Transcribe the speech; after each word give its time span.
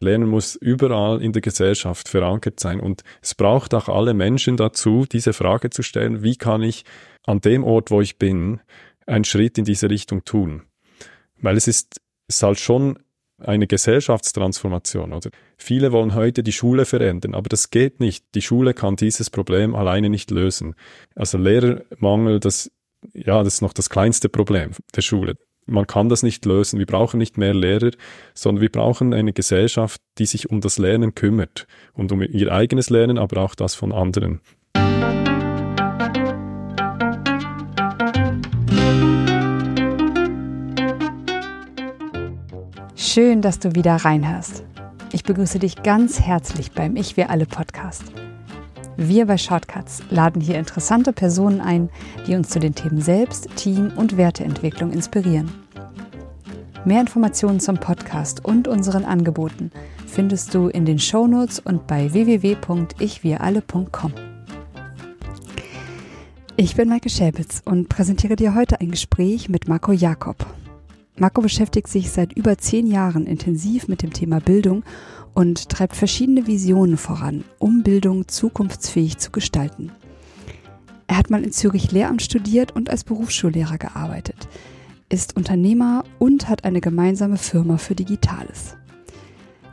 Lernen 0.00 0.28
muss 0.28 0.56
überall 0.56 1.22
in 1.22 1.32
der 1.32 1.42
Gesellschaft 1.42 2.08
verankert 2.08 2.60
sein 2.60 2.80
und 2.80 3.02
es 3.22 3.34
braucht 3.34 3.74
auch 3.74 3.88
alle 3.88 4.14
Menschen 4.14 4.56
dazu, 4.56 5.06
diese 5.10 5.32
Frage 5.32 5.70
zu 5.70 5.82
stellen, 5.82 6.22
wie 6.22 6.36
kann 6.36 6.62
ich 6.62 6.84
an 7.24 7.40
dem 7.40 7.64
Ort, 7.64 7.90
wo 7.90 8.00
ich 8.00 8.18
bin, 8.18 8.60
einen 9.06 9.24
Schritt 9.24 9.58
in 9.58 9.64
diese 9.64 9.88
Richtung 9.88 10.24
tun? 10.24 10.62
Weil 11.40 11.56
es 11.56 11.66
ist, 11.66 12.00
es 12.28 12.36
ist 12.36 12.42
halt 12.42 12.58
schon 12.60 12.98
eine 13.38 13.66
Gesellschaftstransformation, 13.66 15.12
oder? 15.12 15.30
Viele 15.58 15.92
wollen 15.92 16.14
heute 16.14 16.42
die 16.42 16.52
Schule 16.52 16.84
verändern, 16.84 17.34
aber 17.34 17.48
das 17.48 17.70
geht 17.70 18.00
nicht. 18.00 18.24
Die 18.34 18.42
Schule 18.42 18.72
kann 18.74 18.96
dieses 18.96 19.30
Problem 19.30 19.74
alleine 19.74 20.08
nicht 20.08 20.30
lösen. 20.30 20.74
Also 21.14 21.36
Lehrermangel, 21.36 22.40
das, 22.40 22.70
ja, 23.12 23.42
das 23.42 23.54
ist 23.54 23.62
noch 23.62 23.74
das 23.74 23.90
kleinste 23.90 24.28
Problem 24.28 24.70
der 24.94 25.02
Schule. 25.02 25.36
Man 25.68 25.88
kann 25.88 26.08
das 26.08 26.22
nicht 26.22 26.44
lösen. 26.44 26.78
Wir 26.78 26.86
brauchen 26.86 27.18
nicht 27.18 27.38
mehr 27.38 27.52
Lehrer, 27.52 27.90
sondern 28.34 28.62
wir 28.62 28.70
brauchen 28.70 29.12
eine 29.12 29.32
Gesellschaft, 29.32 30.00
die 30.18 30.26
sich 30.26 30.48
um 30.48 30.60
das 30.60 30.78
Lernen 30.78 31.16
kümmert 31.16 31.66
und 31.92 32.12
um 32.12 32.22
ihr 32.22 32.52
eigenes 32.52 32.88
Lernen, 32.88 33.18
aber 33.18 33.42
auch 33.42 33.56
das 33.56 33.74
von 33.74 33.92
anderen. 33.92 34.40
Schön, 42.94 43.42
dass 43.42 43.58
du 43.58 43.74
wieder 43.74 43.96
reinhörst. 43.96 44.64
Ich 45.12 45.24
begrüße 45.24 45.58
dich 45.58 45.82
ganz 45.82 46.20
herzlich 46.20 46.72
beim 46.72 46.94
Ich 46.94 47.16
Wir 47.16 47.30
Alle 47.30 47.46
Podcast. 47.46 48.04
Wir 48.96 49.26
bei 49.26 49.36
Shortcuts 49.36 50.02
laden 50.08 50.40
hier 50.40 50.58
interessante 50.58 51.12
Personen 51.12 51.60
ein, 51.60 51.90
die 52.26 52.34
uns 52.34 52.48
zu 52.48 52.58
den 52.58 52.74
Themen 52.74 53.02
Selbst, 53.02 53.54
Team 53.56 53.92
und 53.94 54.16
Werteentwicklung 54.16 54.90
inspirieren. 54.90 55.52
Mehr 56.86 57.02
Informationen 57.02 57.60
zum 57.60 57.76
Podcast 57.76 58.42
und 58.44 58.66
unseren 58.68 59.04
Angeboten 59.04 59.70
findest 60.06 60.54
du 60.54 60.68
in 60.68 60.86
den 60.86 60.98
Shownotes 60.98 61.58
und 61.58 61.86
bei 61.86 62.10
www.ichwiralle.com. 62.12 64.12
Ich 66.56 66.74
bin 66.74 66.88
Maike 66.88 67.10
Schäbitz 67.10 67.60
und 67.66 67.90
präsentiere 67.90 68.36
dir 68.36 68.54
heute 68.54 68.80
ein 68.80 68.90
Gespräch 68.90 69.50
mit 69.50 69.68
Marco 69.68 69.92
Jakob, 69.92 70.46
Marco 71.18 71.40
beschäftigt 71.40 71.88
sich 71.88 72.10
seit 72.10 72.34
über 72.34 72.58
zehn 72.58 72.86
Jahren 72.86 73.26
intensiv 73.26 73.88
mit 73.88 74.02
dem 74.02 74.12
Thema 74.12 74.38
Bildung 74.38 74.84
und 75.36 75.68
treibt 75.68 75.94
verschiedene 75.94 76.46
Visionen 76.46 76.96
voran, 76.96 77.44
um 77.58 77.82
Bildung 77.82 78.26
zukunftsfähig 78.26 79.18
zu 79.18 79.30
gestalten. 79.30 79.92
Er 81.08 81.18
hat 81.18 81.28
mal 81.28 81.44
in 81.44 81.52
Zürich 81.52 81.92
Lehramt 81.92 82.22
studiert 82.22 82.74
und 82.74 82.88
als 82.88 83.04
Berufsschullehrer 83.04 83.76
gearbeitet, 83.76 84.48
ist 85.10 85.36
Unternehmer 85.36 86.04
und 86.18 86.48
hat 86.48 86.64
eine 86.64 86.80
gemeinsame 86.80 87.36
Firma 87.36 87.76
für 87.76 87.94
Digitales. 87.94 88.76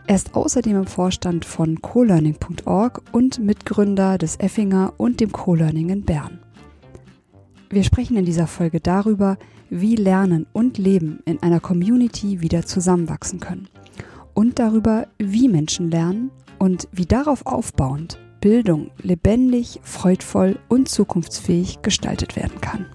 Er 0.06 0.18
ist 0.18 0.36
außerdem 0.36 0.76
im 0.76 0.86
Vorstand 0.86 1.46
von 1.46 1.82
colearning.org 1.82 3.02
und 3.14 3.40
Mitgründer 3.40 4.18
des 4.18 4.38
Effinger 4.42 4.94
und 4.98 5.22
dem 5.22 5.32
Co-Learning 5.32 5.90
in 5.90 6.04
Bern. 6.04 6.40
Wir 7.70 7.86
sprechen 7.86 8.18
in 8.18 8.26
dieser 8.26 8.48
Folge 8.48 8.82
darüber, 8.82 9.38
wie 9.70 9.96
Lernen 9.96 10.46
und 10.52 10.78
Leben 10.78 11.20
in 11.24 11.42
einer 11.42 11.62
Community 11.62 12.42
wieder 12.42 12.66
zusammenwachsen 12.66 13.40
können. 13.40 13.70
Und 14.34 14.60
darüber, 14.60 15.08
wie 15.20 15.48
Menschen 15.48 15.90
lernen 15.92 16.32
und 16.60 16.90
wie 16.92 17.06
darauf 17.06 17.46
aufbauend 17.46 18.20
Bildung 18.42 18.92
lebendig, 19.02 19.80
freudvoll 19.84 20.60
und 20.68 20.90
zukunftsfähig 20.90 21.82
gestaltet 21.82 22.36
werden 22.36 22.60
kann. 22.60 22.88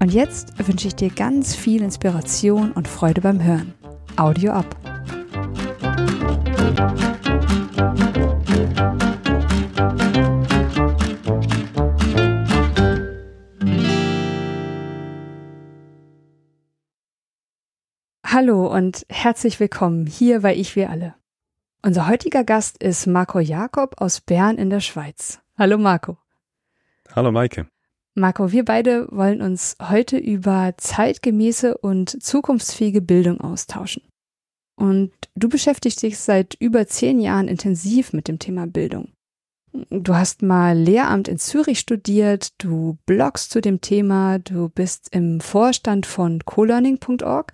Und 0.00 0.10
jetzt 0.10 0.54
wünsche 0.66 0.88
ich 0.88 0.94
dir 0.94 1.10
ganz 1.10 1.54
viel 1.54 1.82
Inspiration 1.82 2.72
und 2.72 2.88
Freude 2.88 3.20
beim 3.20 3.42
Hören. 3.42 3.74
Audio 4.16 4.52
ab. 4.52 4.87
Hallo 18.40 18.72
und 18.72 19.04
herzlich 19.08 19.58
willkommen 19.58 20.06
hier 20.06 20.42
bei 20.42 20.54
Ich 20.54 20.76
Wir 20.76 20.90
Alle. 20.90 21.16
Unser 21.82 22.06
heutiger 22.06 22.44
Gast 22.44 22.80
ist 22.80 23.08
Marco 23.08 23.40
Jakob 23.40 24.00
aus 24.00 24.20
Bern 24.20 24.58
in 24.58 24.70
der 24.70 24.78
Schweiz. 24.78 25.40
Hallo 25.58 25.76
Marco. 25.76 26.18
Hallo 27.16 27.32
Maike. 27.32 27.66
Marco, 28.14 28.52
wir 28.52 28.64
beide 28.64 29.08
wollen 29.10 29.42
uns 29.42 29.76
heute 29.82 30.18
über 30.18 30.72
zeitgemäße 30.76 31.78
und 31.78 32.22
zukunftsfähige 32.22 33.00
Bildung 33.00 33.40
austauschen. 33.40 34.04
Und 34.76 35.10
du 35.34 35.48
beschäftigst 35.48 36.00
dich 36.04 36.16
seit 36.16 36.54
über 36.60 36.86
zehn 36.86 37.18
Jahren 37.18 37.48
intensiv 37.48 38.12
mit 38.12 38.28
dem 38.28 38.38
Thema 38.38 38.68
Bildung. 38.68 39.08
Du 39.90 40.14
hast 40.14 40.42
mal 40.42 40.78
Lehramt 40.78 41.26
in 41.26 41.38
Zürich 41.38 41.80
studiert, 41.80 42.50
du 42.62 42.98
bloggst 43.04 43.50
zu 43.50 43.60
dem 43.60 43.80
Thema, 43.80 44.38
du 44.38 44.68
bist 44.68 45.08
im 45.12 45.40
Vorstand 45.40 46.06
von 46.06 46.44
colearning.org 46.44 47.52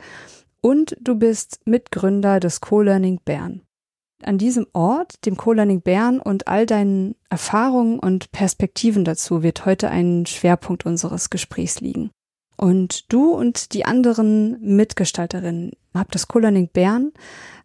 und 0.65 0.97
du 0.99 1.15
bist 1.15 1.61
Mitgründer 1.67 2.41
des 2.41 2.63
Co-Learning 2.63 3.21
Bern. 3.23 3.61
An 4.23 4.39
diesem 4.39 4.67
Ort, 4.73 5.27
dem 5.27 5.37
Co-Learning 5.37 5.83
Bern 5.83 6.21
und 6.21 6.49
all 6.49 6.65
deinen 6.65 7.17
Erfahrungen 7.29 7.99
und 7.99 8.33
Perspektiven 8.33 9.05
dazu 9.05 9.43
wird 9.43 9.67
heute 9.67 9.91
ein 9.91 10.25
Schwerpunkt 10.25 10.87
unseres 10.87 11.29
Gesprächs 11.29 11.81
liegen. 11.81 12.11
Und 12.57 13.13
du 13.13 13.35
und 13.35 13.75
die 13.75 13.85
anderen 13.85 14.59
Mitgestalterinnen 14.63 15.73
habt 15.93 16.15
das 16.15 16.29
Co-Learning 16.29 16.71
Bern, 16.73 17.13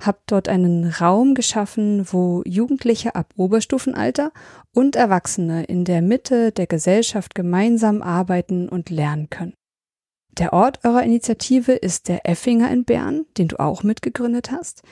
habt 0.04 0.30
dort 0.30 0.50
einen 0.50 0.90
Raum 0.90 1.36
geschaffen, 1.36 2.06
wo 2.12 2.44
Jugendliche 2.46 3.16
ab 3.16 3.34
Oberstufenalter 3.38 4.34
und 4.76 4.98
Erwachsene 4.98 5.64
in 5.64 5.86
der 5.86 6.02
Mitte 6.02 6.52
der 6.52 6.68
Gesellschaft 6.68 7.34
gemeinsam 7.34 8.02
arbeiten 8.02 8.68
und 8.68 8.90
lernen 8.90 9.30
können. 9.30 9.54
Der 10.38 10.54
Ort 10.54 10.86
eurer 10.86 11.04
Initiative 11.04 11.74
ist 11.74 12.08
der 12.08 12.30
Effinger 12.30 12.72
in 12.72 12.86
Bern, 12.86 13.26
den 13.38 13.50
du 13.50 13.60
auch 13.60 13.84
mitgegründet 13.84 14.52
hast. 14.52 14.84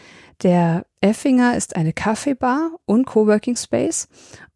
Der 0.43 0.85
Effinger 1.01 1.55
ist 1.55 1.75
eine 1.75 1.93
Kaffeebar 1.93 2.71
und 2.85 3.05
Coworking 3.05 3.55
Space 3.55 4.07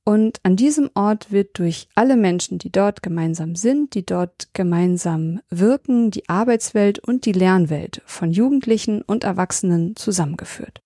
und 0.03 0.39
an 0.43 0.55
diesem 0.55 0.89
Ort 0.95 1.31
wird 1.31 1.59
durch 1.59 1.87
alle 1.93 2.17
Menschen, 2.17 2.57
die 2.57 2.71
dort 2.71 3.03
gemeinsam 3.03 3.55
sind, 3.55 3.93
die 3.93 4.05
dort 4.05 4.49
gemeinsam 4.53 5.41
wirken, 5.49 6.09
die 6.09 6.27
Arbeitswelt 6.27 6.99
und 6.99 7.25
die 7.25 7.33
Lernwelt 7.33 8.01
von 8.05 8.31
Jugendlichen 8.31 9.03
und 9.03 9.23
Erwachsenen 9.23 9.95
zusammengeführt. 9.95 10.81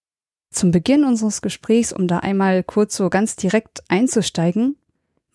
Zum 0.51 0.71
Beginn 0.71 1.05
unseres 1.05 1.41
Gesprächs, 1.41 1.93
um 1.93 2.07
da 2.07 2.19
einmal 2.19 2.63
kurz 2.63 2.95
so 2.97 3.09
ganz 3.09 3.35
direkt 3.35 3.83
einzusteigen, 3.87 4.77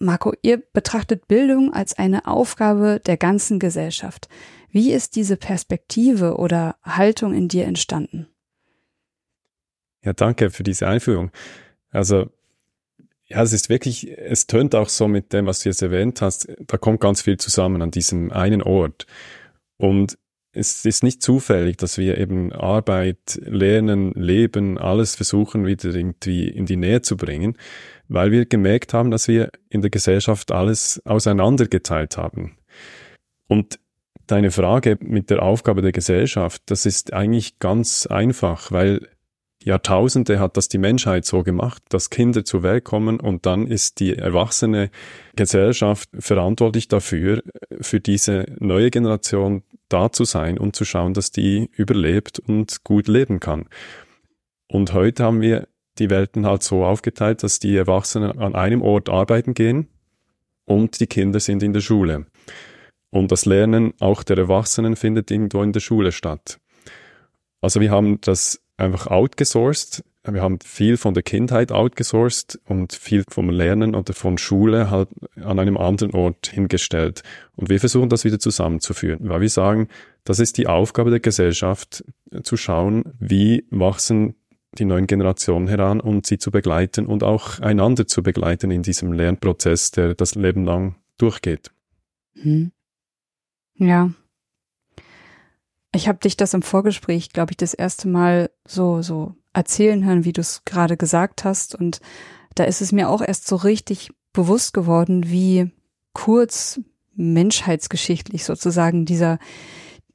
Marco, 0.01 0.33
ihr 0.43 0.57
betrachtet 0.73 1.29
Bildung 1.29 1.73
als 1.75 1.97
eine 1.97 2.27
Aufgabe 2.27 3.01
der 3.05 3.19
ganzen 3.19 3.59
Gesellschaft. 3.59 4.29
Wie 4.71 4.93
ist 4.93 5.15
diese 5.15 5.37
Perspektive 5.37 6.37
oder 6.37 6.77
Haltung 6.83 7.35
in 7.35 7.49
dir 7.49 7.67
entstanden? 7.67 8.27
Ja, 10.03 10.15
danke 10.15 10.51
für 10.51 10.63
diese 10.63 10.89
Einführung. 10.89 11.31
Also, 11.91 12.31
ja, 13.27 13.43
es 13.43 13.53
ist 13.53 13.69
wirklich, 13.69 14.11
es 14.17 14.47
tönt 14.47 14.75
auch 14.75 14.89
so 14.89 15.07
mit 15.07 15.35
dem, 15.35 15.45
was 15.45 15.61
du 15.61 15.69
jetzt 15.69 15.83
erwähnt 15.83 16.23
hast, 16.23 16.49
da 16.67 16.79
kommt 16.79 17.01
ganz 17.01 17.21
viel 17.21 17.37
zusammen 17.37 17.83
an 17.83 17.91
diesem 17.91 18.33
einen 18.33 18.63
Ort. 18.63 19.07
Und 19.77 20.17
es 20.53 20.85
ist 20.85 21.03
nicht 21.03 21.23
zufällig, 21.23 21.77
dass 21.77 21.99
wir 21.99 22.19
eben 22.19 22.53
Arbeit, 22.53 23.41
Lernen, 23.45 24.13
Leben, 24.13 24.79
alles 24.79 25.15
versuchen 25.15 25.67
wieder 25.67 25.95
irgendwie 25.95 26.49
in 26.49 26.67
die 26.67 26.77
Nähe 26.77 27.03
zu 27.03 27.17
bringen, 27.17 27.57
weil 28.11 28.33
wir 28.33 28.45
gemerkt 28.45 28.93
haben, 28.93 29.11
dass 29.11 29.29
wir 29.29 29.51
in 29.69 29.83
der 29.83 29.91
Gesellschaft 29.91 30.51
alles 30.51 31.01
auseinandergeteilt 31.05 32.17
haben. 32.17 32.59
Und 33.47 33.79
deine 34.27 34.51
Frage 34.51 34.99
mit 35.01 35.31
der 35.31 35.43
Aufgabe 35.43 35.81
der 35.81 35.93
Gesellschaft, 35.93 36.63
das 36.67 36.87
ist 36.87 37.13
eigentlich 37.13 37.61
ganz 37.61 38.07
einfach, 38.07 38.73
weil 38.73 39.09
Jahrtausende 39.63 40.41
hat 40.41 40.57
das 40.57 40.69
die 40.69 40.79
Menschheit 40.79 41.25
so 41.25 41.43
gemacht, 41.43 41.83
dass 41.91 42.11
Kinder 42.11 42.45
zur 42.45 42.63
Welt 42.63 42.85
kommen 42.85 43.21
und 43.21 43.47
dann 43.47 43.67
ist 43.67 44.01
die 44.01 44.17
erwachsene 44.17 44.91
Gesellschaft 45.37 46.09
verantwortlich 46.19 46.89
dafür, 46.89 47.43
für 47.81 48.01
diese 48.01 48.47
neue 48.59 48.91
Generation 48.91 49.63
da 49.89 50.11
zu 50.11 50.25
sein 50.25 50.59
und 50.59 50.75
zu 50.75 50.85
schauen, 50.85 51.15
dass 51.15 51.31
die 51.31 51.71
überlebt 51.77 52.39
und 52.41 52.83
gut 52.83 53.07
leben 53.07 53.39
kann. 53.39 53.69
Und 54.67 54.95
heute 54.95 55.25
haben 55.25 55.43
wir 55.43 55.69
die 56.01 56.11
Welten 56.11 56.47
halt 56.47 56.63
so 56.63 56.85
aufgeteilt, 56.85 57.43
dass 57.43 57.59
die 57.59 57.77
Erwachsenen 57.77 58.39
an 58.39 58.55
einem 58.55 58.83
Ort 58.83 59.09
arbeiten 59.09 59.55
gehen 59.55 59.89
und 60.65 60.99
die 61.01 61.07
Kinder 61.07 61.41
sind 61.41 61.63
in 61.63 61.73
der 61.73 61.81
Schule. 61.81 62.27
Und 63.11 63.33
das 63.33 63.45
Lernen 63.45 63.93
auch 64.01 64.23
der 64.23 64.39
Erwachsenen 64.39 64.97
findet 64.97 65.31
irgendwo 65.31 65.63
in 65.63 65.73
der 65.73 65.81
Schule 65.81 66.13
statt. 66.13 66.59
Also 67.61 67.81
wir 67.81 67.91
haben 67.91 68.21
das 68.21 68.63
einfach 68.77 69.07
outgesourced. 69.09 70.05
Wir 70.25 70.43
haben 70.43 70.59
viel 70.61 70.97
von 70.97 71.15
der 71.15 71.23
Kindheit 71.23 71.73
outgesourced 71.73 72.61
und 72.67 72.93
viel 72.93 73.25
vom 73.29 73.51
Lernen 73.51 73.95
oder 73.95 74.13
von 74.13 74.39
Schule 74.39 74.91
halt 74.91 75.09
an 75.37 75.59
einem 75.59 75.77
anderen 75.77 76.13
Ort 76.13 76.49
hingestellt. 76.49 77.23
Und 77.57 77.69
wir 77.69 77.81
versuchen 77.81 78.11
das 78.11 78.25
wieder 78.25 78.39
zusammenzuführen, 78.39 79.29
weil 79.29 79.41
wir 79.41 79.49
sagen, 79.49 79.89
das 80.25 80.39
ist 80.39 80.59
die 80.59 80.67
Aufgabe 80.67 81.11
der 81.11 81.21
Gesellschaft, 81.21 82.05
zu 82.43 82.57
schauen, 82.57 83.05
wie 83.19 83.67
wachsen 83.71 84.35
die 84.79 84.85
neuen 84.85 85.07
Generationen 85.07 85.69
heran 85.69 86.01
und 86.01 86.27
sie 86.27 86.39
zu 86.39 86.51
begleiten 86.51 87.07
und 87.07 87.23
auch 87.25 87.59
einander 87.61 88.07
zu 88.07 88.23
begleiten 88.23 88.71
in 88.71 88.83
diesem 88.83 89.13
Lernprozess, 89.13 89.91
der 89.91 90.15
das 90.15 90.35
Leben 90.35 90.65
lang 90.65 90.97
durchgeht. 91.19 91.71
Hm. 92.35 92.73
Ja. 93.77 94.11
Ich 95.93 96.07
habe 96.07 96.19
dich 96.19 96.37
das 96.37 96.55
im 96.55 96.63
Vorgespräch, 96.63 97.31
glaube 97.31 97.53
ich, 97.53 97.57
das 97.57 97.75
erste 97.75 98.09
Mal 98.09 98.51
so 98.65 99.03
so 99.03 99.35
erzählen 99.53 100.05
hören, 100.05 100.25
wie 100.25 100.33
du 100.33 100.41
es 100.41 100.63
gerade 100.65 100.97
gesagt 100.97 101.45
hast 101.45 101.75
und 101.75 102.01
da 102.55 102.65
ist 102.65 102.81
es 102.81 102.93
mir 102.93 103.09
auch 103.09 103.23
erst 103.23 103.49
so 103.49 103.57
richtig 103.57 104.11
bewusst 104.33 104.73
geworden, 104.73 105.29
wie 105.31 105.71
kurz 106.13 106.81
menschheitsgeschichtlich 107.15 108.45
sozusagen 108.45 109.05
dieser 109.05 109.39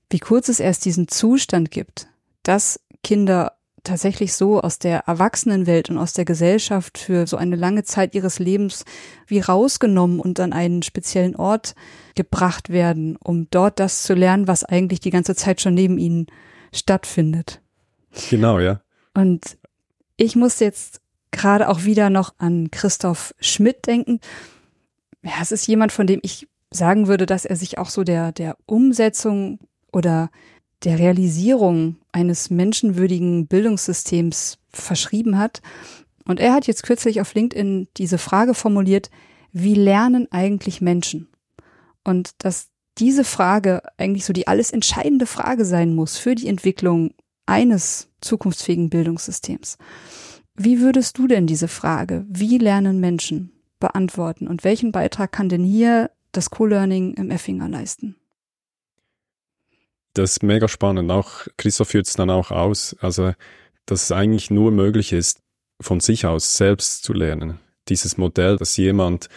wie 0.10 0.20
kurz 0.20 0.50
es 0.50 0.60
erst 0.60 0.86
diesen 0.86 1.08
Zustand 1.08 1.72
gibt, 1.72 2.08
dass 2.44 2.80
Kinder 3.04 3.55
tatsächlich 3.86 4.34
so 4.34 4.60
aus 4.60 4.80
der 4.80 5.00
Erwachsenenwelt 5.08 5.90
und 5.90 5.98
aus 5.98 6.14
der 6.14 6.26
Gesellschaft 6.26 6.98
für 6.98 7.28
so 7.28 7.38
eine 7.38 7.56
lange 7.56 7.84
Zeit 7.84 8.14
ihres 8.16 8.40
Lebens 8.40 8.84
wie 9.28 9.40
rausgenommen 9.40 10.20
und 10.20 10.40
an 10.40 10.54
einen 10.54 10.84
speziellen 10.84 11.36
Ort 11.36 11.76
gebracht 12.16 12.70
werden, 12.70 13.16
um 13.18 13.48
dort 13.50 13.80
das 13.80 14.04
zu 14.04 14.14
lernen, 14.14 14.48
was 14.48 14.64
eigentlich 14.64 15.00
die 15.00 15.10
ganze 15.10 15.36
Zeit 15.36 15.62
schon 15.62 15.74
neben 15.74 15.98
ihnen 15.98 16.28
stattfindet. 16.74 17.62
Genau, 18.30 18.60
ja. 18.60 18.82
Und 19.14 19.58
ich 20.18 20.36
muss 20.36 20.60
jetzt 20.60 21.02
gerade 21.32 21.70
auch 21.70 21.84
wieder 21.84 22.10
noch 22.10 22.34
an 22.38 22.72
Christoph 22.72 23.34
Schmidt 23.40 23.88
denken. 23.88 24.20
Ja, 25.22 25.34
es 25.42 25.52
ist 25.52 25.68
jemand, 25.68 25.92
von 25.92 26.08
dem 26.08 26.20
ich 26.24 26.48
sagen 26.72 27.08
würde, 27.08 27.26
dass 27.26 27.46
er 27.46 27.56
sich 27.56 27.78
auch 27.78 27.90
so 27.90 28.04
der, 28.04 28.32
der 28.32 28.58
Umsetzung 28.66 29.60
oder 29.92 30.30
der 30.84 31.00
Realisierung 31.00 31.98
eines 32.12 32.50
menschenwürdigen 32.50 33.48
Bildungssystems 33.48 34.58
verschrieben 34.70 35.38
hat. 35.38 35.62
Und 36.26 36.40
er 36.40 36.54
hat 36.54 36.68
jetzt 36.68 36.84
kürzlich 36.84 37.22
auf 37.22 37.34
LinkedIn 37.34 37.88
diese 37.98 38.18
Frage 38.18 38.54
formuliert, 38.54 39.10
wie 39.52 39.76
lernen 39.76 40.28
eigentlich 40.32 40.82
Menschen? 40.82 41.30
Und 42.04 42.32
dass 42.40 42.68
diese 42.98 43.24
Frage 43.24 43.82
eigentlich 43.98 44.26
so 44.26 44.34
die 44.34 44.48
alles 44.48 44.72
entscheidende 44.72 45.26
Frage 45.26 45.66
sein 45.66 45.96
muss 45.96 46.18
für 46.18 46.36
die 46.36 46.48
Entwicklung 46.48 47.14
eines 47.46 48.10
zukunftsfähigen 48.22 48.90
Bildungssystems. 48.90 49.78
Wie 50.56 50.80
würdest 50.80 51.18
du 51.18 51.28
denn 51.28 51.48
diese 51.48 51.68
Frage, 51.68 52.26
wie 52.30 52.58
lernen 52.58 53.00
Menschen, 53.00 53.52
beantworten 53.80 54.48
und 54.48 54.64
welchen 54.64 54.92
Beitrag 54.92 55.32
kann 55.32 55.50
denn 55.50 55.64
hier 55.64 56.12
das 56.32 56.50
Co-Learning 56.50 57.14
im 57.16 57.30
Effinger 57.30 57.68
leisten? 57.68 58.16
Das 60.16 60.32
ist 60.32 60.44
mega 60.44 60.68
spannend. 60.68 61.12
Auch 61.12 61.46
Christoph 61.58 61.90
führt 61.90 62.08
es 62.08 62.14
dann 62.14 62.30
auch 62.30 62.50
aus, 62.50 62.96
also 63.02 63.34
dass 63.86 64.04
es 64.04 64.12
eigentlich 64.12 64.50
nur 64.50 64.72
möglich 64.72 65.14
ist, 65.14 65.42
von 65.82 66.00
sich 66.00 66.26
aus 66.26 66.58
selbst 66.58 67.04
zu 67.04 67.14
lernen. 67.14 67.60
Dieses 67.90 68.18
Modell, 68.18 68.56
dass 68.58 68.78
jemand 68.78 69.28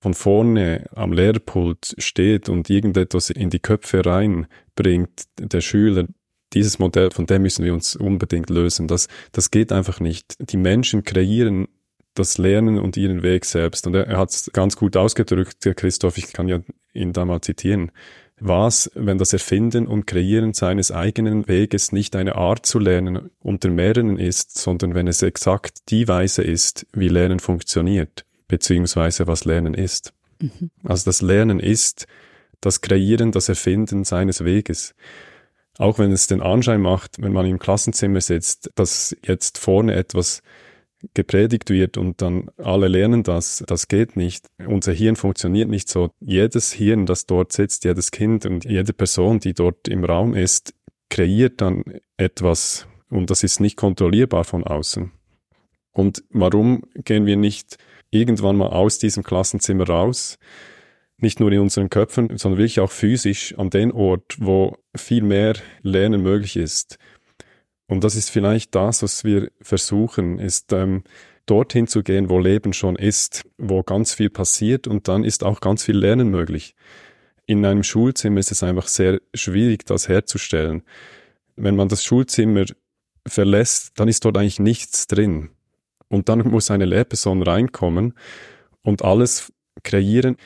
von 0.00 0.14
vorne 0.14 0.86
am 0.94 1.12
Lehrpult 1.12 1.94
steht 1.98 2.48
und 2.48 2.70
irgendetwas 2.70 3.30
in 3.30 3.50
die 3.50 3.60
Köpfe 3.60 4.04
reinbringt, 4.04 5.24
der 5.38 5.60
Schüler, 5.60 6.06
dieses 6.54 6.78
Modell, 6.78 7.10
von 7.10 7.26
dem 7.26 7.42
müssen 7.42 7.64
wir 7.64 7.74
uns 7.74 7.94
unbedingt 7.94 8.48
lösen. 8.48 8.88
Das, 8.88 9.08
das 9.32 9.50
geht 9.50 9.70
einfach 9.70 10.00
nicht. 10.00 10.36
Die 10.38 10.56
Menschen 10.56 11.04
kreieren 11.04 11.68
das 12.14 12.38
Lernen 12.38 12.78
und 12.78 12.96
ihren 12.96 13.22
Weg 13.22 13.44
selbst. 13.44 13.86
Und 13.86 13.94
er, 13.94 14.06
er 14.06 14.16
hat 14.16 14.30
es 14.30 14.50
ganz 14.52 14.76
gut 14.76 14.96
ausgedrückt, 14.96 15.64
der 15.66 15.74
Christoph, 15.74 16.16
ich 16.16 16.32
kann 16.32 16.48
ja 16.48 16.60
ihn 16.94 17.12
da 17.12 17.26
mal 17.26 17.42
zitieren 17.42 17.92
was, 18.38 18.90
wenn 18.94 19.18
das 19.18 19.32
Erfinden 19.32 19.86
und 19.86 20.06
Kreieren 20.06 20.52
seines 20.52 20.92
eigenen 20.92 21.48
Weges 21.48 21.92
nicht 21.92 22.14
eine 22.16 22.36
Art 22.36 22.66
zu 22.66 22.78
lernen 22.78 23.30
unter 23.40 23.70
mehreren 23.70 24.18
ist, 24.18 24.58
sondern 24.58 24.94
wenn 24.94 25.08
es 25.08 25.22
exakt 25.22 25.88
die 25.88 26.06
Weise 26.06 26.42
ist, 26.42 26.86
wie 26.92 27.08
Lernen 27.08 27.40
funktioniert, 27.40 28.26
beziehungsweise 28.46 29.26
was 29.26 29.44
Lernen 29.46 29.74
ist. 29.74 30.12
Mhm. 30.40 30.70
Also 30.84 31.06
das 31.06 31.22
Lernen 31.22 31.60
ist 31.60 32.06
das 32.60 32.82
Kreieren, 32.82 33.32
das 33.32 33.48
Erfinden 33.48 34.04
seines 34.04 34.44
Weges. 34.44 34.94
Auch 35.78 35.98
wenn 35.98 36.12
es 36.12 36.26
den 36.26 36.42
Anschein 36.42 36.80
macht, 36.80 37.22
wenn 37.22 37.32
man 37.32 37.46
im 37.46 37.58
Klassenzimmer 37.58 38.20
sitzt, 38.20 38.70
dass 38.74 39.16
jetzt 39.24 39.58
vorne 39.58 39.94
etwas 39.94 40.42
gepredigt 41.14 41.70
wird 41.70 41.96
und 41.96 42.22
dann 42.22 42.50
alle 42.56 42.88
lernen 42.88 43.22
das, 43.22 43.62
das 43.66 43.88
geht 43.88 44.16
nicht. 44.16 44.46
Unser 44.66 44.92
Hirn 44.92 45.16
funktioniert 45.16 45.68
nicht 45.68 45.88
so. 45.88 46.10
Jedes 46.20 46.72
Hirn, 46.72 47.06
das 47.06 47.26
dort 47.26 47.52
sitzt, 47.52 47.84
jedes 47.84 48.10
Kind 48.10 48.46
und 48.46 48.64
jede 48.64 48.92
Person, 48.92 49.40
die 49.40 49.54
dort 49.54 49.88
im 49.88 50.04
Raum 50.04 50.34
ist, 50.34 50.74
kreiert 51.10 51.60
dann 51.60 51.84
etwas 52.16 52.86
und 53.10 53.30
das 53.30 53.42
ist 53.42 53.60
nicht 53.60 53.76
kontrollierbar 53.76 54.44
von 54.44 54.64
außen. 54.64 55.12
Und 55.92 56.24
warum 56.30 56.82
gehen 56.94 57.26
wir 57.26 57.36
nicht 57.36 57.78
irgendwann 58.10 58.56
mal 58.56 58.68
aus 58.68 58.98
diesem 58.98 59.22
Klassenzimmer 59.22 59.88
raus? 59.88 60.38
Nicht 61.18 61.40
nur 61.40 61.50
in 61.52 61.60
unseren 61.60 61.88
Köpfen, 61.88 62.36
sondern 62.36 62.58
wirklich 62.58 62.80
auch 62.80 62.90
physisch 62.90 63.56
an 63.56 63.70
den 63.70 63.92
Ort, 63.92 64.36
wo 64.38 64.76
viel 64.94 65.22
mehr 65.22 65.54
Lernen 65.82 66.22
möglich 66.22 66.56
ist 66.56 66.98
und 67.88 68.02
das 68.02 68.16
ist 68.16 68.30
vielleicht 68.30 68.74
das, 68.74 69.02
was 69.02 69.24
wir 69.24 69.50
versuchen, 69.60 70.38
ist 70.38 70.72
ähm, 70.72 71.04
dorthin 71.46 71.86
zu 71.86 72.02
gehen, 72.02 72.28
wo 72.28 72.38
Leben 72.38 72.72
schon 72.72 72.96
ist, 72.96 73.44
wo 73.58 73.82
ganz 73.82 74.14
viel 74.14 74.30
passiert 74.30 74.88
und 74.88 75.06
dann 75.08 75.22
ist 75.22 75.44
auch 75.44 75.60
ganz 75.60 75.84
viel 75.84 75.96
Lernen 75.96 76.28
möglich. 76.28 76.74
In 77.46 77.64
einem 77.64 77.84
Schulzimmer 77.84 78.40
ist 78.40 78.50
es 78.50 78.64
einfach 78.64 78.88
sehr 78.88 79.20
schwierig, 79.34 79.86
das 79.86 80.08
herzustellen. 80.08 80.82
Wenn 81.54 81.76
man 81.76 81.88
das 81.88 82.02
Schulzimmer 82.02 82.64
verlässt, 83.24 83.92
dann 84.00 84.08
ist 84.08 84.24
dort 84.24 84.36
eigentlich 84.36 84.58
nichts 84.58 85.06
drin. 85.06 85.50
Und 86.08 86.28
dann 86.28 86.40
muss 86.40 86.72
eine 86.72 86.84
Lehrperson 86.84 87.42
reinkommen 87.42 88.14
und 88.82 89.02
alles 89.02 89.52
kreieren. 89.84 90.36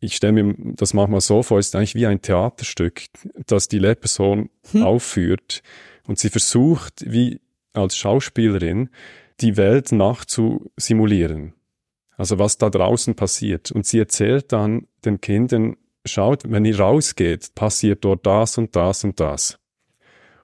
Ich 0.00 0.16
stelle 0.16 0.32
mir 0.32 0.54
das 0.58 0.92
manchmal 0.92 1.20
so 1.22 1.42
vor, 1.42 1.58
es 1.58 1.68
ist 1.68 1.76
eigentlich 1.76 1.94
wie 1.94 2.06
ein 2.06 2.20
Theaterstück, 2.20 3.02
das 3.46 3.68
die 3.68 3.78
Lehrperson 3.78 4.50
hm. 4.72 4.82
aufführt 4.82 5.62
und 6.06 6.18
sie 6.18 6.30
versucht, 6.30 7.04
wie 7.06 7.40
als 7.72 7.96
Schauspielerin, 7.96 8.90
die 9.40 9.56
Welt 9.56 9.92
nachzusimulieren. 9.92 11.54
Also 12.16 12.38
was 12.38 12.58
da 12.58 12.68
draußen 12.68 13.14
passiert. 13.14 13.70
Und 13.70 13.86
sie 13.86 13.98
erzählt 13.98 14.52
dann 14.52 14.86
den 15.04 15.20
Kindern, 15.20 15.76
schaut, 16.04 16.42
wenn 16.50 16.64
ihr 16.64 16.78
rausgeht, 16.78 17.54
passiert 17.54 18.04
dort 18.04 18.26
das 18.26 18.58
und 18.58 18.76
das 18.76 19.04
und 19.04 19.20
das. 19.20 19.58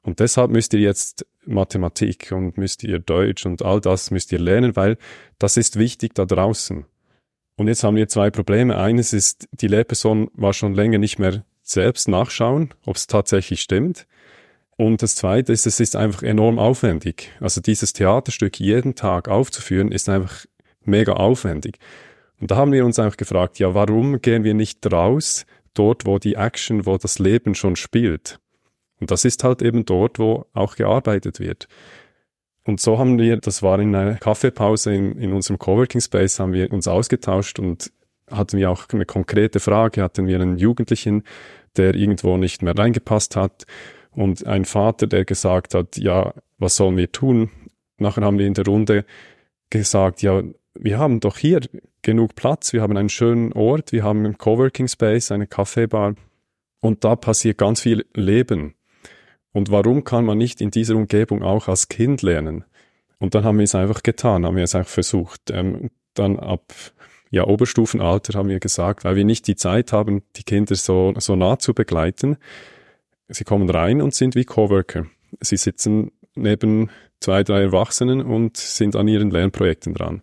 Und 0.03 0.21
deshalb 0.21 0.51
müsst 0.51 0.73
ihr 0.73 0.81
jetzt 0.81 1.27
Mathematik 1.45 2.33
und 2.33 2.57
müsst 2.59 2.85
ihr 2.85 2.99
Deutsch 2.99 3.45
und 3.45 3.63
all 3.63 3.81
das 3.81 4.11
müsst 4.11 4.33
ihr 4.33 4.39
lernen, 4.39 4.77
weil 4.77 4.99
das 5.39 5.57
ist 5.57 5.79
wichtig 5.79 6.15
da 6.15 6.25
draußen. 6.25 6.87
Und 7.57 7.69
jetzt 7.69 7.85
haben 7.85 7.97
wir 7.97 8.09
zwei 8.09 8.31
Probleme. 8.31 8.77
Eines 8.77 9.13
ist, 9.13 9.49
die 9.53 9.67
Lehrperson 9.67 10.31
war 10.35 10.53
schon 10.53 10.75
länger 10.75 10.99
nicht 10.99 11.19
mehr 11.19 11.45
selbst 11.63 12.07
nachschauen, 12.09 12.73
ob 12.85 12.97
es 12.97 13.07
tatsächlich 13.07 13.61
stimmt. 13.61 14.07
Und 14.77 15.03
das 15.03 15.15
Zweite 15.15 15.53
ist, 15.53 15.67
es 15.67 15.81
ist 15.81 15.97
einfach 15.97 16.23
enorm 16.23 16.59
aufwendig. 16.59 17.33
Also 17.41 17.61
dieses 17.61 17.95
Theaterstück 17.95 18.61
jeden 18.61 18.95
Tag 18.95 19.29
aufzuführen, 19.29 19.91
ist 19.91 20.09
einfach 20.09 20.45
mega 20.85 21.15
aufwendig. 21.15 21.79
Und 22.41 22.51
da 22.51 22.57
haben 22.57 22.73
wir 22.73 22.85
uns 22.85 22.99
einfach 22.99 23.17
gefragt, 23.17 23.59
ja, 23.59 23.75
warum 23.75 24.21
gehen 24.21 24.45
wir 24.45 24.53
nicht 24.53 24.85
raus, 24.93 25.47
dort, 25.73 26.05
wo 26.05 26.19
die 26.19 26.35
Action, 26.35 26.85
wo 26.85 26.99
das 26.99 27.19
Leben 27.19 27.55
schon 27.55 27.77
spielt? 27.77 28.39
Und 29.01 29.11
das 29.11 29.25
ist 29.25 29.45
halt 29.45 29.63
eben 29.63 29.87
dort, 29.87 30.19
wo 30.19 30.45
auch 30.53 30.77
gearbeitet 30.77 31.41
wird. 31.41 31.69
Und 32.65 32.81
so 32.81 32.99
haben 32.99 33.19
wir, 33.19 33.39
das 33.39 33.63
war 33.63 33.79
in 33.79 33.95
einer 33.95 34.17
Kaffeepause 34.17 34.95
in, 34.95 35.19
in 35.19 35.33
unserem 35.33 35.59
Coworking 35.59 36.01
Space, 36.01 36.39
haben 36.39 36.53
wir 36.53 36.71
uns 36.73 36.89
ausgetauscht 36.89 37.59
und 37.59 37.93
hatten 38.31 38.59
wir 38.59 38.71
auch 38.71 38.87
eine 38.93 39.07
konkrete 39.07 39.61
Frage, 39.61 40.03
hatten 40.03 40.27
wir 40.27 40.41
einen 40.41 40.59
Jugendlichen, 40.59 41.23
der 41.77 41.95
irgendwo 41.95 42.37
nicht 42.37 42.63
mehr 42.63 42.77
reingepasst 42.77 43.37
hat 43.37 43.67
und 44.17 44.47
ein 44.47 44.65
Vater, 44.65 45.07
der 45.07 45.25
gesagt 45.25 45.75
hat, 45.75 45.97
ja, 45.97 46.33
was 46.59 46.77
sollen 46.77 46.97
wir 46.97 47.13
tun? 47.13 47.51
Nachher 47.99 48.25
haben 48.25 48.39
wir 48.39 48.47
in 48.47 48.55
der 48.55 48.65
Runde 48.65 49.05
gesagt, 49.71 50.23
ja, 50.23 50.43
wir 50.75 50.99
haben 50.99 51.21
doch 51.21 51.39
hier 51.39 51.61
genug 52.03 52.35
Platz, 52.35 52.73
wir 52.73 52.83
haben 52.83 52.97
einen 52.97 53.09
schönen 53.09 53.53
Ort, 53.53 53.93
wir 53.93 54.03
haben 54.03 54.25
einen 54.25 54.39
Coworking 54.39 54.89
Space, 54.89 55.31
eine 55.31 55.47
Kaffeebar 55.47 56.15
und 56.81 57.05
da 57.05 57.17
passiert 57.17 57.59
ganz 57.59 57.81
viel 57.81 58.07
Leben. 58.15 58.75
Und 59.53 59.71
warum 59.71 60.05
kann 60.05 60.25
man 60.25 60.39
nicht 60.39 60.61
in 60.61 60.71
dieser 60.71 60.97
Umgebung 60.97 61.43
auch 61.43 61.69
als 61.69 61.89
Kind 61.89 62.23
lernen? 62.23 62.65
Und 63.19 63.35
dann 63.35 63.45
haben 63.45 63.59
wir 63.59 63.65
es 63.65 63.75
einfach 63.75 64.03
getan, 64.03 64.45
haben 64.45 64.57
wir 64.57 64.65
es 64.65 64.75
einfach 64.75 64.91
versucht. 64.91 65.51
Ähm, 65.51 65.91
dann 66.15 66.39
ab 66.39 66.73
ja, 67.31 67.47
Oberstufenalter 67.47 68.39
haben 68.39 68.49
wir 68.49 68.61
gesagt, 68.61 69.05
weil 69.05 69.17
wir 69.17 69.25
nicht 69.25 69.47
die 69.47 69.57
Zeit 69.57 69.93
haben, 69.93 70.23
die 70.37 70.43
Kinder 70.43 70.75
so, 70.75 71.15
so 71.19 71.37
nah 71.37 71.59
zu 71.59 71.75
begleiten. 71.75 72.37
Sie 73.29 73.45
kommen 73.45 73.69
rein 73.69 74.01
und 74.01 74.15
sind 74.15 74.35
wie 74.35 74.45
Coworker. 74.45 75.07
Sie 75.41 75.57
sitzen 75.57 76.13
neben 76.35 76.91
zwei, 77.21 77.43
drei 77.43 77.63
Erwachsenen 77.63 78.21
und 78.21 78.57
sind 78.57 78.95
an 78.95 79.09
ihren 79.09 79.31
Lernprojekten 79.31 79.95
dran. 79.95 80.23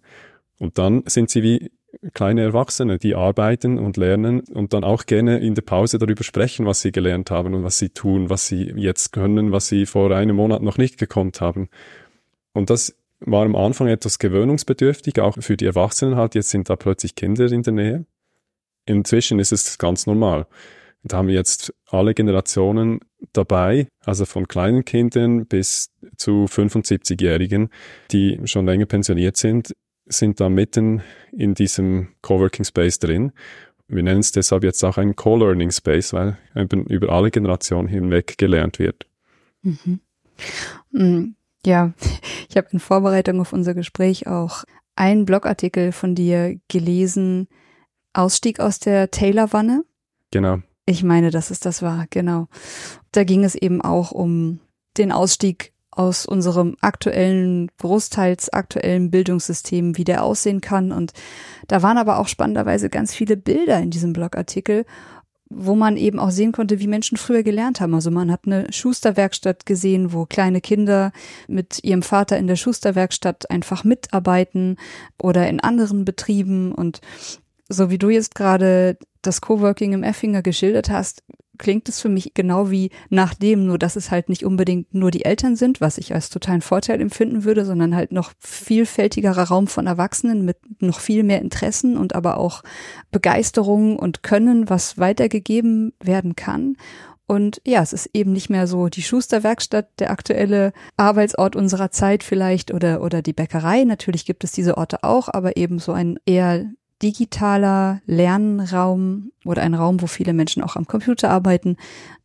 Und 0.59 0.77
dann 0.77 1.03
sind 1.07 1.29
sie 1.29 1.43
wie 1.43 1.71
kleine 2.13 2.41
Erwachsene, 2.41 2.97
die 2.97 3.15
arbeiten 3.15 3.77
und 3.77 3.97
lernen 3.97 4.41
und 4.41 4.73
dann 4.73 4.83
auch 4.83 5.05
gerne 5.05 5.39
in 5.39 5.55
der 5.55 5.61
Pause 5.61 5.99
darüber 5.99 6.23
sprechen, 6.23 6.65
was 6.65 6.81
sie 6.81 6.91
gelernt 6.91 7.31
haben 7.31 7.53
und 7.53 7.63
was 7.63 7.77
sie 7.77 7.89
tun, 7.89 8.29
was 8.29 8.47
sie 8.47 8.73
jetzt 8.75 9.11
können, 9.11 9.51
was 9.51 9.67
sie 9.67 9.85
vor 9.85 10.11
einem 10.11 10.35
Monat 10.35 10.61
noch 10.61 10.77
nicht 10.77 10.97
gekonnt 10.97 11.41
haben. 11.41 11.69
Und 12.53 12.69
das 12.69 12.95
war 13.19 13.45
am 13.45 13.55
Anfang 13.55 13.87
etwas 13.87 14.19
gewöhnungsbedürftig, 14.19 15.19
auch 15.19 15.37
für 15.39 15.57
die 15.57 15.65
Erwachsenen 15.65 16.15
halt. 16.15 16.35
Jetzt 16.35 16.49
sind 16.49 16.69
da 16.69 16.75
plötzlich 16.75 17.15
Kinder 17.15 17.51
in 17.51 17.63
der 17.63 17.73
Nähe. 17.73 18.05
Inzwischen 18.85 19.39
ist 19.39 19.51
es 19.51 19.77
ganz 19.77 20.07
normal. 20.07 20.45
Da 21.03 21.17
haben 21.17 21.27
wir 21.27 21.35
jetzt 21.35 21.73
alle 21.89 22.13
Generationen 22.13 23.01
dabei, 23.33 23.87
also 24.05 24.25
von 24.25 24.47
kleinen 24.47 24.85
Kindern 24.85 25.45
bis 25.45 25.91
zu 26.15 26.45
75-Jährigen, 26.45 27.69
die 28.11 28.39
schon 28.45 28.65
länger 28.65 28.85
pensioniert 28.85 29.35
sind, 29.35 29.73
sind 30.05 30.39
da 30.39 30.49
mitten 30.49 31.01
in 31.31 31.53
diesem 31.53 32.09
Coworking 32.21 32.65
Space 32.65 32.99
drin. 32.99 33.33
Wir 33.87 34.03
nennen 34.03 34.21
es 34.21 34.31
deshalb 34.31 34.63
jetzt 34.63 34.83
auch 34.83 34.97
ein 34.97 35.15
Co-Learning 35.15 35.71
Space, 35.71 36.13
weil 36.13 36.37
eben 36.55 36.85
über 36.85 37.09
alle 37.09 37.31
Generationen 37.31 37.87
hinweg 37.87 38.37
gelernt 38.37 38.79
wird. 38.79 39.05
Mhm. 39.61 39.99
Mm, 40.91 41.35
ja, 41.65 41.93
ich 42.49 42.55
habe 42.55 42.67
in 42.71 42.79
Vorbereitung 42.79 43.41
auf 43.41 43.53
unser 43.53 43.73
Gespräch 43.73 44.27
auch 44.27 44.63
einen 44.95 45.25
Blogartikel 45.25 45.91
von 45.91 46.15
dir 46.15 46.59
gelesen, 46.69 47.47
Ausstieg 48.13 48.59
aus 48.59 48.79
der 48.79 49.11
Taylor-Wanne. 49.11 49.83
Genau. 50.31 50.61
Ich 50.85 51.03
meine, 51.03 51.31
dass 51.31 51.49
es 51.49 51.59
das 51.59 51.81
war, 51.81 52.07
genau. 52.09 52.47
Da 53.11 53.23
ging 53.23 53.43
es 53.43 53.55
eben 53.55 53.81
auch 53.81 54.11
um 54.11 54.59
den 54.97 55.11
Ausstieg 55.11 55.73
aus 55.91 56.25
unserem 56.25 56.75
aktuellen, 56.81 57.69
großteils 57.77 58.51
aktuellen 58.51 59.11
Bildungssystem, 59.11 59.97
wie 59.97 60.03
der 60.03 60.23
aussehen 60.23 60.59
kann. 60.59 60.91
Und 60.91 61.13
da 61.67 61.83
waren 61.83 61.97
aber 61.97 62.19
auch 62.19 62.27
spannenderweise 62.27 62.89
ganz 62.89 63.13
viele 63.13 63.37
Bilder 63.37 63.79
in 63.79 63.91
diesem 63.91 64.11
Blogartikel, 64.11 64.85
wo 65.49 65.75
man 65.75 65.97
eben 65.97 66.19
auch 66.19 66.31
sehen 66.31 66.51
konnte, 66.51 66.79
wie 66.79 66.87
Menschen 66.87 67.17
früher 67.17 67.43
gelernt 67.43 67.79
haben. 67.79 67.93
Also 67.93 68.09
man 68.09 68.31
hat 68.31 68.41
eine 68.45 68.71
Schusterwerkstatt 68.73 69.65
gesehen, 69.65 70.11
wo 70.11 70.25
kleine 70.25 70.61
Kinder 70.61 71.11
mit 71.47 71.83
ihrem 71.83 72.01
Vater 72.01 72.37
in 72.37 72.47
der 72.47 72.55
Schusterwerkstatt 72.55 73.49
einfach 73.51 73.83
mitarbeiten 73.83 74.77
oder 75.21 75.47
in 75.47 75.59
anderen 75.59 76.05
Betrieben 76.05 76.71
und 76.73 77.01
so 77.69 77.89
wie 77.89 77.97
du 77.97 78.09
jetzt 78.09 78.35
gerade 78.35 78.97
das 79.23 79.41
Coworking 79.41 79.93
im 79.93 80.03
Effinger 80.03 80.41
geschildert 80.41 80.89
hast, 80.89 81.23
klingt 81.57 81.87
es 81.87 81.99
für 81.99 82.09
mich 82.09 82.33
genau 82.33 82.71
wie 82.71 82.89
nach 83.09 83.33
dem, 83.33 83.65
nur 83.65 83.77
dass 83.77 83.95
es 83.95 84.11
halt 84.11 84.29
nicht 84.29 84.43
unbedingt 84.43 84.93
nur 84.93 85.11
die 85.11 85.25
Eltern 85.25 85.55
sind, 85.55 85.81
was 85.81 85.97
ich 85.97 86.13
als 86.13 86.29
totalen 86.29 86.61
Vorteil 86.61 86.99
empfinden 86.99 87.43
würde, 87.43 87.65
sondern 87.65 87.95
halt 87.95 88.11
noch 88.11 88.33
vielfältigerer 88.39 89.43
Raum 89.43 89.67
von 89.67 89.87
Erwachsenen 89.87 90.45
mit 90.45 90.57
noch 90.81 90.99
viel 90.99 91.23
mehr 91.23 91.41
Interessen 91.41 91.97
und 91.97 92.15
aber 92.15 92.37
auch 92.37 92.63
Begeisterung 93.11 93.97
und 93.97 94.23
Können, 94.23 94.69
was 94.69 94.97
weitergegeben 94.97 95.93
werden 96.01 96.35
kann. 96.35 96.75
Und 97.25 97.61
ja, 97.65 97.81
es 97.81 97.93
ist 97.93 98.09
eben 98.13 98.33
nicht 98.33 98.49
mehr 98.49 98.67
so 98.67 98.89
die 98.89 99.01
Schusterwerkstatt, 99.01 99.87
der 99.99 100.11
aktuelle 100.11 100.73
Arbeitsort 100.97 101.55
unserer 101.55 101.89
Zeit 101.89 102.23
vielleicht 102.23 102.73
oder, 102.73 103.01
oder 103.01 103.21
die 103.21 103.33
Bäckerei. 103.33 103.85
Natürlich 103.85 104.25
gibt 104.25 104.43
es 104.43 104.51
diese 104.51 104.77
Orte 104.77 105.03
auch, 105.03 105.29
aber 105.29 105.55
eben 105.55 105.79
so 105.79 105.93
ein 105.93 106.19
eher 106.25 106.65
digitaler 107.03 108.01
Lernraum 108.05 109.31
oder 109.45 109.61
ein 109.61 109.73
Raum, 109.73 110.01
wo 110.01 110.07
viele 110.07 110.33
Menschen 110.33 110.63
auch 110.63 110.75
am 110.77 110.87
Computer 110.87 111.29
arbeiten, 111.29 111.77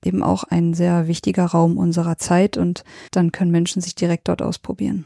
eben 0.04 0.23
auch 0.23 0.44
ein 0.44 0.73
sehr 0.73 1.08
wichtiger 1.08 1.47
Raum 1.47 1.76
unserer 1.76 2.16
Zeit 2.16 2.56
und 2.56 2.85
dann 3.11 3.32
können 3.32 3.50
Menschen 3.50 3.82
sich 3.82 3.97
direkt 3.97 4.28
dort 4.28 4.40
ausprobieren. 4.40 5.04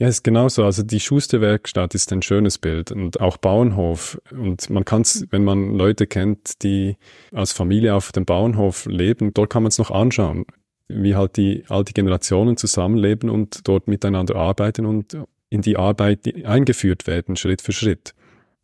Ja, 0.00 0.06
ist 0.06 0.22
genauso. 0.22 0.64
Also 0.64 0.84
die 0.84 1.00
Schusterwerkstatt 1.00 1.92
ist 1.96 2.12
ein 2.12 2.22
schönes 2.22 2.58
Bild 2.58 2.92
und 2.92 3.20
auch 3.20 3.36
Bauernhof. 3.36 4.20
Und 4.30 4.70
man 4.70 4.84
kann 4.84 5.02
es, 5.02 5.26
wenn 5.30 5.42
man 5.42 5.74
Leute 5.74 6.06
kennt, 6.06 6.62
die 6.62 6.96
als 7.32 7.50
Familie 7.50 7.96
auf 7.96 8.12
dem 8.12 8.24
Bauernhof 8.24 8.86
leben, 8.86 9.34
dort 9.34 9.50
kann 9.50 9.64
man 9.64 9.70
es 9.70 9.78
noch 9.78 9.90
anschauen, 9.90 10.46
wie 10.86 11.16
halt 11.16 11.36
die 11.36 11.64
alte 11.68 11.94
Generationen 11.94 12.56
zusammenleben 12.56 13.28
und 13.28 13.66
dort 13.66 13.88
miteinander 13.88 14.36
arbeiten 14.36 14.86
und 14.86 15.18
in 15.50 15.62
die 15.62 15.76
Arbeit 15.76 16.32
eingeführt 16.44 17.08
werden, 17.08 17.34
Schritt 17.34 17.60
für 17.60 17.72
Schritt. 17.72 18.14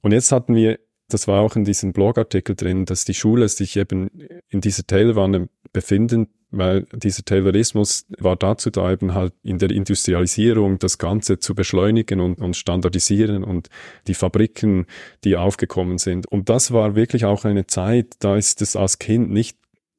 Und 0.05 0.13
jetzt 0.13 0.33
hatten 0.33 0.55
wir, 0.55 0.79
das 1.09 1.27
war 1.29 1.41
auch 1.41 1.57
in 1.57 1.65
diesem 1.65 1.95
Blogartikel 1.95 2.55
drin, 2.55 2.85
dass 2.85 3.07
die 3.07 3.15
Schule 3.15 3.49
sich 3.49 3.75
eben 3.79 4.11
in 4.51 4.61
dieser 4.61 4.87
Tailwanne 4.87 5.49
befinden, 5.73 6.29
weil 6.51 6.83
dieser 6.93 7.25
Taylorismus 7.25 8.05
war 8.19 8.37
dazu 8.37 8.69
da, 8.69 8.93
eben 8.93 9.15
halt 9.15 9.33
in 9.43 9.59
der 9.59 9.71
Industrialisierung 9.71 10.79
das 10.79 10.99
Ganze 10.99 11.39
zu 11.39 11.55
beschleunigen 11.55 12.21
und, 12.21 12.39
und 12.39 12.55
standardisieren 12.55 13.45
und 13.45 13.71
die 14.07 14.13
Fabriken, 14.13 14.85
die 15.25 15.39
aufgekommen 15.39 15.97
sind. 15.97 16.27
Und 16.27 16.51
das 16.51 16.71
war 16.71 16.95
wirklich 16.95 17.25
auch 17.25 17.47
eine 17.47 17.67
Zeit, 17.67 18.17
da 18.19 18.37
ist 18.37 18.61
es 18.61 18.77
als 18.77 18.99
Kind 18.99 19.31
nicht, 19.31 19.57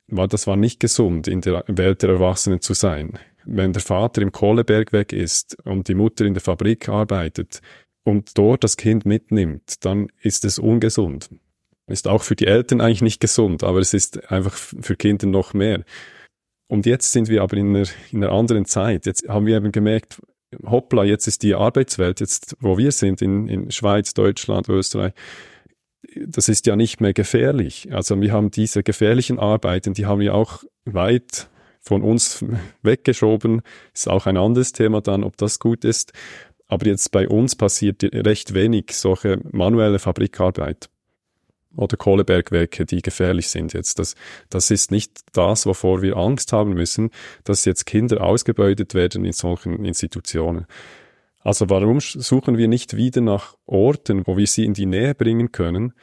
war, 0.07 0.27
das 0.27 0.45
war 0.45 0.55
nicht 0.55 0.79
gesund, 0.79 1.27
in 1.27 1.41
der 1.41 1.63
Welt 1.65 2.03
der 2.03 2.11
Erwachsenen 2.11 2.61
zu 2.61 2.75
sein. 2.75 3.17
Wenn 3.43 3.73
der 3.73 3.81
Vater 3.81 4.21
im 4.21 4.31
Kohleberg 4.31 4.93
weg 4.93 5.13
ist 5.13 5.57
und 5.65 5.87
die 5.87 5.95
Mutter 5.95 6.25
in 6.25 6.35
der 6.35 6.41
Fabrik 6.41 6.89
arbeitet, 6.89 7.61
und 8.05 8.37
dort 8.37 8.63
das 8.63 8.77
Kind 8.77 9.05
mitnimmt, 9.05 9.83
dann 9.83 10.07
ist 10.21 10.45
es 10.45 10.59
ungesund. 10.59 11.29
Ist 11.87 12.07
auch 12.07 12.23
für 12.23 12.35
die 12.35 12.47
Eltern 12.47 12.79
eigentlich 12.79 13.01
nicht 13.01 13.19
gesund, 13.19 13.63
aber 13.63 13.79
es 13.79 13.93
ist 13.93 14.31
einfach 14.31 14.53
für 14.53 14.95
Kinder 14.95 15.27
noch 15.27 15.53
mehr. 15.53 15.83
Und 16.67 16.85
jetzt 16.85 17.11
sind 17.11 17.29
wir 17.29 17.43
aber 17.43 17.57
in 17.57 17.75
einer, 17.75 17.87
in 18.11 18.23
einer 18.23 18.31
anderen 18.31 18.65
Zeit. 18.65 19.05
Jetzt 19.05 19.27
haben 19.27 19.45
wir 19.45 19.57
eben 19.57 19.71
gemerkt, 19.71 20.21
hoppla, 20.65 21.03
jetzt 21.03 21.27
ist 21.27 21.43
die 21.43 21.55
Arbeitswelt, 21.55 22.19
jetzt 22.19 22.55
wo 22.59 22.77
wir 22.77 22.91
sind, 22.91 23.21
in, 23.21 23.47
in 23.47 23.71
Schweiz, 23.71 24.13
Deutschland, 24.13 24.69
Österreich, 24.69 25.13
das 26.27 26.47
ist 26.47 26.65
ja 26.67 26.75
nicht 26.75 27.01
mehr 27.01 27.13
gefährlich. 27.13 27.89
Also 27.91 28.19
wir 28.21 28.31
haben 28.31 28.51
diese 28.51 28.83
gefährlichen 28.83 29.39
Arbeiten, 29.39 29.93
die 29.93 30.05
haben 30.05 30.19
wir 30.19 30.35
auch 30.35 30.63
weit 30.85 31.49
von 31.81 32.03
uns 32.03 32.43
weggeschoben. 32.83 33.61
Ist 33.93 34.09
auch 34.09 34.27
ein 34.27 34.37
anderes 34.37 34.71
Thema 34.71 35.01
dann, 35.01 35.23
ob 35.23 35.37
das 35.37 35.59
gut 35.59 35.83
ist. 35.83 36.13
Aber 36.67 36.87
jetzt 36.87 37.11
bei 37.11 37.27
uns 37.27 37.55
passiert 37.55 38.03
recht 38.03 38.53
wenig 38.53 38.91
solche 38.91 39.39
manuelle 39.51 39.99
Fabrikarbeit 39.99 40.89
oder 41.75 41.97
Kohlebergwerke, 41.97 42.85
die 42.85 43.01
gefährlich 43.01 43.49
sind 43.49 43.73
jetzt. 43.73 43.99
Das, 43.99 44.15
das 44.49 44.71
ist 44.71 44.91
nicht 44.91 45.19
das, 45.33 45.65
wovor 45.65 46.01
wir 46.01 46.17
Angst 46.17 46.53
haben 46.53 46.73
müssen, 46.73 47.11
dass 47.43 47.65
jetzt 47.65 47.85
Kinder 47.85 48.21
ausgebeutet 48.21 48.93
werden 48.93 49.25
in 49.25 49.33
solchen 49.33 49.83
Institutionen. 49.85 50.65
Also 51.41 51.69
warum 51.69 51.99
suchen 51.99 52.57
wir 52.57 52.67
nicht 52.67 52.95
wieder 52.95 53.21
nach 53.21 53.55
Orten, 53.67 54.25
wo 54.25 54.37
wir 54.37 54.47
sie 54.47 54.65
in 54.65 54.73
die 54.73 54.87
Nähe 54.87 55.13
bringen 55.13 55.51
können, 55.51 55.93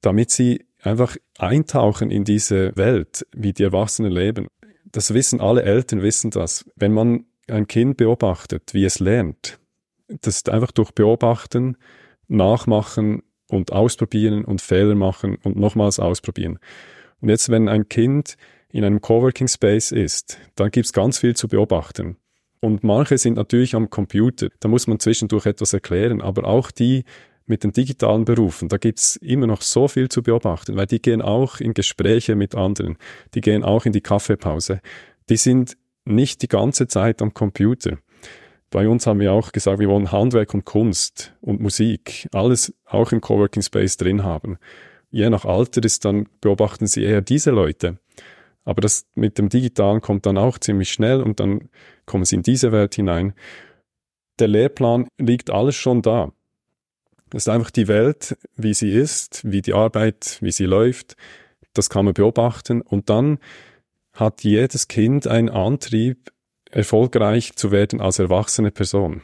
damit 0.00 0.30
sie 0.30 0.66
einfach 0.82 1.16
eintauchen 1.38 2.10
in 2.10 2.24
diese 2.24 2.76
Welt, 2.76 3.26
wie 3.32 3.52
die 3.52 3.62
Erwachsenen 3.62 4.10
leben. 4.10 4.48
Das 4.90 5.14
wissen 5.14 5.40
alle 5.40 5.62
Eltern, 5.62 6.02
wissen 6.02 6.30
das. 6.30 6.64
Wenn 6.74 6.92
man 6.92 7.26
ein 7.46 7.66
Kind 7.66 7.96
beobachtet, 7.96 8.74
wie 8.74 8.84
es 8.84 8.98
lernt, 8.98 9.58
das 10.08 10.36
ist 10.36 10.48
einfach 10.48 10.72
durch 10.72 10.92
Beobachten, 10.92 11.76
Nachmachen 12.26 13.22
und 13.48 13.72
ausprobieren 13.72 14.44
und 14.44 14.60
Fehler 14.60 14.94
machen 14.94 15.36
und 15.42 15.56
nochmals 15.56 15.98
ausprobieren. 15.98 16.58
Und 17.20 17.28
jetzt, 17.28 17.48
wenn 17.48 17.68
ein 17.68 17.88
Kind 17.88 18.36
in 18.70 18.84
einem 18.84 19.00
Coworking 19.00 19.48
Space 19.48 19.92
ist, 19.92 20.38
dann 20.54 20.70
gibt's 20.70 20.92
ganz 20.92 21.18
viel 21.18 21.34
zu 21.34 21.48
beobachten. 21.48 22.16
Und 22.60 22.84
manche 22.84 23.18
sind 23.18 23.36
natürlich 23.36 23.74
am 23.74 23.88
Computer, 23.88 24.48
da 24.60 24.68
muss 24.68 24.86
man 24.86 24.98
zwischendurch 24.98 25.46
etwas 25.46 25.72
erklären, 25.72 26.20
aber 26.20 26.44
auch 26.44 26.70
die 26.70 27.04
mit 27.46 27.64
den 27.64 27.72
digitalen 27.72 28.24
Berufen, 28.24 28.68
da 28.68 28.76
gibt's 28.76 29.16
immer 29.16 29.46
noch 29.46 29.62
so 29.62 29.88
viel 29.88 30.08
zu 30.08 30.22
beobachten, 30.22 30.76
weil 30.76 30.86
die 30.86 31.00
gehen 31.00 31.22
auch 31.22 31.60
in 31.60 31.72
Gespräche 31.72 32.34
mit 32.34 32.54
anderen, 32.54 32.98
die 33.34 33.40
gehen 33.40 33.64
auch 33.64 33.86
in 33.86 33.92
die 33.92 34.02
Kaffeepause, 34.02 34.80
die 35.30 35.36
sind 35.36 35.78
nicht 36.04 36.42
die 36.42 36.48
ganze 36.48 36.88
Zeit 36.88 37.22
am 37.22 37.32
Computer. 37.32 37.98
Bei 38.70 38.88
uns 38.88 39.06
haben 39.06 39.20
wir 39.20 39.32
auch 39.32 39.52
gesagt, 39.52 39.78
wir 39.78 39.88
wollen 39.88 40.12
Handwerk 40.12 40.52
und 40.52 40.64
Kunst 40.64 41.34
und 41.40 41.60
Musik, 41.60 42.28
alles 42.32 42.74
auch 42.84 43.12
im 43.12 43.20
Coworking 43.20 43.62
Space 43.62 43.96
drin 43.96 44.24
haben. 44.24 44.58
Je 45.10 45.30
nach 45.30 45.46
Alter 45.46 45.82
ist 45.82 46.04
dann, 46.04 46.28
beobachten 46.40 46.86
Sie 46.86 47.02
eher 47.02 47.22
diese 47.22 47.50
Leute. 47.50 47.98
Aber 48.64 48.82
das 48.82 49.06
mit 49.14 49.38
dem 49.38 49.48
Digitalen 49.48 50.02
kommt 50.02 50.26
dann 50.26 50.36
auch 50.36 50.58
ziemlich 50.58 50.90
schnell 50.90 51.22
und 51.22 51.40
dann 51.40 51.70
kommen 52.04 52.26
Sie 52.26 52.36
in 52.36 52.42
diese 52.42 52.70
Welt 52.70 52.94
hinein. 52.94 53.32
Der 54.38 54.48
Lehrplan 54.48 55.08
liegt 55.16 55.50
alles 55.50 55.74
schon 55.74 56.02
da. 56.02 56.32
Das 57.30 57.44
ist 57.44 57.48
einfach 57.48 57.70
die 57.70 57.88
Welt, 57.88 58.36
wie 58.56 58.74
sie 58.74 58.90
ist, 58.90 59.42
wie 59.44 59.62
die 59.62 59.74
Arbeit, 59.74 60.38
wie 60.40 60.52
sie 60.52 60.64
läuft. 60.64 61.16
Das 61.74 61.90
kann 61.90 62.04
man 62.04 62.14
beobachten 62.14 62.80
und 62.80 63.10
dann 63.10 63.38
hat 64.12 64.44
jedes 64.44 64.88
Kind 64.88 65.26
einen 65.26 65.48
Antrieb, 65.50 66.32
erfolgreich 66.78 67.56
zu 67.56 67.72
werden 67.72 68.00
als 68.00 68.20
erwachsene 68.20 68.70
Person. 68.70 69.22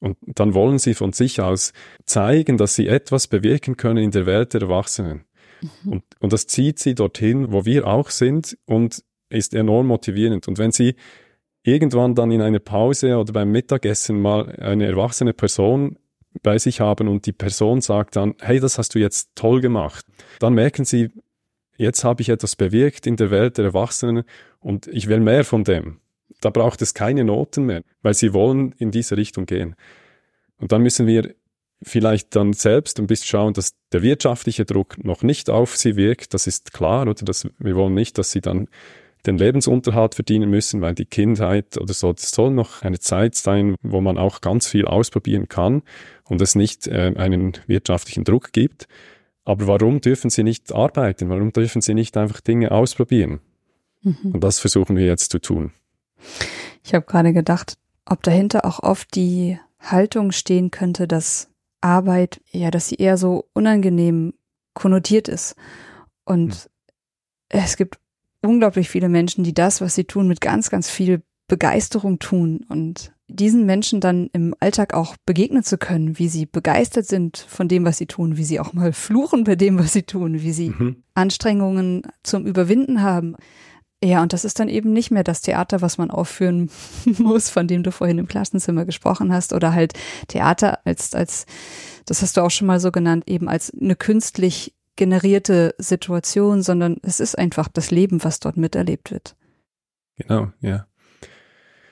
Und 0.00 0.16
dann 0.26 0.52
wollen 0.52 0.80
sie 0.80 0.94
von 0.94 1.12
sich 1.12 1.40
aus 1.40 1.72
zeigen, 2.04 2.58
dass 2.58 2.74
sie 2.74 2.88
etwas 2.88 3.28
bewirken 3.28 3.76
können 3.76 4.02
in 4.02 4.10
der 4.10 4.26
Welt 4.26 4.52
der 4.52 4.62
Erwachsenen. 4.62 5.24
Mhm. 5.60 5.92
Und, 5.92 6.04
und 6.18 6.32
das 6.32 6.48
zieht 6.48 6.80
sie 6.80 6.96
dorthin, 6.96 7.52
wo 7.52 7.64
wir 7.64 7.86
auch 7.86 8.10
sind 8.10 8.58
und 8.66 9.04
ist 9.28 9.54
enorm 9.54 9.86
motivierend. 9.86 10.48
Und 10.48 10.58
wenn 10.58 10.72
sie 10.72 10.96
irgendwann 11.62 12.16
dann 12.16 12.32
in 12.32 12.42
einer 12.42 12.58
Pause 12.58 13.16
oder 13.16 13.32
beim 13.32 13.52
Mittagessen 13.52 14.20
mal 14.20 14.50
eine 14.56 14.86
erwachsene 14.86 15.32
Person 15.32 15.96
bei 16.42 16.58
sich 16.58 16.80
haben 16.80 17.06
und 17.06 17.26
die 17.26 17.32
Person 17.32 17.80
sagt 17.80 18.16
dann, 18.16 18.34
hey, 18.40 18.58
das 18.58 18.78
hast 18.78 18.96
du 18.96 18.98
jetzt 18.98 19.30
toll 19.36 19.60
gemacht, 19.60 20.04
dann 20.40 20.54
merken 20.54 20.84
sie, 20.84 21.10
jetzt 21.76 22.02
habe 22.02 22.22
ich 22.22 22.28
etwas 22.28 22.56
bewirkt 22.56 23.06
in 23.06 23.14
der 23.14 23.30
Welt 23.30 23.56
der 23.56 23.66
Erwachsenen 23.66 24.24
und 24.58 24.88
ich 24.88 25.06
will 25.06 25.20
mehr 25.20 25.44
von 25.44 25.62
dem. 25.62 26.01
Da 26.40 26.50
braucht 26.50 26.82
es 26.82 26.94
keine 26.94 27.24
Noten 27.24 27.64
mehr, 27.66 27.82
weil 28.02 28.14
sie 28.14 28.32
wollen 28.32 28.72
in 28.78 28.90
diese 28.90 29.16
Richtung 29.16 29.46
gehen. 29.46 29.74
Und 30.58 30.72
dann 30.72 30.82
müssen 30.82 31.06
wir 31.06 31.34
vielleicht 31.82 32.36
dann 32.36 32.52
selbst 32.52 33.00
ein 33.00 33.06
bisschen 33.06 33.26
schauen, 33.26 33.54
dass 33.54 33.74
der 33.92 34.02
wirtschaftliche 34.02 34.64
Druck 34.64 35.02
noch 35.04 35.22
nicht 35.22 35.50
auf 35.50 35.76
sie 35.76 35.96
wirkt. 35.96 36.34
Das 36.34 36.46
ist 36.46 36.72
klar, 36.72 37.02
oder? 37.02 37.14
Dass 37.14 37.48
wir 37.58 37.74
wollen 37.76 37.94
nicht, 37.94 38.18
dass 38.18 38.30
sie 38.30 38.40
dann 38.40 38.68
den 39.26 39.38
Lebensunterhalt 39.38 40.14
verdienen 40.14 40.50
müssen, 40.50 40.80
weil 40.80 40.94
die 40.94 41.04
Kindheit 41.04 41.78
oder 41.78 41.94
so, 41.94 42.12
das 42.12 42.30
soll 42.30 42.50
noch 42.50 42.82
eine 42.82 42.98
Zeit 42.98 43.34
sein, 43.34 43.76
wo 43.82 44.00
man 44.00 44.18
auch 44.18 44.40
ganz 44.40 44.66
viel 44.66 44.84
ausprobieren 44.84 45.48
kann 45.48 45.82
und 46.24 46.42
es 46.42 46.54
nicht 46.54 46.88
äh, 46.88 47.12
einen 47.16 47.52
wirtschaftlichen 47.66 48.24
Druck 48.24 48.52
gibt. 48.52 48.88
Aber 49.44 49.66
warum 49.66 50.00
dürfen 50.00 50.30
sie 50.30 50.42
nicht 50.42 50.72
arbeiten? 50.72 51.28
Warum 51.28 51.52
dürfen 51.52 51.82
sie 51.82 51.94
nicht 51.94 52.16
einfach 52.16 52.40
Dinge 52.40 52.72
ausprobieren? 52.72 53.40
Mhm. 54.02 54.32
Und 54.32 54.44
das 54.44 54.58
versuchen 54.58 54.96
wir 54.96 55.06
jetzt 55.06 55.30
zu 55.30 55.40
tun. 55.40 55.72
Ich 56.84 56.94
habe 56.94 57.06
gerade 57.06 57.32
gedacht, 57.32 57.76
ob 58.04 58.22
dahinter 58.22 58.64
auch 58.64 58.80
oft 58.82 59.14
die 59.14 59.58
Haltung 59.80 60.32
stehen 60.32 60.70
könnte, 60.70 61.06
dass 61.08 61.48
Arbeit, 61.80 62.40
ja, 62.50 62.70
dass 62.70 62.88
sie 62.88 62.96
eher 62.96 63.16
so 63.16 63.46
unangenehm 63.52 64.34
konnotiert 64.74 65.28
ist. 65.28 65.56
Und 66.24 66.48
mhm. 66.48 66.54
es 67.48 67.76
gibt 67.76 67.98
unglaublich 68.40 68.88
viele 68.88 69.08
Menschen, 69.08 69.44
die 69.44 69.54
das, 69.54 69.80
was 69.80 69.94
sie 69.94 70.04
tun, 70.04 70.28
mit 70.28 70.40
ganz, 70.40 70.70
ganz 70.70 70.88
viel 70.90 71.22
Begeisterung 71.48 72.18
tun 72.18 72.64
und 72.68 73.12
diesen 73.28 73.66
Menschen 73.66 74.00
dann 74.00 74.28
im 74.32 74.54
Alltag 74.60 74.94
auch 74.94 75.16
begegnen 75.24 75.62
zu 75.62 75.78
können, 75.78 76.18
wie 76.18 76.28
sie 76.28 76.46
begeistert 76.46 77.06
sind 77.06 77.38
von 77.38 77.68
dem, 77.68 77.84
was 77.84 77.98
sie 77.98 78.06
tun, 78.06 78.36
wie 78.36 78.44
sie 78.44 78.60
auch 78.60 78.72
mal 78.72 78.92
fluchen 78.92 79.44
bei 79.44 79.56
dem, 79.56 79.78
was 79.78 79.92
sie 79.92 80.02
tun, 80.02 80.42
wie 80.42 80.52
sie 80.52 80.70
mhm. 80.70 81.02
Anstrengungen 81.14 82.02
zum 82.22 82.46
Überwinden 82.46 83.02
haben. 83.02 83.36
Ja, 84.04 84.20
und 84.20 84.32
das 84.32 84.44
ist 84.44 84.58
dann 84.58 84.68
eben 84.68 84.92
nicht 84.92 85.12
mehr 85.12 85.22
das 85.22 85.42
Theater, 85.42 85.80
was 85.80 85.96
man 85.96 86.10
aufführen 86.10 86.70
muss, 87.18 87.50
von 87.50 87.68
dem 87.68 87.82
du 87.84 87.92
vorhin 87.92 88.18
im 88.18 88.26
Klassenzimmer 88.26 88.84
gesprochen 88.84 89.32
hast, 89.32 89.52
oder 89.52 89.74
halt 89.74 89.92
Theater 90.26 90.84
als, 90.84 91.14
als, 91.14 91.46
das 92.06 92.20
hast 92.20 92.36
du 92.36 92.40
auch 92.40 92.50
schon 92.50 92.66
mal 92.66 92.80
so 92.80 92.90
genannt, 92.90 93.24
eben 93.28 93.48
als 93.48 93.72
eine 93.72 93.94
künstlich 93.94 94.74
generierte 94.96 95.74
Situation, 95.78 96.62
sondern 96.62 96.98
es 97.02 97.20
ist 97.20 97.38
einfach 97.38 97.68
das 97.68 97.90
Leben, 97.90 98.24
was 98.24 98.40
dort 98.40 98.56
miterlebt 98.56 99.10
wird. 99.10 99.36
Genau, 100.16 100.52
ja. 100.60 100.86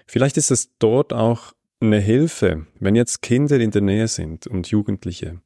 Vielleicht 0.06 0.36
ist 0.36 0.50
es 0.50 0.70
dort 0.78 1.12
auch 1.12 1.52
eine 1.80 2.00
Hilfe, 2.00 2.66
wenn 2.78 2.96
jetzt 2.96 3.22
Kinder 3.22 3.58
in 3.58 3.70
der 3.70 3.82
Nähe 3.82 4.08
sind 4.08 4.46
und 4.46 4.68
Jugendliche. 4.68 5.40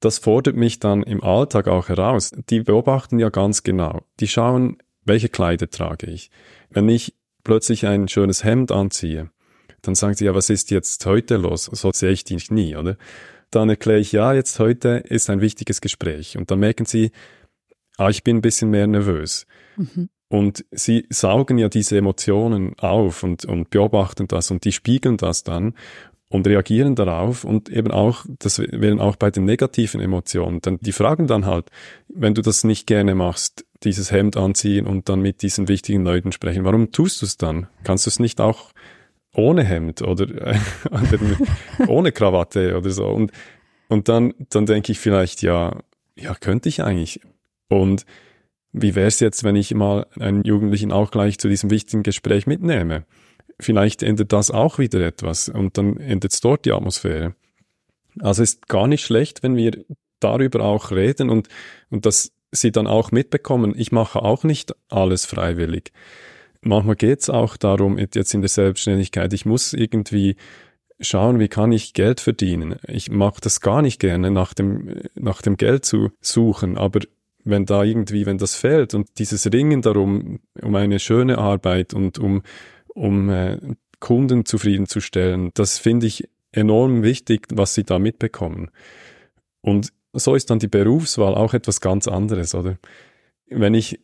Das 0.00 0.18
fordert 0.18 0.54
mich 0.54 0.78
dann 0.78 1.02
im 1.02 1.24
Alltag 1.24 1.66
auch 1.66 1.88
heraus. 1.88 2.30
Die 2.50 2.60
beobachten 2.60 3.18
ja 3.18 3.30
ganz 3.30 3.62
genau. 3.62 4.02
Die 4.20 4.28
schauen, 4.28 4.76
welche 5.04 5.28
Kleider 5.28 5.68
trage 5.68 6.06
ich? 6.06 6.30
Wenn 6.70 6.88
ich 6.88 7.14
plötzlich 7.42 7.86
ein 7.86 8.08
schönes 8.08 8.44
Hemd 8.44 8.72
anziehe, 8.72 9.30
dann 9.82 9.94
sagen 9.94 10.14
sie 10.14 10.24
ja, 10.24 10.34
was 10.34 10.50
ist 10.50 10.70
jetzt 10.70 11.04
heute 11.06 11.36
los? 11.36 11.64
So 11.66 11.92
sehe 11.92 12.12
ich 12.12 12.24
dich 12.24 12.50
nie, 12.50 12.76
oder? 12.76 12.96
Dann 13.50 13.68
erkläre 13.68 14.00
ich, 14.00 14.12
ja, 14.12 14.32
jetzt 14.32 14.58
heute 14.58 15.02
ist 15.06 15.30
ein 15.30 15.40
wichtiges 15.40 15.80
Gespräch. 15.80 16.36
Und 16.36 16.50
dann 16.50 16.58
merken 16.58 16.86
sie, 16.86 17.12
ah, 17.98 18.08
ich 18.08 18.24
bin 18.24 18.38
ein 18.38 18.42
bisschen 18.42 18.70
mehr 18.70 18.86
nervös. 18.86 19.46
Mhm. 19.76 20.08
Und 20.28 20.64
sie 20.72 21.06
saugen 21.10 21.58
ja 21.58 21.68
diese 21.68 21.96
Emotionen 21.96 22.76
auf 22.78 23.22
und, 23.22 23.44
und 23.44 23.70
beobachten 23.70 24.26
das 24.26 24.50
und 24.50 24.64
die 24.64 24.72
spiegeln 24.72 25.16
das 25.16 25.44
dann 25.44 25.74
und 26.28 26.48
reagieren 26.48 26.96
darauf 26.96 27.44
und 27.44 27.68
eben 27.68 27.92
auch, 27.92 28.24
das 28.40 28.58
wären 28.58 28.98
auch 28.98 29.14
bei 29.14 29.30
den 29.30 29.44
negativen 29.44 30.00
Emotionen, 30.00 30.60
dann 30.60 30.78
die 30.80 30.90
fragen 30.90 31.28
dann 31.28 31.46
halt, 31.46 31.70
wenn 32.08 32.34
du 32.34 32.42
das 32.42 32.64
nicht 32.64 32.88
gerne 32.88 33.14
machst, 33.14 33.64
dieses 33.84 34.10
Hemd 34.10 34.36
anziehen 34.36 34.86
und 34.86 35.08
dann 35.08 35.20
mit 35.20 35.42
diesen 35.42 35.68
wichtigen 35.68 36.04
Leuten 36.04 36.32
sprechen, 36.32 36.64
warum 36.64 36.90
tust 36.90 37.22
du 37.22 37.26
es 37.26 37.36
dann? 37.36 37.68
Kannst 37.84 38.06
du 38.06 38.10
es 38.10 38.18
nicht 38.18 38.40
auch 38.40 38.72
ohne 39.34 39.64
Hemd 39.64 40.02
oder, 40.02 40.56
ohne 41.88 42.12
Krawatte 42.12 42.76
oder 42.76 42.90
so? 42.90 43.06
Und, 43.06 43.32
und 43.88 44.08
dann, 44.08 44.34
dann 44.50 44.66
denke 44.66 44.92
ich 44.92 44.98
vielleicht, 44.98 45.42
ja, 45.42 45.78
ja, 46.16 46.34
könnte 46.34 46.68
ich 46.68 46.82
eigentlich. 46.82 47.20
Und 47.68 48.04
wie 48.72 48.94
wäre 48.94 49.08
es 49.08 49.20
jetzt, 49.20 49.44
wenn 49.44 49.56
ich 49.56 49.74
mal 49.74 50.06
einen 50.18 50.42
Jugendlichen 50.44 50.92
auch 50.92 51.10
gleich 51.10 51.38
zu 51.38 51.48
diesem 51.48 51.70
wichtigen 51.70 52.02
Gespräch 52.02 52.46
mitnehme? 52.46 53.04
vielleicht 53.60 54.02
ändert 54.02 54.32
das 54.32 54.50
auch 54.50 54.78
wieder 54.78 55.00
etwas 55.00 55.48
und 55.48 55.78
dann 55.78 55.96
ändert 55.98 56.42
dort 56.44 56.64
die 56.64 56.72
Atmosphäre. 56.72 57.34
Also 58.20 58.42
ist 58.42 58.68
gar 58.68 58.86
nicht 58.86 59.04
schlecht, 59.04 59.42
wenn 59.42 59.56
wir 59.56 59.84
darüber 60.20 60.60
auch 60.64 60.90
reden 60.90 61.30
und, 61.30 61.48
und 61.90 62.06
dass 62.06 62.32
sie 62.54 62.72
dann 62.72 62.86
auch 62.86 63.12
mitbekommen, 63.12 63.74
ich 63.76 63.92
mache 63.92 64.22
auch 64.22 64.44
nicht 64.44 64.74
alles 64.88 65.24
freiwillig. 65.24 65.92
Manchmal 66.60 66.96
geht 66.96 67.20
es 67.20 67.30
auch 67.30 67.56
darum, 67.56 67.98
jetzt 67.98 68.32
in 68.32 68.40
der 68.40 68.48
Selbstständigkeit, 68.48 69.32
ich 69.32 69.44
muss 69.44 69.72
irgendwie 69.74 70.36
schauen, 71.00 71.38
wie 71.38 71.48
kann 71.48 71.72
ich 71.72 71.92
Geld 71.92 72.20
verdienen. 72.20 72.76
Ich 72.86 73.10
mache 73.10 73.40
das 73.40 73.60
gar 73.60 73.82
nicht 73.82 74.00
gerne, 74.00 74.30
nach 74.30 74.54
dem, 74.54 75.02
nach 75.14 75.42
dem 75.42 75.56
Geld 75.56 75.84
zu 75.84 76.10
suchen, 76.20 76.78
aber 76.78 77.00
wenn 77.46 77.66
da 77.66 77.82
irgendwie, 77.82 78.24
wenn 78.24 78.38
das 78.38 78.54
fehlt 78.54 78.94
und 78.94 79.18
dieses 79.18 79.52
Ringen 79.52 79.82
darum, 79.82 80.40
um 80.62 80.74
eine 80.74 80.98
schöne 80.98 81.36
Arbeit 81.36 81.92
und 81.92 82.18
um 82.18 82.42
um 82.94 83.28
äh, 83.28 83.58
Kunden 84.00 84.44
zufriedenzustellen. 84.44 85.50
Das 85.54 85.78
finde 85.78 86.06
ich 86.06 86.28
enorm 86.52 87.02
wichtig, 87.02 87.46
was 87.52 87.74
sie 87.74 87.84
da 87.84 87.98
mitbekommen. 87.98 88.70
Und 89.60 89.92
so 90.14 90.34
ist 90.34 90.50
dann 90.50 90.58
die 90.58 90.68
Berufswahl 90.68 91.34
auch 91.34 91.54
etwas 91.54 91.80
ganz 91.80 92.08
anderes, 92.08 92.54
oder? 92.54 92.78
Wenn 93.46 93.74
ich 93.74 94.00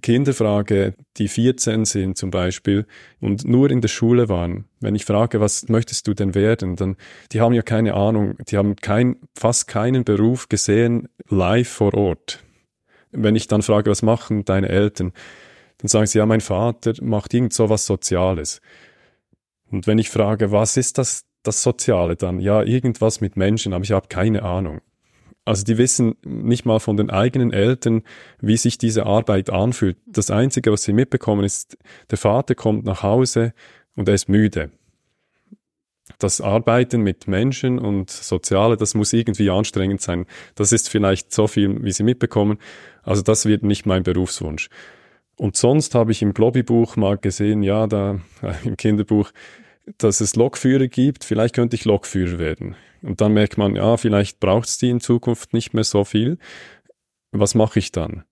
Kinder 0.00 0.32
frage, 0.32 0.94
die 1.18 1.28
14 1.28 1.84
sind 1.84 2.16
zum 2.16 2.30
Beispiel 2.30 2.86
und 3.20 3.44
nur 3.44 3.70
in 3.70 3.80
der 3.80 3.88
Schule 3.88 4.28
waren, 4.28 4.64
wenn 4.80 4.94
ich 4.94 5.04
frage, 5.04 5.40
was 5.40 5.68
möchtest 5.68 6.06
du 6.06 6.14
denn 6.14 6.34
werden, 6.34 6.76
dann, 6.76 6.96
die 7.32 7.40
haben 7.40 7.52
ja 7.52 7.62
keine 7.62 7.94
Ahnung, 7.94 8.36
die 8.48 8.56
haben 8.56 8.76
kein, 8.76 9.16
fast 9.34 9.68
keinen 9.68 10.04
Beruf 10.04 10.48
gesehen 10.48 11.08
live 11.28 11.68
vor 11.68 11.94
Ort. 11.94 12.42
Wenn 13.12 13.36
ich 13.36 13.46
dann 13.46 13.62
frage, 13.62 13.90
was 13.90 14.02
machen 14.02 14.44
deine 14.44 14.68
Eltern, 14.68 15.12
dann 15.78 15.88
sagen 15.88 16.06
sie, 16.06 16.18
ja, 16.18 16.26
mein 16.26 16.40
Vater 16.40 16.94
macht 17.02 17.34
irgend 17.34 17.52
so 17.52 17.68
was 17.68 17.86
Soziales. 17.86 18.60
Und 19.70 19.86
wenn 19.86 19.98
ich 19.98 20.08
frage, 20.08 20.50
was 20.50 20.76
ist 20.76 20.98
das, 20.98 21.24
das 21.42 21.62
Soziale 21.62 22.16
dann? 22.16 22.40
Ja, 22.40 22.62
irgendwas 22.62 23.20
mit 23.20 23.36
Menschen, 23.36 23.72
aber 23.72 23.84
ich 23.84 23.92
habe 23.92 24.08
keine 24.08 24.42
Ahnung. 24.42 24.80
Also 25.44 25.64
die 25.64 25.76
wissen 25.76 26.16
nicht 26.24 26.64
mal 26.64 26.80
von 26.80 26.96
den 26.96 27.10
eigenen 27.10 27.52
Eltern, 27.52 28.02
wie 28.40 28.56
sich 28.56 28.78
diese 28.78 29.04
Arbeit 29.04 29.50
anfühlt. 29.50 29.98
Das 30.06 30.30
Einzige, 30.30 30.72
was 30.72 30.84
sie 30.84 30.94
mitbekommen, 30.94 31.44
ist, 31.44 31.76
der 32.10 32.18
Vater 32.18 32.54
kommt 32.54 32.84
nach 32.84 33.02
Hause 33.02 33.52
und 33.94 34.08
er 34.08 34.14
ist 34.14 34.28
müde. 34.28 34.70
Das 36.18 36.40
Arbeiten 36.40 37.00
mit 37.00 37.28
Menschen 37.28 37.78
und 37.78 38.10
Soziale, 38.10 38.76
das 38.76 38.94
muss 38.94 39.12
irgendwie 39.12 39.50
anstrengend 39.50 40.00
sein. 40.00 40.26
Das 40.54 40.72
ist 40.72 40.88
vielleicht 40.88 41.32
so 41.32 41.46
viel, 41.46 41.82
wie 41.82 41.92
sie 41.92 42.02
mitbekommen. 42.02 42.58
Also 43.02 43.22
das 43.22 43.46
wird 43.46 43.62
nicht 43.62 43.86
mein 43.86 44.02
Berufswunsch. 44.02 44.68
Und 45.36 45.56
sonst 45.56 45.94
habe 45.94 46.12
ich 46.12 46.22
im 46.22 46.32
Globby-Buch 46.32 46.96
mal 46.96 47.18
gesehen, 47.18 47.62
ja, 47.62 47.86
da 47.86 48.20
im 48.64 48.76
Kinderbuch, 48.76 49.30
dass 49.98 50.20
es 50.20 50.36
Lokführer 50.36 50.86
gibt. 50.86 51.24
Vielleicht 51.24 51.54
könnte 51.54 51.76
ich 51.76 51.84
Lokführer 51.84 52.38
werden. 52.38 52.76
Und 53.04 53.20
dann 53.20 53.32
merkt 53.32 53.58
man, 53.58 53.76
ja, 53.76 53.96
vielleicht 53.96 54.40
braucht 54.40 54.68
es 54.68 54.78
die 54.78 54.90
in 54.90 55.00
Zukunft 55.00 55.52
nicht 55.52 55.74
mehr 55.74 55.84
so 55.84 56.04
viel. 56.04 56.38
Was 57.32 57.54
mache 57.54 57.78
ich 57.78 57.92
dann? 57.92 58.24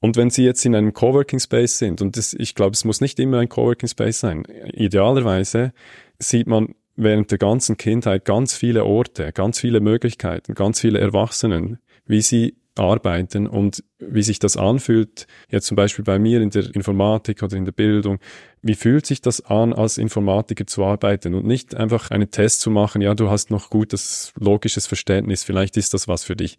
Und 0.00 0.16
wenn 0.16 0.28
Sie 0.28 0.44
jetzt 0.44 0.64
in 0.66 0.74
einem 0.74 0.92
Coworking 0.92 1.38
Space 1.38 1.78
sind, 1.78 2.02
und 2.02 2.18
das, 2.18 2.34
ich 2.34 2.54
glaube, 2.54 2.72
es 2.72 2.84
muss 2.84 3.00
nicht 3.00 3.18
immer 3.18 3.38
ein 3.38 3.48
Coworking 3.48 3.88
Space 3.88 4.20
sein, 4.20 4.44
idealerweise 4.74 5.72
sieht 6.18 6.46
man 6.46 6.74
während 6.96 7.30
der 7.30 7.38
ganzen 7.38 7.78
Kindheit 7.78 8.26
ganz 8.26 8.54
viele 8.54 8.84
Orte, 8.84 9.32
ganz 9.32 9.58
viele 9.58 9.80
Möglichkeiten, 9.80 10.54
ganz 10.54 10.80
viele 10.80 11.00
Erwachsenen, 11.00 11.78
wie 12.06 12.20
sie 12.20 12.56
arbeiten 12.76 13.46
und 13.46 13.84
wie 13.98 14.22
sich 14.22 14.38
das 14.38 14.56
anfühlt, 14.56 15.26
jetzt 15.48 15.66
zum 15.66 15.76
Beispiel 15.76 16.04
bei 16.04 16.18
mir 16.18 16.40
in 16.40 16.50
der 16.50 16.74
Informatik 16.74 17.42
oder 17.42 17.56
in 17.56 17.64
der 17.64 17.72
Bildung, 17.72 18.18
wie 18.62 18.74
fühlt 18.74 19.06
sich 19.06 19.20
das 19.20 19.44
an, 19.46 19.72
als 19.72 19.98
Informatiker 19.98 20.66
zu 20.66 20.84
arbeiten 20.84 21.34
und 21.34 21.46
nicht 21.46 21.74
einfach 21.74 22.10
einen 22.10 22.30
Test 22.30 22.60
zu 22.60 22.70
machen, 22.70 23.00
ja, 23.02 23.14
du 23.14 23.30
hast 23.30 23.50
noch 23.50 23.70
gutes 23.70 24.32
logisches 24.38 24.86
Verständnis, 24.86 25.44
vielleicht 25.44 25.76
ist 25.76 25.94
das 25.94 26.08
was 26.08 26.24
für 26.24 26.36
dich. 26.36 26.58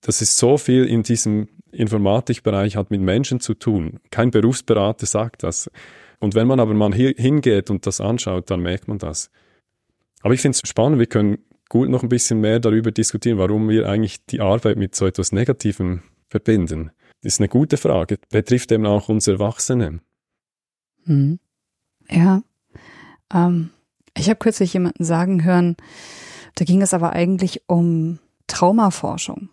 Das 0.00 0.22
ist 0.22 0.36
so 0.36 0.58
viel 0.58 0.84
in 0.84 1.02
diesem 1.02 1.48
Informatikbereich 1.72 2.76
hat 2.76 2.90
mit 2.90 3.00
Menschen 3.00 3.40
zu 3.40 3.54
tun. 3.54 4.00
Kein 4.10 4.30
Berufsberater 4.30 5.06
sagt 5.06 5.42
das. 5.42 5.70
Und 6.20 6.34
wenn 6.34 6.46
man 6.46 6.60
aber 6.60 6.74
mal 6.74 6.92
hingeht 6.92 7.70
und 7.70 7.86
das 7.86 8.00
anschaut, 8.00 8.50
dann 8.50 8.60
merkt 8.60 8.88
man 8.88 8.98
das. 8.98 9.30
Aber 10.22 10.34
ich 10.34 10.40
finde 10.40 10.58
es 10.62 10.68
spannend, 10.68 10.98
wir 10.98 11.06
können 11.06 11.38
gut 11.68 11.88
noch 11.88 12.02
ein 12.02 12.08
bisschen 12.08 12.40
mehr 12.40 12.60
darüber 12.60 12.90
diskutieren, 12.90 13.38
warum 13.38 13.68
wir 13.68 13.88
eigentlich 13.88 14.24
die 14.26 14.40
Arbeit 14.40 14.76
mit 14.76 14.94
so 14.94 15.06
etwas 15.06 15.32
Negativem 15.32 16.02
verbinden. 16.28 16.90
Das 17.22 17.34
ist 17.34 17.40
eine 17.40 17.48
gute 17.48 17.76
Frage. 17.76 18.18
Betrifft 18.30 18.72
eben 18.72 18.86
auch 18.86 19.08
uns 19.08 19.26
Erwachsene. 19.26 20.00
Hm. 21.04 21.38
Ja. 22.10 22.42
Ähm, 23.32 23.70
ich 24.16 24.28
habe 24.28 24.38
kürzlich 24.38 24.72
jemanden 24.72 25.04
sagen 25.04 25.44
hören, 25.44 25.76
da 26.54 26.64
ging 26.64 26.82
es 26.82 26.94
aber 26.94 27.12
eigentlich 27.12 27.62
um 27.66 28.18
Traumaforschung. 28.46 29.48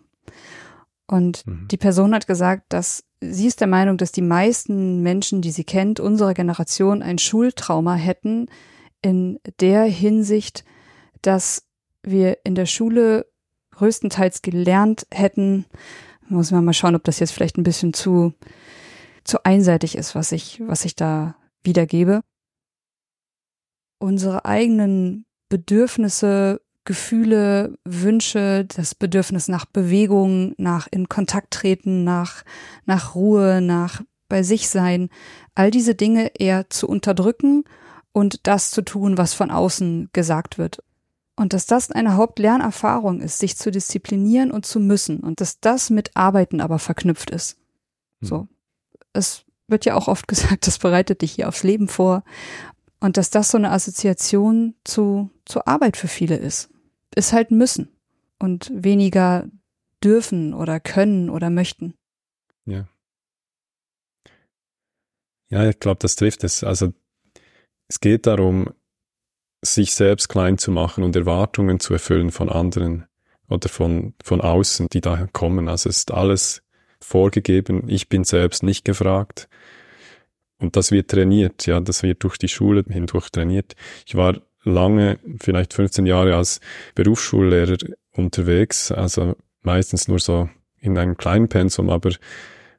Und 1.06 1.46
mhm. 1.46 1.68
die 1.70 1.76
Person 1.76 2.14
hat 2.14 2.26
gesagt, 2.26 2.64
dass 2.72 3.04
sie 3.20 3.46
ist 3.46 3.60
der 3.60 3.68
Meinung, 3.68 3.96
dass 3.96 4.12
die 4.12 4.22
meisten 4.22 5.02
Menschen, 5.02 5.40
die 5.40 5.50
sie 5.50 5.64
kennt, 5.64 6.00
unserer 6.00 6.34
Generation 6.34 7.02
ein 7.02 7.18
Schultrauma 7.18 7.94
hätten 7.94 8.48
in 9.02 9.38
der 9.60 9.84
Hinsicht, 9.84 10.64
dass 11.22 11.65
wir 12.06 12.38
in 12.44 12.54
der 12.54 12.66
Schule 12.66 13.26
größtenteils 13.72 14.42
gelernt 14.42 15.06
hätten, 15.12 15.66
muss 16.28 16.50
man 16.50 16.64
mal 16.64 16.72
schauen, 16.72 16.94
ob 16.94 17.04
das 17.04 17.18
jetzt 17.20 17.32
vielleicht 17.32 17.58
ein 17.58 17.62
bisschen 17.62 17.92
zu, 17.92 18.32
zu 19.24 19.44
einseitig 19.44 19.96
ist, 19.96 20.14
was 20.14 20.32
ich, 20.32 20.60
was 20.66 20.84
ich 20.84 20.96
da 20.96 21.36
wiedergebe. 21.62 22.22
Unsere 23.98 24.44
eigenen 24.44 25.26
Bedürfnisse 25.48 26.60
Gefühle, 26.86 27.76
Wünsche, 27.84 28.64
das 28.64 28.94
Bedürfnis 28.94 29.48
nach 29.48 29.66
Bewegung, 29.66 30.54
nach 30.56 30.86
in 30.90 31.08
Kontakt 31.08 31.52
treten, 31.52 32.04
nach, 32.04 32.44
nach 32.86 33.14
Ruhe, 33.14 33.60
nach 33.60 34.02
bei 34.28 34.42
sich 34.42 34.68
sein, 34.68 35.10
all 35.54 35.70
diese 35.70 35.94
Dinge 35.94 36.30
eher 36.38 36.70
zu 36.70 36.88
unterdrücken 36.88 37.64
und 38.12 38.46
das 38.46 38.70
zu 38.70 38.82
tun, 38.82 39.18
was 39.18 39.34
von 39.34 39.50
außen 39.50 40.10
gesagt 40.12 40.58
wird. 40.58 40.82
Und 41.36 41.52
dass 41.52 41.66
das 41.66 41.90
eine 41.90 42.16
Hauptlernerfahrung 42.16 43.20
ist, 43.20 43.38
sich 43.38 43.56
zu 43.56 43.70
disziplinieren 43.70 44.50
und 44.50 44.64
zu 44.64 44.80
müssen 44.80 45.20
und 45.20 45.40
dass 45.40 45.60
das 45.60 45.90
mit 45.90 46.16
Arbeiten 46.16 46.60
aber 46.60 46.78
verknüpft 46.78 47.30
ist. 47.30 47.58
Hm. 48.20 48.28
So. 48.28 48.48
Es 49.12 49.44
wird 49.68 49.84
ja 49.84 49.94
auch 49.94 50.08
oft 50.08 50.28
gesagt, 50.28 50.66
das 50.66 50.78
bereitet 50.78 51.22
dich 51.22 51.32
hier 51.32 51.48
aufs 51.48 51.62
Leben 51.62 51.88
vor. 51.88 52.24
Und 53.00 53.18
dass 53.18 53.28
das 53.28 53.50
so 53.50 53.58
eine 53.58 53.70
Assoziation 53.72 54.74
zu, 54.84 55.30
zu 55.44 55.66
Arbeit 55.66 55.98
für 55.98 56.08
viele 56.08 56.36
ist 56.36 56.70
ist 57.16 57.32
halt 57.32 57.50
müssen 57.50 57.88
und 58.38 58.70
weniger 58.72 59.48
dürfen 60.04 60.54
oder 60.54 60.78
können 60.78 61.30
oder 61.30 61.50
möchten. 61.50 61.94
Ja. 62.66 62.86
Ja, 65.48 65.68
ich 65.68 65.80
glaube, 65.80 65.98
das 66.00 66.16
trifft 66.16 66.44
es. 66.44 66.62
Also 66.62 66.92
es 67.88 68.00
geht 68.00 68.26
darum, 68.26 68.70
sich 69.74 69.94
selbst 69.94 70.28
klein 70.28 70.58
zu 70.58 70.70
machen 70.70 71.04
und 71.04 71.16
Erwartungen 71.16 71.80
zu 71.80 71.92
erfüllen 71.92 72.30
von 72.30 72.48
anderen 72.48 73.06
oder 73.48 73.68
von, 73.68 74.14
von 74.22 74.40
außen, 74.40 74.88
die 74.92 75.00
daher 75.00 75.28
kommen. 75.32 75.68
Also 75.68 75.88
es 75.88 75.98
ist 75.98 76.12
alles 76.12 76.62
vorgegeben. 77.00 77.84
Ich 77.88 78.08
bin 78.08 78.24
selbst 78.24 78.62
nicht 78.62 78.84
gefragt. 78.84 79.48
Und 80.58 80.76
das 80.76 80.90
wird 80.90 81.10
trainiert, 81.10 81.66
ja, 81.66 81.80
das 81.80 82.02
wird 82.02 82.24
durch 82.24 82.38
die 82.38 82.48
Schule 82.48 82.84
hindurch 82.88 83.30
trainiert. 83.30 83.74
Ich 84.06 84.14
war 84.14 84.40
lange, 84.64 85.18
vielleicht 85.38 85.74
15 85.74 86.06
Jahre 86.06 86.34
als 86.34 86.60
Berufsschullehrer 86.94 87.76
unterwegs, 88.12 88.90
also 88.90 89.36
meistens 89.62 90.08
nur 90.08 90.18
so 90.18 90.48
in 90.80 90.96
einem 90.96 91.16
kleinen 91.16 91.48
Pensum, 91.48 91.90
aber 91.90 92.10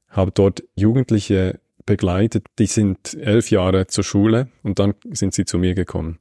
habe 0.09 0.31
dort 0.31 0.63
Jugendliche 0.75 1.59
begleitet, 1.85 2.47
die 2.59 2.65
sind 2.65 3.13
elf 3.15 3.51
Jahre 3.51 3.87
zur 3.87 4.03
Schule 4.03 4.49
und 4.63 4.79
dann 4.79 4.95
sind 5.11 5.33
sie 5.33 5.45
zu 5.45 5.57
mir 5.59 5.75
gekommen. 5.75 6.19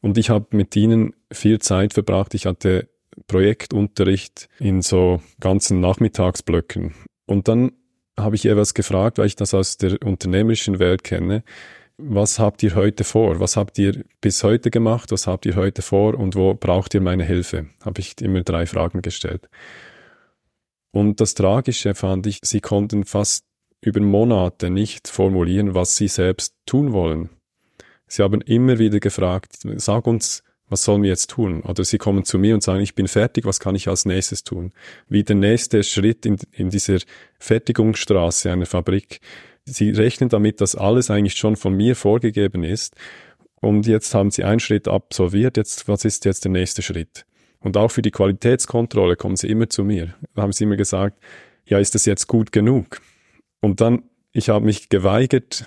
Und 0.00 0.18
ich 0.18 0.30
habe 0.30 0.56
mit 0.56 0.74
ihnen 0.76 1.14
viel 1.32 1.58
Zeit 1.58 1.92
verbracht. 1.92 2.34
Ich 2.34 2.46
hatte 2.46 2.88
Projektunterricht 3.26 4.48
in 4.58 4.82
so 4.82 5.20
ganzen 5.40 5.80
Nachmittagsblöcken. 5.80 6.94
Und 7.26 7.48
dann 7.48 7.72
habe 8.18 8.36
ich 8.36 8.46
etwas 8.46 8.74
gefragt, 8.74 9.18
weil 9.18 9.26
ich 9.26 9.36
das 9.36 9.54
aus 9.54 9.76
der 9.76 10.02
unternehmerischen 10.02 10.78
Welt 10.78 11.04
kenne 11.04 11.44
was 12.02 12.38
habt 12.38 12.62
ihr 12.62 12.74
heute 12.74 13.04
vor? 13.04 13.40
Was 13.40 13.56
habt 13.56 13.78
ihr 13.78 14.04
bis 14.20 14.42
heute 14.42 14.70
gemacht? 14.70 15.12
Was 15.12 15.26
habt 15.26 15.46
ihr 15.46 15.56
heute 15.56 15.82
vor? 15.82 16.14
Und 16.14 16.34
wo 16.34 16.54
braucht 16.54 16.94
ihr 16.94 17.00
meine 17.00 17.24
Hilfe? 17.24 17.66
Habe 17.84 18.00
ich 18.00 18.20
immer 18.20 18.42
drei 18.42 18.66
Fragen 18.66 19.02
gestellt. 19.02 19.48
Und 20.92 21.20
das 21.20 21.34
Tragische 21.34 21.94
fand 21.94 22.26
ich, 22.26 22.40
sie 22.42 22.60
konnten 22.60 23.04
fast 23.04 23.44
über 23.80 24.00
Monate 24.00 24.70
nicht 24.70 25.08
formulieren, 25.08 25.74
was 25.74 25.96
sie 25.96 26.08
selbst 26.08 26.54
tun 26.66 26.92
wollen. 26.92 27.30
Sie 28.10 28.22
haben 28.22 28.40
immer 28.40 28.78
wieder 28.78 28.98
gefragt, 28.98 29.60
sag 29.76 30.06
uns, 30.06 30.42
was 30.68 30.84
sollen 30.84 31.02
wir 31.02 31.10
jetzt 31.10 31.30
tun? 31.30 31.62
Oder 31.62 31.84
sie 31.84 31.98
kommen 31.98 32.24
zu 32.24 32.38
mir 32.38 32.54
und 32.54 32.62
sagen, 32.62 32.80
ich 32.80 32.94
bin 32.94 33.08
fertig, 33.08 33.44
was 33.44 33.60
kann 33.60 33.74
ich 33.74 33.88
als 33.88 34.04
nächstes 34.04 34.44
tun? 34.44 34.72
Wie 35.08 35.24
der 35.24 35.36
nächste 35.36 35.82
Schritt 35.82 36.26
in, 36.26 36.36
in 36.52 36.70
dieser 36.70 36.98
Fertigungsstraße 37.38 38.50
einer 38.50 38.66
Fabrik 38.66 39.20
sie 39.64 39.90
rechnen 39.90 40.28
damit, 40.28 40.60
dass 40.60 40.74
alles 40.74 41.10
eigentlich 41.10 41.34
schon 41.34 41.56
von 41.56 41.74
mir 41.74 41.96
vorgegeben 41.96 42.64
ist. 42.64 42.96
Und 43.60 43.86
jetzt 43.86 44.14
haben 44.14 44.30
sie 44.30 44.44
einen 44.44 44.60
Schritt 44.60 44.88
absolviert. 44.88 45.56
Jetzt, 45.56 45.86
was 45.86 46.04
ist 46.04 46.24
jetzt 46.24 46.44
der 46.44 46.50
nächste 46.50 46.82
Schritt? 46.82 47.26
Und 47.60 47.76
auch 47.76 47.90
für 47.90 48.02
die 48.02 48.10
Qualitätskontrolle 48.10 49.16
kommen 49.16 49.36
sie 49.36 49.48
immer 49.48 49.68
zu 49.68 49.84
mir. 49.84 50.14
Da 50.34 50.42
haben 50.42 50.52
sie 50.52 50.64
immer 50.64 50.76
gesagt, 50.76 51.22
ja, 51.66 51.78
ist 51.78 51.94
das 51.94 52.06
jetzt 52.06 52.26
gut 52.26 52.52
genug? 52.52 53.00
Und 53.60 53.80
dann, 53.80 54.02
ich 54.32 54.48
habe 54.48 54.64
mich 54.64 54.88
geweigert, 54.88 55.66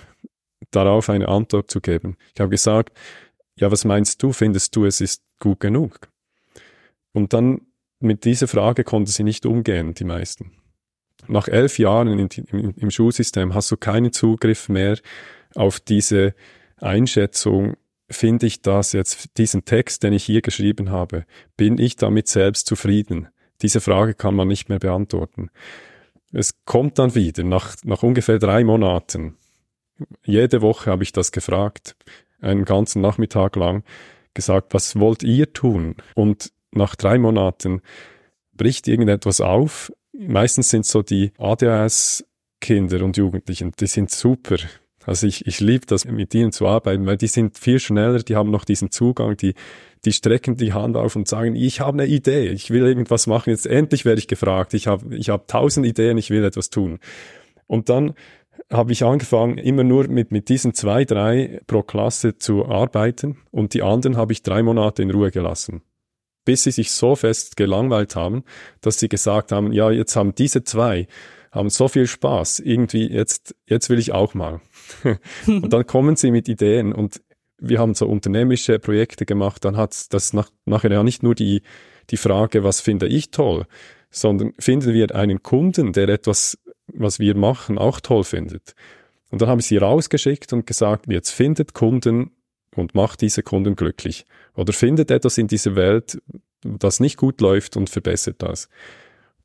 darauf 0.70 1.08
eine 1.08 1.28
Antwort 1.28 1.70
zu 1.70 1.80
geben. 1.80 2.16
Ich 2.34 2.40
habe 2.40 2.50
gesagt, 2.50 2.96
ja, 3.56 3.70
was 3.70 3.84
meinst 3.84 4.22
du? 4.22 4.32
Findest 4.32 4.74
du, 4.76 4.84
es 4.84 5.00
ist 5.00 5.22
gut 5.38 5.60
genug? 5.60 6.08
Und 7.12 7.32
dann 7.32 7.62
mit 8.00 8.24
dieser 8.24 8.48
Frage 8.48 8.84
konnten 8.84 9.10
sie 9.10 9.22
nicht 9.22 9.46
umgehen, 9.46 9.94
die 9.94 10.04
meisten 10.04 10.52
nach 11.28 11.48
elf 11.48 11.78
Jahren 11.78 12.08
in, 12.08 12.28
im, 12.28 12.74
im 12.76 12.90
Schulsystem 12.90 13.54
hast 13.54 13.70
du 13.70 13.76
keinen 13.76 14.12
Zugriff 14.12 14.68
mehr 14.68 14.98
auf 15.54 15.80
diese 15.80 16.34
Einschätzung, 16.78 17.74
finde 18.10 18.46
ich 18.46 18.62
das 18.62 18.92
jetzt, 18.92 19.36
diesen 19.38 19.64
Text, 19.64 20.02
den 20.02 20.12
ich 20.12 20.24
hier 20.24 20.42
geschrieben 20.42 20.90
habe, 20.90 21.24
bin 21.56 21.78
ich 21.78 21.96
damit 21.96 22.28
selbst 22.28 22.66
zufrieden? 22.66 23.28
Diese 23.62 23.80
Frage 23.80 24.14
kann 24.14 24.34
man 24.34 24.48
nicht 24.48 24.68
mehr 24.68 24.78
beantworten. 24.78 25.50
Es 26.32 26.64
kommt 26.64 26.98
dann 26.98 27.14
wieder, 27.14 27.44
nach, 27.44 27.76
nach 27.84 28.02
ungefähr 28.02 28.38
drei 28.38 28.64
Monaten. 28.64 29.36
Jede 30.24 30.62
Woche 30.62 30.90
habe 30.90 31.02
ich 31.02 31.12
das 31.12 31.32
gefragt, 31.32 31.96
einen 32.40 32.64
ganzen 32.64 33.00
Nachmittag 33.00 33.56
lang, 33.56 33.84
gesagt, 34.34 34.74
was 34.74 34.98
wollt 34.98 35.22
ihr 35.22 35.52
tun? 35.52 35.96
Und 36.14 36.52
nach 36.72 36.96
drei 36.96 37.18
Monaten 37.18 37.80
bricht 38.52 38.88
irgendetwas 38.88 39.40
auf, 39.40 39.92
meistens 40.12 40.68
sind 40.68 40.86
so 40.86 41.02
die 41.02 41.32
ADHS-Kinder 41.38 43.04
und 43.04 43.16
Jugendlichen, 43.16 43.72
die 43.78 43.86
sind 43.86 44.10
super. 44.10 44.56
Also 45.06 45.26
ich, 45.26 45.46
ich 45.46 45.60
liebe 45.60 45.86
das, 45.86 46.04
mit 46.04 46.34
ihnen 46.34 46.52
zu 46.52 46.66
arbeiten, 46.66 47.06
weil 47.06 47.16
die 47.16 47.26
sind 47.26 47.58
viel 47.58 47.78
schneller, 47.78 48.20
die 48.20 48.36
haben 48.36 48.50
noch 48.50 48.64
diesen 48.64 48.90
Zugang, 48.90 49.36
die, 49.36 49.54
die 50.04 50.12
strecken 50.12 50.56
die 50.56 50.72
Hand 50.72 50.96
auf 50.96 51.14
und 51.14 51.28
sagen, 51.28 51.54
ich 51.56 51.80
habe 51.80 52.02
eine 52.02 52.10
Idee, 52.10 52.48
ich 52.48 52.70
will 52.70 52.86
irgendwas 52.86 53.26
machen, 53.26 53.50
jetzt 53.50 53.66
endlich 53.66 54.04
werde 54.04 54.18
ich 54.18 54.28
gefragt, 54.28 54.72
ich 54.72 54.86
habe 54.86 55.14
ich 55.14 55.28
hab 55.28 55.46
tausend 55.46 55.86
Ideen, 55.86 56.16
ich 56.16 56.30
will 56.30 56.44
etwas 56.44 56.70
tun. 56.70 57.00
Und 57.66 57.88
dann 57.88 58.14
habe 58.72 58.92
ich 58.92 59.04
angefangen, 59.04 59.58
immer 59.58 59.84
nur 59.84 60.08
mit, 60.08 60.32
mit 60.32 60.48
diesen 60.48 60.74
zwei, 60.74 61.04
drei 61.04 61.60
pro 61.66 61.82
Klasse 61.82 62.38
zu 62.38 62.66
arbeiten 62.66 63.38
und 63.50 63.74
die 63.74 63.82
anderen 63.82 64.16
habe 64.16 64.32
ich 64.32 64.42
drei 64.42 64.62
Monate 64.62 65.02
in 65.02 65.10
Ruhe 65.10 65.30
gelassen 65.30 65.82
bis 66.44 66.64
sie 66.64 66.70
sich 66.70 66.90
so 66.90 67.16
fest 67.16 67.56
gelangweilt 67.56 68.16
haben, 68.16 68.44
dass 68.80 68.98
sie 68.98 69.08
gesagt 69.08 69.52
haben, 69.52 69.72
ja, 69.72 69.90
jetzt 69.90 70.14
haben 70.16 70.34
diese 70.34 70.64
zwei, 70.64 71.06
haben 71.50 71.70
so 71.70 71.88
viel 71.88 72.06
Spaß, 72.06 72.60
irgendwie 72.60 73.10
jetzt, 73.10 73.54
jetzt 73.66 73.88
will 73.90 73.98
ich 73.98 74.12
auch 74.12 74.34
mal. 74.34 74.60
und 75.46 75.72
dann 75.72 75.86
kommen 75.86 76.16
sie 76.16 76.30
mit 76.30 76.48
Ideen 76.48 76.92
und 76.92 77.22
wir 77.58 77.78
haben 77.78 77.94
so 77.94 78.06
unternehmische 78.06 78.78
Projekte 78.78 79.24
gemacht, 79.24 79.64
dann 79.64 79.76
hat 79.76 80.12
das 80.12 80.32
nach, 80.32 80.50
nachher 80.66 80.90
ja 80.90 81.02
nicht 81.02 81.22
nur 81.22 81.34
die, 81.34 81.62
die 82.10 82.16
Frage, 82.16 82.64
was 82.64 82.80
finde 82.80 83.06
ich 83.06 83.30
toll, 83.30 83.66
sondern 84.10 84.52
finden 84.58 84.92
wir 84.92 85.14
einen 85.14 85.42
Kunden, 85.42 85.92
der 85.92 86.08
etwas, 86.08 86.58
was 86.86 87.18
wir 87.18 87.36
machen, 87.36 87.78
auch 87.78 88.00
toll 88.00 88.24
findet. 88.24 88.74
Und 89.30 89.42
dann 89.42 89.48
habe 89.48 89.60
ich 89.60 89.66
sie 89.66 89.78
rausgeschickt 89.78 90.52
und 90.52 90.66
gesagt, 90.66 91.06
jetzt 91.08 91.30
findet 91.30 91.74
Kunden 91.74 92.30
und 92.76 92.94
macht 92.94 93.20
diese 93.20 93.42
Kunden 93.42 93.76
glücklich. 93.76 94.26
Oder 94.54 94.72
findet 94.72 95.10
etwas 95.10 95.38
in 95.38 95.48
dieser 95.48 95.76
Welt, 95.76 96.20
das 96.62 97.00
nicht 97.00 97.16
gut 97.16 97.40
läuft 97.40 97.76
und 97.76 97.90
verbessert 97.90 98.36
das. 98.42 98.68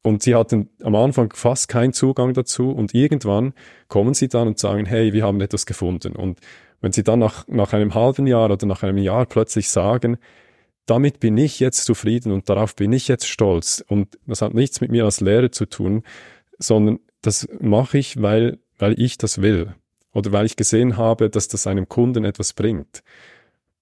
Und 0.01 0.23
sie 0.23 0.35
hatten 0.35 0.69
am 0.81 0.95
Anfang 0.95 1.33
fast 1.33 1.67
keinen 1.67 1.93
Zugang 1.93 2.33
dazu 2.33 2.71
und 2.71 2.93
irgendwann 2.93 3.53
kommen 3.89 4.13
sie 4.13 4.29
dann 4.29 4.47
und 4.47 4.57
sagen, 4.57 4.85
hey, 4.85 5.11
wir 5.11 5.23
haben 5.23 5.41
etwas 5.41 5.65
gefunden. 5.65 6.15
Und 6.15 6.39
wenn 6.81 6.93
sie 6.93 7.03
dann 7.03 7.19
nach, 7.19 7.47
nach 7.47 7.73
einem 7.73 7.93
halben 7.93 8.25
Jahr 8.25 8.49
oder 8.49 8.65
nach 8.65 8.83
einem 8.83 8.97
Jahr 8.97 9.25
plötzlich 9.25 9.69
sagen, 9.69 10.17
damit 10.85 11.19
bin 11.19 11.37
ich 11.37 11.59
jetzt 11.59 11.83
zufrieden 11.85 12.31
und 12.31 12.49
darauf 12.49 12.75
bin 12.75 12.93
ich 12.93 13.07
jetzt 13.07 13.27
stolz 13.27 13.83
und 13.87 14.17
das 14.25 14.41
hat 14.41 14.53
nichts 14.53 14.81
mit 14.81 14.89
mir 14.89 15.05
als 15.05 15.21
Lehrer 15.21 15.51
zu 15.51 15.65
tun, 15.65 16.03
sondern 16.57 16.99
das 17.21 17.47
mache 17.59 17.97
ich, 17.97 18.21
weil, 18.21 18.59
weil 18.77 18.99
ich 18.99 19.17
das 19.17 19.41
will. 19.41 19.73
oder 20.13 20.31
weil 20.31 20.45
ich 20.45 20.55
gesehen 20.55 20.97
habe, 20.97 21.29
dass 21.29 21.47
das 21.47 21.67
einem 21.67 21.87
Kunden 21.87 22.25
etwas 22.25 22.53
bringt. 22.53 23.03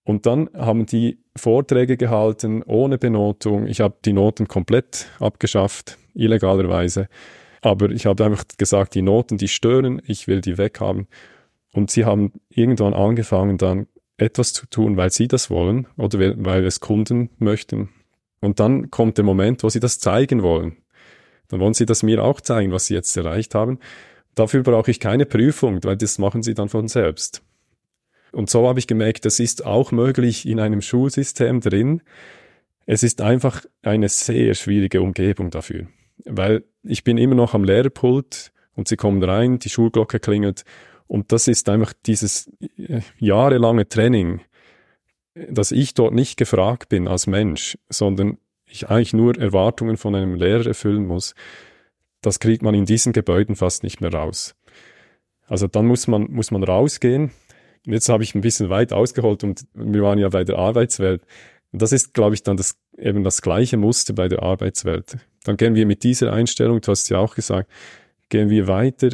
Und 0.03 0.25
dann 0.25 0.49
haben 0.53 0.85
die 0.85 1.19
Vorträge 1.35 1.97
gehalten 1.97 2.63
ohne 2.63 2.97
Benotung. 2.97 3.67
Ich 3.67 3.81
habe 3.81 3.97
die 4.05 4.13
Noten 4.13 4.47
komplett 4.47 5.07
abgeschafft, 5.19 5.97
illegalerweise. 6.13 7.09
Aber 7.61 7.89
ich 7.89 8.05
habe 8.05 8.23
einfach 8.23 8.45
gesagt, 8.57 8.95
die 8.95 9.01
Noten, 9.01 9.37
die 9.37 9.49
stören, 9.49 10.01
ich 10.05 10.27
will 10.27 10.41
die 10.41 10.57
weghaben. 10.57 11.07
Und 11.73 11.91
sie 11.91 12.05
haben 12.05 12.31
irgendwann 12.49 12.93
angefangen, 12.93 13.57
dann 13.57 13.87
etwas 14.17 14.53
zu 14.53 14.65
tun, 14.67 14.95
weil 14.97 15.11
sie 15.11 15.27
das 15.27 15.49
wollen 15.49 15.87
oder 15.97 16.19
weil 16.19 16.65
es 16.65 16.79
Kunden 16.79 17.29
möchten. 17.37 17.89
Und 18.39 18.59
dann 18.59 18.89
kommt 18.89 19.17
der 19.17 19.25
Moment, 19.25 19.63
wo 19.63 19.69
sie 19.69 19.79
das 19.79 19.99
zeigen 19.99 20.41
wollen. 20.41 20.77
Dann 21.49 21.59
wollen 21.59 21.73
sie 21.73 21.85
das 21.85 22.03
mir 22.03 22.23
auch 22.23 22.41
zeigen, 22.41 22.71
was 22.71 22.87
sie 22.87 22.93
jetzt 22.93 23.15
erreicht 23.15 23.55
haben. 23.55 23.79
Dafür 24.35 24.63
brauche 24.63 24.91
ich 24.91 24.99
keine 24.99 25.25
Prüfung, 25.25 25.83
weil 25.83 25.97
das 25.97 26.19
machen 26.19 26.43
sie 26.43 26.53
dann 26.53 26.69
von 26.69 26.87
selbst. 26.87 27.41
Und 28.31 28.49
so 28.49 28.67
habe 28.67 28.79
ich 28.79 28.87
gemerkt, 28.87 29.25
das 29.25 29.39
ist 29.39 29.65
auch 29.65 29.91
möglich 29.91 30.47
in 30.47 30.59
einem 30.59 30.81
Schulsystem 30.81 31.61
drin. 31.61 32.01
Es 32.85 33.03
ist 33.03 33.21
einfach 33.21 33.65
eine 33.81 34.09
sehr 34.09 34.53
schwierige 34.53 35.01
Umgebung 35.01 35.49
dafür, 35.49 35.87
weil 36.25 36.63
ich 36.83 37.03
bin 37.03 37.17
immer 37.17 37.35
noch 37.35 37.53
am 37.53 37.63
Lehrerpult 37.63 38.51
und 38.75 38.87
sie 38.87 38.95
kommen 38.95 39.23
rein, 39.23 39.59
die 39.59 39.69
Schulglocke 39.69 40.19
klingelt 40.19 40.63
und 41.07 41.31
das 41.31 41.47
ist 41.47 41.69
einfach 41.69 41.93
dieses 42.05 42.51
äh, 42.77 43.01
jahrelange 43.17 43.87
Training, 43.87 44.41
dass 45.49 45.71
ich 45.71 45.93
dort 45.93 46.13
nicht 46.13 46.37
gefragt 46.37 46.89
bin 46.89 47.07
als 47.07 47.27
Mensch, 47.27 47.77
sondern 47.89 48.37
ich 48.67 48.89
eigentlich 48.89 49.13
nur 49.13 49.37
Erwartungen 49.37 49.97
von 49.97 50.15
einem 50.15 50.35
Lehrer 50.35 50.67
erfüllen 50.67 51.05
muss. 51.05 51.35
Das 52.21 52.39
kriegt 52.39 52.61
man 52.61 52.75
in 52.75 52.85
diesen 52.85 53.13
Gebäuden 53.13 53.55
fast 53.55 53.83
nicht 53.83 54.01
mehr 54.01 54.13
raus. 54.13 54.55
Also 55.47 55.67
dann 55.67 55.85
muss 55.85 56.07
man, 56.07 56.23
muss 56.29 56.51
man 56.51 56.63
rausgehen. 56.63 57.31
Jetzt 57.85 58.09
habe 58.09 58.23
ich 58.23 58.35
ein 58.35 58.41
bisschen 58.41 58.69
weit 58.69 58.91
ausgeholt 58.91 59.43
und 59.43 59.65
wir 59.73 60.01
waren 60.01 60.19
ja 60.19 60.29
bei 60.29 60.43
der 60.43 60.57
Arbeitswelt. 60.57 61.23
Das 61.71 61.91
ist, 61.91 62.13
glaube 62.13 62.35
ich, 62.35 62.43
dann 62.43 62.57
das, 62.57 62.77
eben 62.97 63.23
das 63.23 63.41
gleiche 63.41 63.77
Muster 63.77 64.13
bei 64.13 64.27
der 64.27 64.43
Arbeitswelt. 64.43 65.17
Dann 65.43 65.57
gehen 65.57 65.75
wir 65.75 65.85
mit 65.85 66.03
dieser 66.03 66.33
Einstellung, 66.33 66.81
du 66.81 66.91
hast 66.91 67.09
ja 67.09 67.19
auch 67.19 67.35
gesagt, 67.35 67.69
gehen 68.29 68.49
wir 68.49 68.67
weiter 68.67 69.09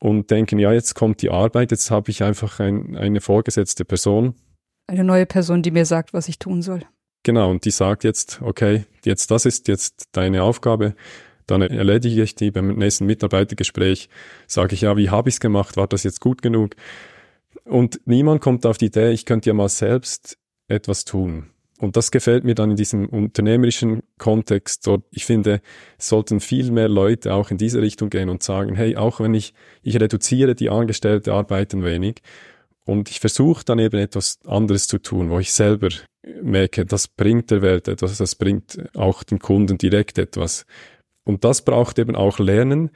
und 0.00 0.30
denken, 0.30 0.58
ja, 0.58 0.72
jetzt 0.72 0.94
kommt 0.94 1.22
die 1.22 1.30
Arbeit, 1.30 1.70
jetzt 1.70 1.90
habe 1.90 2.10
ich 2.10 2.22
einfach 2.22 2.58
ein, 2.58 2.96
eine 2.96 3.20
vorgesetzte 3.20 3.84
Person. 3.84 4.34
Eine 4.88 5.04
neue 5.04 5.26
Person, 5.26 5.62
die 5.62 5.70
mir 5.70 5.84
sagt, 5.84 6.12
was 6.12 6.28
ich 6.28 6.38
tun 6.38 6.62
soll. 6.62 6.82
Genau, 7.22 7.50
und 7.50 7.64
die 7.64 7.70
sagt 7.70 8.04
jetzt, 8.04 8.40
okay, 8.42 8.84
jetzt 9.04 9.30
das 9.30 9.44
ist 9.44 9.68
jetzt 9.68 10.08
deine 10.12 10.42
Aufgabe, 10.42 10.94
dann 11.46 11.62
erledige 11.62 12.22
ich 12.22 12.34
die 12.34 12.50
beim 12.50 12.76
nächsten 12.76 13.06
Mitarbeitergespräch, 13.06 14.08
sage 14.46 14.74
ich, 14.74 14.82
ja, 14.82 14.96
wie 14.96 15.10
habe 15.10 15.28
ich 15.28 15.36
es 15.36 15.40
gemacht, 15.40 15.76
war 15.76 15.86
das 15.86 16.04
jetzt 16.04 16.20
gut 16.20 16.42
genug? 16.42 16.76
Und 17.64 18.00
niemand 18.04 18.40
kommt 18.40 18.64
auf 18.64 18.78
die 18.78 18.86
Idee, 18.86 19.10
ich 19.10 19.26
könnte 19.26 19.50
ja 19.50 19.54
mal 19.54 19.68
selbst 19.68 20.38
etwas 20.68 21.04
tun. 21.04 21.50
Und 21.78 21.96
das 21.96 22.10
gefällt 22.10 22.44
mir 22.44 22.54
dann 22.54 22.70
in 22.70 22.76
diesem 22.76 23.08
unternehmerischen 23.08 24.02
Kontext. 24.18 24.88
Ich 25.10 25.24
finde, 25.24 25.62
sollten 25.98 26.40
viel 26.40 26.70
mehr 26.70 26.88
Leute 26.88 27.32
auch 27.32 27.50
in 27.50 27.56
diese 27.56 27.80
Richtung 27.80 28.10
gehen 28.10 28.28
und 28.28 28.42
sagen, 28.42 28.74
hey, 28.74 28.96
auch 28.96 29.18
wenn 29.18 29.32
ich, 29.32 29.54
ich 29.82 29.98
reduziere 29.98 30.54
die 30.54 30.68
Angestellte 30.68 31.32
Arbeit 31.32 31.72
ein 31.72 31.82
wenig 31.82 32.20
und 32.90 33.08
ich 33.08 33.20
versuche 33.20 33.64
dann 33.64 33.78
eben 33.78 34.00
etwas 34.00 34.40
anderes 34.44 34.88
zu 34.88 34.98
tun, 34.98 35.30
wo 35.30 35.38
ich 35.38 35.52
selber 35.52 35.90
merke, 36.42 36.84
das 36.84 37.06
bringt 37.06 37.52
der 37.52 37.62
Welt 37.62 37.86
etwas, 37.86 38.18
das 38.18 38.34
bringt 38.34 38.82
auch 38.96 39.22
dem 39.22 39.38
Kunden 39.38 39.78
direkt 39.78 40.18
etwas. 40.18 40.66
Und 41.22 41.44
das 41.44 41.62
braucht 41.62 42.00
eben 42.00 42.16
auch 42.16 42.40
Lernen. 42.40 42.90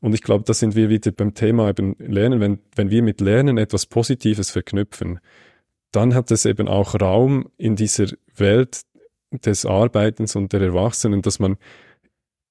Und 0.00 0.14
ich 0.14 0.22
glaube, 0.22 0.42
da 0.44 0.52
sind 0.52 0.74
wir 0.74 0.88
wieder 0.88 1.12
beim 1.12 1.34
Thema 1.34 1.68
eben 1.68 1.94
Lernen. 2.00 2.40
Wenn, 2.40 2.58
wenn 2.74 2.90
wir 2.90 3.04
mit 3.04 3.20
Lernen 3.20 3.56
etwas 3.56 3.86
Positives 3.86 4.50
verknüpfen, 4.50 5.20
dann 5.92 6.12
hat 6.12 6.32
es 6.32 6.44
eben 6.44 6.66
auch 6.66 7.00
Raum 7.00 7.50
in 7.56 7.76
dieser 7.76 8.06
Welt 8.34 8.80
des 9.30 9.64
Arbeitens 9.64 10.34
und 10.34 10.52
der 10.52 10.60
Erwachsenen, 10.60 11.22
dass 11.22 11.38
man 11.38 11.56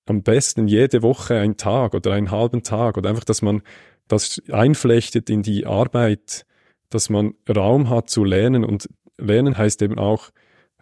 am 0.05 0.23
besten 0.23 0.69
jede 0.69 1.01
Woche 1.01 1.39
einen 1.39 1.57
Tag 1.57 1.93
oder 1.93 2.13
einen 2.13 2.31
halben 2.31 2.63
Tag 2.63 2.97
oder 2.97 3.09
einfach, 3.09 3.25
dass 3.25 3.41
man 3.41 3.63
das 4.07 4.41
einflechtet 4.49 5.29
in 5.29 5.43
die 5.43 5.65
Arbeit, 5.65 6.45
dass 6.89 7.09
man 7.09 7.35
Raum 7.47 7.89
hat 7.89 8.09
zu 8.09 8.23
lernen 8.23 8.63
und 8.63 8.89
lernen 9.17 9.57
heißt 9.57 9.81
eben 9.81 9.97
auch 9.97 10.29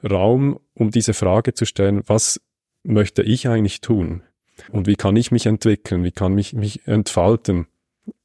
Raum, 0.07 0.59
um 0.73 0.91
diese 0.91 1.13
Frage 1.13 1.53
zu 1.53 1.65
stellen, 1.65 2.03
was 2.05 2.39
möchte 2.83 3.23
ich 3.23 3.47
eigentlich 3.47 3.81
tun? 3.81 4.23
Und 4.71 4.87
wie 4.87 4.95
kann 4.95 5.15
ich 5.15 5.31
mich 5.31 5.45
entwickeln? 5.45 6.03
Wie 6.03 6.11
kann 6.11 6.37
ich 6.37 6.53
mich 6.53 6.87
entfalten? 6.87 7.67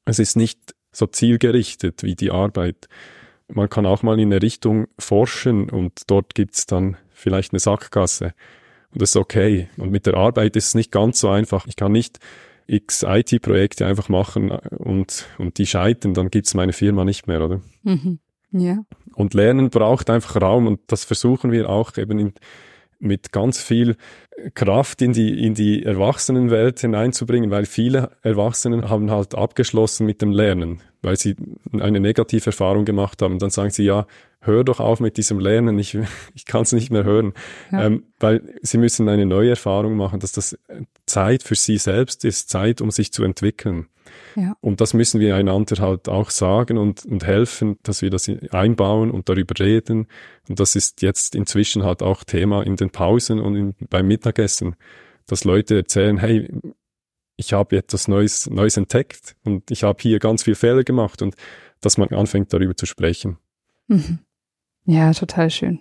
Es 0.04 0.18
ist 0.18 0.36
nicht 0.36 0.74
so 0.92 1.06
zielgerichtet 1.06 2.02
wie 2.02 2.14
die 2.14 2.30
Arbeit 2.30 2.88
man 3.54 3.68
kann 3.68 3.86
auch 3.86 4.02
mal 4.02 4.18
in 4.18 4.32
eine 4.32 4.42
Richtung 4.42 4.88
forschen 4.98 5.70
und 5.70 6.02
dort 6.06 6.34
gibt's 6.34 6.66
dann 6.66 6.96
vielleicht 7.10 7.52
eine 7.52 7.60
Sackgasse. 7.60 8.34
Und 8.92 9.02
das 9.02 9.10
ist 9.10 9.16
okay. 9.16 9.68
Und 9.76 9.90
mit 9.90 10.06
der 10.06 10.14
Arbeit 10.14 10.56
ist 10.56 10.68
es 10.68 10.74
nicht 10.74 10.92
ganz 10.92 11.20
so 11.20 11.28
einfach. 11.28 11.66
Ich 11.66 11.76
kann 11.76 11.92
nicht 11.92 12.18
x 12.66 13.04
IT-Projekte 13.06 13.86
einfach 13.86 14.08
machen 14.08 14.50
und, 14.50 15.26
und 15.38 15.58
die 15.58 15.66
scheitern, 15.66 16.14
dann 16.14 16.30
gibt's 16.30 16.54
meine 16.54 16.72
Firma 16.72 17.04
nicht 17.04 17.26
mehr, 17.26 17.44
oder? 17.44 17.60
Mhm. 17.82 18.18
Ja. 18.52 18.84
Und 19.14 19.34
Lernen 19.34 19.70
braucht 19.70 20.10
einfach 20.10 20.40
Raum 20.40 20.66
und 20.66 20.80
das 20.86 21.04
versuchen 21.04 21.52
wir 21.52 21.68
auch 21.68 21.96
eben 21.96 22.18
in, 22.18 22.32
mit 23.02 23.32
ganz 23.32 23.60
viel 23.60 23.96
Kraft 24.54 25.02
in 25.02 25.12
die, 25.12 25.44
in 25.44 25.54
die 25.54 25.84
Erwachsenenwelt 25.84 26.80
hineinzubringen, 26.80 27.50
weil 27.50 27.66
viele 27.66 28.12
Erwachsenen 28.22 28.88
haben 28.88 29.10
halt 29.10 29.34
abgeschlossen 29.34 30.06
mit 30.06 30.22
dem 30.22 30.32
Lernen, 30.32 30.80
weil 31.02 31.16
sie 31.16 31.36
eine 31.78 32.00
negative 32.00 32.46
Erfahrung 32.46 32.84
gemacht 32.84 33.20
haben. 33.20 33.38
Dann 33.38 33.50
sagen 33.50 33.70
sie, 33.70 33.84
ja, 33.84 34.06
hör 34.40 34.64
doch 34.64 34.80
auf 34.80 35.00
mit 35.00 35.16
diesem 35.16 35.38
Lernen, 35.38 35.78
ich, 35.78 35.98
ich 36.34 36.46
kann 36.46 36.62
es 36.62 36.72
nicht 36.72 36.90
mehr 36.90 37.04
hören, 37.04 37.34
ja. 37.70 37.86
ähm, 37.86 38.04
weil 38.20 38.42
sie 38.62 38.78
müssen 38.78 39.08
eine 39.08 39.26
neue 39.26 39.50
Erfahrung 39.50 39.96
machen, 39.96 40.20
dass 40.20 40.32
das 40.32 40.58
Zeit 41.06 41.42
für 41.42 41.54
sie 41.54 41.78
selbst 41.78 42.24
ist, 42.24 42.48
Zeit, 42.48 42.80
um 42.80 42.90
sich 42.90 43.12
zu 43.12 43.24
entwickeln. 43.24 43.86
Ja. 44.36 44.56
Und 44.60 44.80
das 44.80 44.94
müssen 44.94 45.20
wir 45.20 45.36
einander 45.36 45.76
halt 45.76 46.08
auch 46.08 46.30
sagen 46.30 46.78
und, 46.78 47.04
und 47.04 47.24
helfen, 47.24 47.78
dass 47.82 48.02
wir 48.02 48.10
das 48.10 48.30
einbauen 48.50 49.10
und 49.10 49.28
darüber 49.28 49.58
reden. 49.58 50.06
Und 50.48 50.60
das 50.60 50.76
ist 50.76 51.02
jetzt 51.02 51.34
inzwischen 51.34 51.84
halt 51.84 52.02
auch 52.02 52.24
Thema 52.24 52.62
in 52.62 52.76
den 52.76 52.90
Pausen 52.90 53.40
und 53.40 53.56
in, 53.56 53.74
beim 53.90 54.06
Mittagessen, 54.06 54.76
dass 55.26 55.44
Leute 55.44 55.76
erzählen, 55.76 56.18
hey, 56.18 56.50
ich 57.36 57.52
habe 57.52 57.76
etwas 57.76 58.08
Neues, 58.08 58.48
Neues 58.48 58.76
entdeckt 58.76 59.36
und 59.44 59.70
ich 59.70 59.82
habe 59.82 59.98
hier 60.00 60.18
ganz 60.18 60.42
viel 60.42 60.54
Fehler 60.54 60.84
gemacht 60.84 61.22
und 61.22 61.34
dass 61.80 61.98
man 61.98 62.08
anfängt 62.10 62.52
darüber 62.52 62.76
zu 62.76 62.86
sprechen. 62.86 63.38
Mhm. 63.88 64.20
Ja, 64.84 65.12
total 65.12 65.50
schön. 65.50 65.80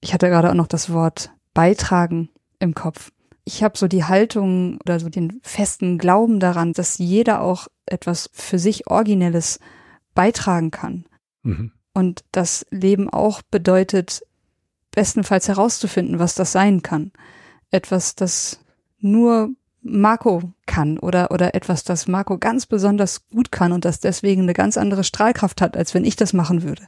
Ich 0.00 0.14
hatte 0.14 0.28
gerade 0.28 0.50
auch 0.50 0.54
noch 0.54 0.66
das 0.66 0.92
Wort 0.92 1.30
beitragen 1.54 2.30
im 2.58 2.74
Kopf 2.74 3.10
ich 3.44 3.62
habe 3.62 3.76
so 3.76 3.88
die 3.88 4.04
Haltung 4.04 4.78
oder 4.84 5.00
so 5.00 5.08
den 5.08 5.40
festen 5.42 5.98
Glauben 5.98 6.40
daran, 6.40 6.72
dass 6.72 6.98
jeder 6.98 7.42
auch 7.42 7.68
etwas 7.86 8.30
für 8.32 8.58
sich 8.58 8.86
Originelles 8.86 9.58
beitragen 10.14 10.70
kann. 10.70 11.06
Mhm. 11.42 11.72
Und 11.94 12.24
das 12.32 12.66
Leben 12.70 13.10
auch 13.10 13.42
bedeutet, 13.42 14.22
bestenfalls 14.92 15.48
herauszufinden, 15.48 16.18
was 16.18 16.34
das 16.34 16.52
sein 16.52 16.82
kann. 16.82 17.12
Etwas, 17.70 18.14
das 18.14 18.60
nur 18.98 19.50
Marco 19.82 20.52
kann 20.66 20.98
oder, 20.98 21.30
oder 21.32 21.54
etwas, 21.54 21.82
das 21.82 22.06
Marco 22.06 22.38
ganz 22.38 22.66
besonders 22.66 23.26
gut 23.28 23.50
kann 23.50 23.72
und 23.72 23.84
das 23.84 24.00
deswegen 24.00 24.42
eine 24.42 24.54
ganz 24.54 24.76
andere 24.76 25.02
Strahlkraft 25.02 25.60
hat, 25.60 25.76
als 25.76 25.92
wenn 25.92 26.04
ich 26.04 26.16
das 26.16 26.32
machen 26.32 26.62
würde. 26.62 26.86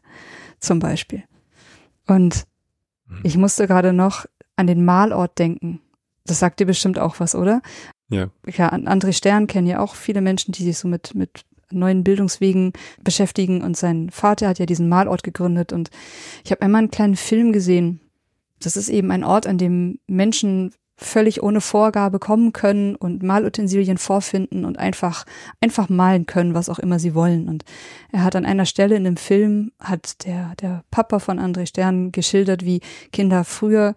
Zum 0.60 0.78
Beispiel. 0.78 1.24
Und 2.06 2.44
mhm. 3.06 3.20
ich 3.24 3.36
musste 3.36 3.66
gerade 3.66 3.92
noch 3.92 4.26
an 4.56 4.66
den 4.66 4.84
Malort 4.84 5.38
denken. 5.38 5.80
Das 6.24 6.38
sagt 6.38 6.60
dir 6.60 6.66
bestimmt 6.66 6.98
auch 6.98 7.20
was, 7.20 7.34
oder? 7.34 7.60
Ja. 8.14 8.28
Ja, 8.46 8.72
André 8.72 9.12
Stern 9.12 9.46
kennen 9.46 9.66
ja 9.66 9.80
auch 9.80 9.94
viele 9.94 10.20
Menschen, 10.20 10.52
die 10.52 10.62
sich 10.62 10.78
so 10.78 10.88
mit, 10.88 11.14
mit 11.14 11.44
neuen 11.70 12.04
Bildungswegen 12.04 12.72
beschäftigen 13.02 13.62
und 13.62 13.76
sein 13.76 14.10
Vater 14.10 14.48
hat 14.48 14.58
ja 14.58 14.66
diesen 14.66 14.88
Malort 14.88 15.22
gegründet 15.22 15.72
und 15.72 15.90
ich 16.44 16.50
habe 16.50 16.62
einmal 16.62 16.80
einen 16.80 16.90
kleinen 16.90 17.16
Film 17.16 17.52
gesehen. 17.52 18.00
Das 18.60 18.76
ist 18.76 18.88
eben 18.88 19.10
ein 19.10 19.24
Ort, 19.24 19.46
an 19.46 19.58
dem 19.58 19.98
Menschen 20.06 20.72
völlig 20.96 21.42
ohne 21.42 21.60
Vorgabe 21.60 22.18
kommen 22.18 22.52
können 22.52 22.94
und 22.94 23.22
Malutensilien 23.22 23.98
vorfinden 23.98 24.64
und 24.64 24.78
einfach, 24.78 25.24
einfach 25.60 25.88
malen 25.88 26.26
können, 26.26 26.54
was 26.54 26.68
auch 26.68 26.78
immer 26.78 26.98
sie 26.98 27.14
wollen. 27.14 27.48
Und 27.48 27.64
er 28.12 28.22
hat 28.22 28.36
an 28.36 28.46
einer 28.46 28.64
Stelle 28.64 28.94
in 28.94 29.04
dem 29.04 29.16
Film, 29.16 29.72
hat 29.80 30.24
der, 30.24 30.54
der 30.60 30.84
Papa 30.90 31.18
von 31.18 31.40
André 31.40 31.66
Stern 31.66 32.12
geschildert, 32.12 32.64
wie 32.64 32.80
Kinder 33.12 33.44
früher 33.44 33.94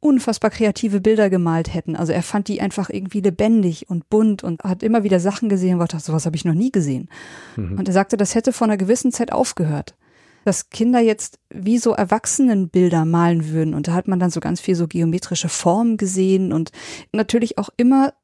unfassbar 0.00 0.50
kreative 0.50 1.00
Bilder 1.00 1.28
gemalt 1.28 1.72
hätten. 1.74 1.96
Also 1.96 2.12
er 2.12 2.22
fand 2.22 2.48
die 2.48 2.60
einfach 2.60 2.88
irgendwie 2.88 3.20
lebendig 3.20 3.90
und 3.90 4.08
bunt 4.08 4.44
und 4.44 4.62
hat 4.62 4.82
immer 4.82 5.02
wieder 5.02 5.18
Sachen 5.18 5.48
gesehen, 5.48 5.80
er 5.80 5.86
dachte, 5.86 6.04
sowas 6.04 6.24
habe 6.24 6.36
ich 6.36 6.44
noch 6.44 6.54
nie 6.54 6.70
gesehen. 6.70 7.08
Mhm. 7.56 7.78
Und 7.78 7.88
er 7.88 7.94
sagte, 7.94 8.16
das 8.16 8.34
hätte 8.34 8.52
vor 8.52 8.66
einer 8.66 8.76
gewissen 8.76 9.10
Zeit 9.10 9.32
aufgehört. 9.32 9.96
Dass 10.44 10.70
Kinder 10.70 11.00
jetzt 11.00 11.40
wie 11.50 11.78
so 11.78 11.92
Erwachsenenbilder 11.92 13.04
malen 13.04 13.48
würden. 13.48 13.74
Und 13.74 13.88
da 13.88 13.92
hat 13.92 14.06
man 14.06 14.20
dann 14.20 14.30
so 14.30 14.40
ganz 14.40 14.60
viel 14.60 14.76
so 14.76 14.86
geometrische 14.86 15.48
Formen 15.48 15.96
gesehen 15.96 16.52
und 16.52 16.70
natürlich 17.12 17.58
auch 17.58 17.70
immer 17.76 18.14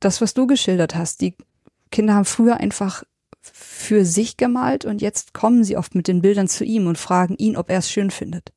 das, 0.00 0.20
was 0.20 0.32
du 0.32 0.46
geschildert 0.46 0.94
hast. 0.94 1.20
Die 1.20 1.34
Kinder 1.90 2.14
haben 2.14 2.24
früher 2.24 2.56
einfach 2.56 3.04
für 3.42 4.04
sich 4.04 4.36
gemalt 4.36 4.84
und 4.84 5.02
jetzt 5.02 5.34
kommen 5.34 5.62
sie 5.62 5.76
oft 5.76 5.94
mit 5.94 6.08
den 6.08 6.22
Bildern 6.22 6.48
zu 6.48 6.64
ihm 6.64 6.86
und 6.86 6.98
fragen 6.98 7.36
ihn, 7.36 7.56
ob 7.56 7.70
er 7.70 7.78
es 7.78 7.90
schön 7.90 8.10
findet. 8.10 8.52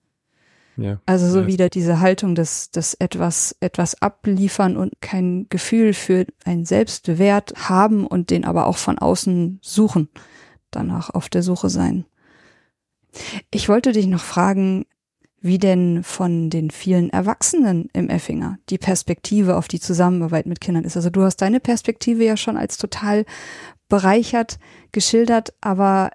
Ja, 0.78 1.00
also 1.06 1.28
so 1.30 1.42
ja. 1.42 1.48
wieder 1.48 1.70
diese 1.70 2.00
Haltung, 2.00 2.34
dass, 2.34 2.72
dass 2.72 2.94
etwas, 2.94 3.56
etwas 3.60 4.02
abliefern 4.02 4.78
und 4.78 4.94
kein 5.02 5.48
Gefühl 5.50 5.94
für 5.94 6.26
einen 6.46 6.66
Selbstwert 6.66 7.70
haben 7.70 8.08
und 8.08 8.30
den 8.30 8.46
aber 8.46 8.68
auch 8.68 8.78
von 8.78 8.98
außen 8.98 9.60
suchen, 9.62 10.10
danach 10.72 11.10
auf 11.10 11.30
der 11.30 11.44
Suche 11.44 11.70
sein. 11.70 12.06
Ich 13.52 13.68
wollte 13.68 13.92
dich 13.92 14.08
noch 14.08 14.24
fragen, 14.24 14.86
wie 15.42 15.58
denn 15.58 16.04
von 16.04 16.50
den 16.50 16.70
vielen 16.70 17.10
Erwachsenen 17.10 17.90
im 17.94 18.10
Effinger 18.10 18.60
die 18.70 18.78
Perspektive 18.78 19.58
auf 19.58 19.68
die 19.68 19.80
Zusammenarbeit 19.80 20.46
mit 20.46 20.62
Kindern 20.62 20.84
ist. 20.84 20.96
Also 20.96 21.10
du 21.10 21.24
hast 21.24 21.38
deine 21.38 21.60
Perspektive 21.60 22.24
ja 22.24 22.38
schon 22.38 22.58
als 22.58 22.78
total 22.78 23.26
bereichert 23.90 24.60
geschildert, 24.92 25.54
aber 25.60 26.12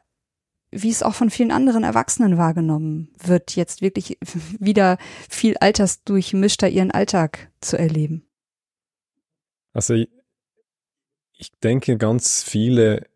wie 0.83 0.91
es 0.91 1.03
auch 1.03 1.15
von 1.15 1.31
vielen 1.31 1.51
anderen 1.51 1.85
Erwachsenen 1.85 2.39
wahrgenommen 2.39 3.12
wird, 3.23 3.57
jetzt 3.57 3.83
wirklich 3.83 4.19
wieder 4.59 4.99
viel 5.29 5.57
altersdurchmischter 5.59 6.69
ihren 6.69 6.91
Alltag 6.91 7.51
zu 7.61 7.79
erleben. 7.79 8.27
Also 9.73 9.95
ich, 9.95 10.09
ich 11.33 11.53
denke, 11.62 11.97
ganz 11.99 12.43
viele 12.43 13.07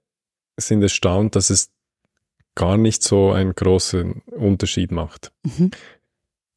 sind 0.57 0.83
erstaunt, 0.83 1.37
dass 1.37 1.51
es 1.51 1.71
gar 2.55 2.77
nicht 2.77 3.03
so 3.03 3.33
einen 3.33 3.55
großen 3.55 4.23
Unterschied 4.27 4.91
macht. 4.91 5.33
Mhm. 5.43 5.71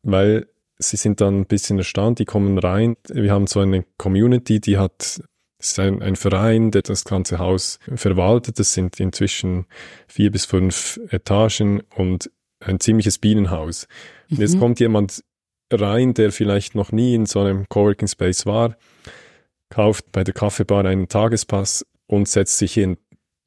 Weil 0.02 0.48
sie 0.78 0.98
sind 0.98 1.22
dann 1.22 1.42
ein 1.42 1.46
bisschen 1.46 1.78
erstaunt, 1.78 2.20
die 2.20 2.26
kommen 2.26 2.58
rein. 2.58 2.98
Wir 3.08 3.32
haben 3.32 3.48
so 3.48 3.62
eine 3.62 3.86
Community, 3.98 4.60
die 4.60 4.78
hat 4.78 5.24
es 5.64 5.70
ist 5.70 5.80
ein, 5.80 6.02
ein 6.02 6.18
Verein, 6.18 6.72
der 6.72 6.82
das 6.82 7.06
ganze 7.06 7.40
Haus 7.40 7.80
verwaltet. 7.96 8.60
Es 8.60 8.74
sind 8.74 9.00
inzwischen 9.00 9.66
vier 10.08 10.30
bis 10.30 10.44
fünf 10.44 11.00
Etagen 11.10 11.82
und 11.96 12.30
ein 12.60 12.82
ziemliches 12.82 13.18
Bienenhaus. 13.18 13.88
Mhm. 14.28 14.36
Und 14.36 14.42
jetzt 14.42 14.60
kommt 14.60 14.80
jemand 14.82 15.24
rein, 15.72 16.14
der 16.14 16.34
vielleicht 16.34 16.76
noch 16.76 16.92
nie 16.92 17.16
in 17.16 17.26
so 17.26 17.40
einem 17.40 17.70
Coworking 17.70 18.10
Space 18.10 18.46
war, 18.46 18.76
kauft 19.70 20.12
bei 20.12 20.26
der 20.26 20.34
Kaffeebar 20.34 20.84
einen 20.84 21.08
Tagespass 21.08 21.86
und 22.08 22.28
setzt 22.28 22.58
sich 22.58 22.74
hin 22.74 22.98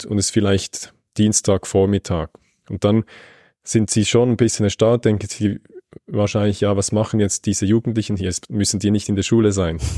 und 0.07 0.17
ist 0.17 0.31
vielleicht 0.31 0.95
Dienstagvormittag. 1.19 2.31
Und 2.71 2.83
dann 2.83 3.05
sind 3.63 3.91
sie 3.91 4.07
schon 4.07 4.31
ein 4.31 4.37
bisschen 4.39 4.65
erstaunt, 4.65 5.05
denken 5.05 5.29
sie 5.29 5.61
wahrscheinlich, 6.07 6.63
ja, 6.63 6.77
was 6.79 6.93
machen 6.93 7.21
jetzt 7.21 7.45
diese 7.45 7.67
Jugendlichen 7.67 8.17
hier? 8.17 8.33
Müssen 8.49 8.81
die 8.81 8.91
nicht 8.91 9.11
in 9.11 9.17
der 9.17 9.23
Schule 9.23 9.53
sein? 9.53 9.79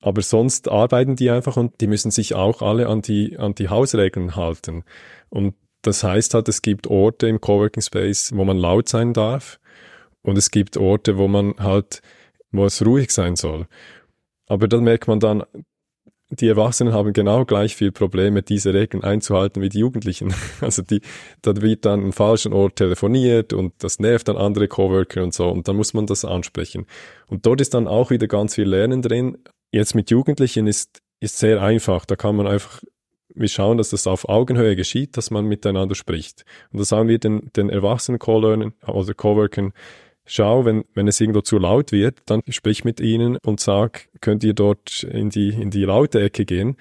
Aber 0.00 0.22
sonst 0.22 0.68
arbeiten 0.68 1.16
die 1.16 1.30
einfach 1.30 1.56
und 1.56 1.80
die 1.80 1.88
müssen 1.88 2.10
sich 2.10 2.34
auch 2.34 2.62
alle 2.62 2.88
an 2.88 3.02
die, 3.02 3.36
an 3.38 3.54
die 3.54 3.68
Hausregeln 3.68 4.36
halten. 4.36 4.84
Und 5.28 5.54
das 5.82 6.04
heißt 6.04 6.34
halt, 6.34 6.48
es 6.48 6.62
gibt 6.62 6.86
Orte 6.86 7.28
im 7.28 7.40
Coworking 7.40 7.82
Space, 7.82 8.32
wo 8.34 8.44
man 8.44 8.58
laut 8.58 8.88
sein 8.88 9.12
darf. 9.12 9.58
Und 10.22 10.38
es 10.38 10.50
gibt 10.50 10.76
Orte, 10.76 11.16
wo 11.16 11.28
man 11.28 11.54
halt, 11.58 12.02
wo 12.52 12.64
es 12.64 12.84
ruhig 12.84 13.10
sein 13.10 13.36
soll. 13.36 13.66
Aber 14.46 14.68
dann 14.68 14.84
merkt 14.84 15.08
man 15.08 15.20
dann, 15.20 15.44
die 16.30 16.48
Erwachsenen 16.48 16.92
haben 16.92 17.12
genau 17.14 17.44
gleich 17.46 17.74
viel 17.74 17.90
Probleme, 17.90 18.42
diese 18.42 18.74
Regeln 18.74 19.02
einzuhalten 19.02 19.62
wie 19.62 19.70
die 19.70 19.78
Jugendlichen. 19.78 20.34
Also 20.60 20.82
die, 20.82 21.00
da 21.42 21.56
wird 21.56 21.86
dann 21.86 22.04
ein 22.04 22.12
falschen 22.12 22.52
Ort 22.52 22.76
telefoniert 22.76 23.52
und 23.52 23.72
das 23.78 23.98
nervt 23.98 24.28
dann 24.28 24.36
andere 24.36 24.68
Coworker 24.68 25.22
und 25.22 25.32
so 25.32 25.48
und 25.48 25.68
dann 25.68 25.76
muss 25.76 25.94
man 25.94 26.06
das 26.06 26.24
ansprechen. 26.24 26.86
Und 27.28 27.46
dort 27.46 27.60
ist 27.60 27.74
dann 27.74 27.88
auch 27.88 28.10
wieder 28.10 28.26
ganz 28.26 28.56
viel 28.56 28.68
Lernen 28.68 29.00
drin, 29.00 29.38
Jetzt 29.70 29.94
mit 29.94 30.10
Jugendlichen 30.10 30.66
ist, 30.66 31.00
ist 31.20 31.38
sehr 31.38 31.62
einfach. 31.62 32.04
Da 32.04 32.16
kann 32.16 32.36
man 32.36 32.46
einfach, 32.46 32.82
wir 33.34 33.48
schauen, 33.48 33.78
dass 33.78 33.90
das 33.90 34.06
auf 34.06 34.28
Augenhöhe 34.28 34.76
geschieht, 34.76 35.16
dass 35.16 35.30
man 35.30 35.46
miteinander 35.46 35.94
spricht. 35.94 36.44
Und 36.72 36.78
da 36.78 36.84
sagen 36.84 37.08
wir 37.08 37.18
den, 37.18 37.50
den 37.56 37.70
erwachsenen 37.70 38.18
Co-Learnern 38.18 38.72
oder 38.86 39.14
Co-Workern, 39.14 39.72
schau, 40.24 40.64
wenn, 40.64 40.84
wenn 40.94 41.08
es 41.08 41.20
irgendwo 41.20 41.40
zu 41.40 41.58
laut 41.58 41.92
wird, 41.92 42.20
dann 42.26 42.42
sprich 42.48 42.84
mit 42.84 43.00
ihnen 43.00 43.38
und 43.44 43.60
sag, 43.60 44.08
könnt 44.20 44.44
ihr 44.44 44.54
dort 44.54 45.02
in 45.02 45.30
die, 45.30 45.48
in 45.48 45.70
die 45.70 45.84
laute 45.84 46.20
Ecke 46.20 46.44
gehen. 46.44 46.76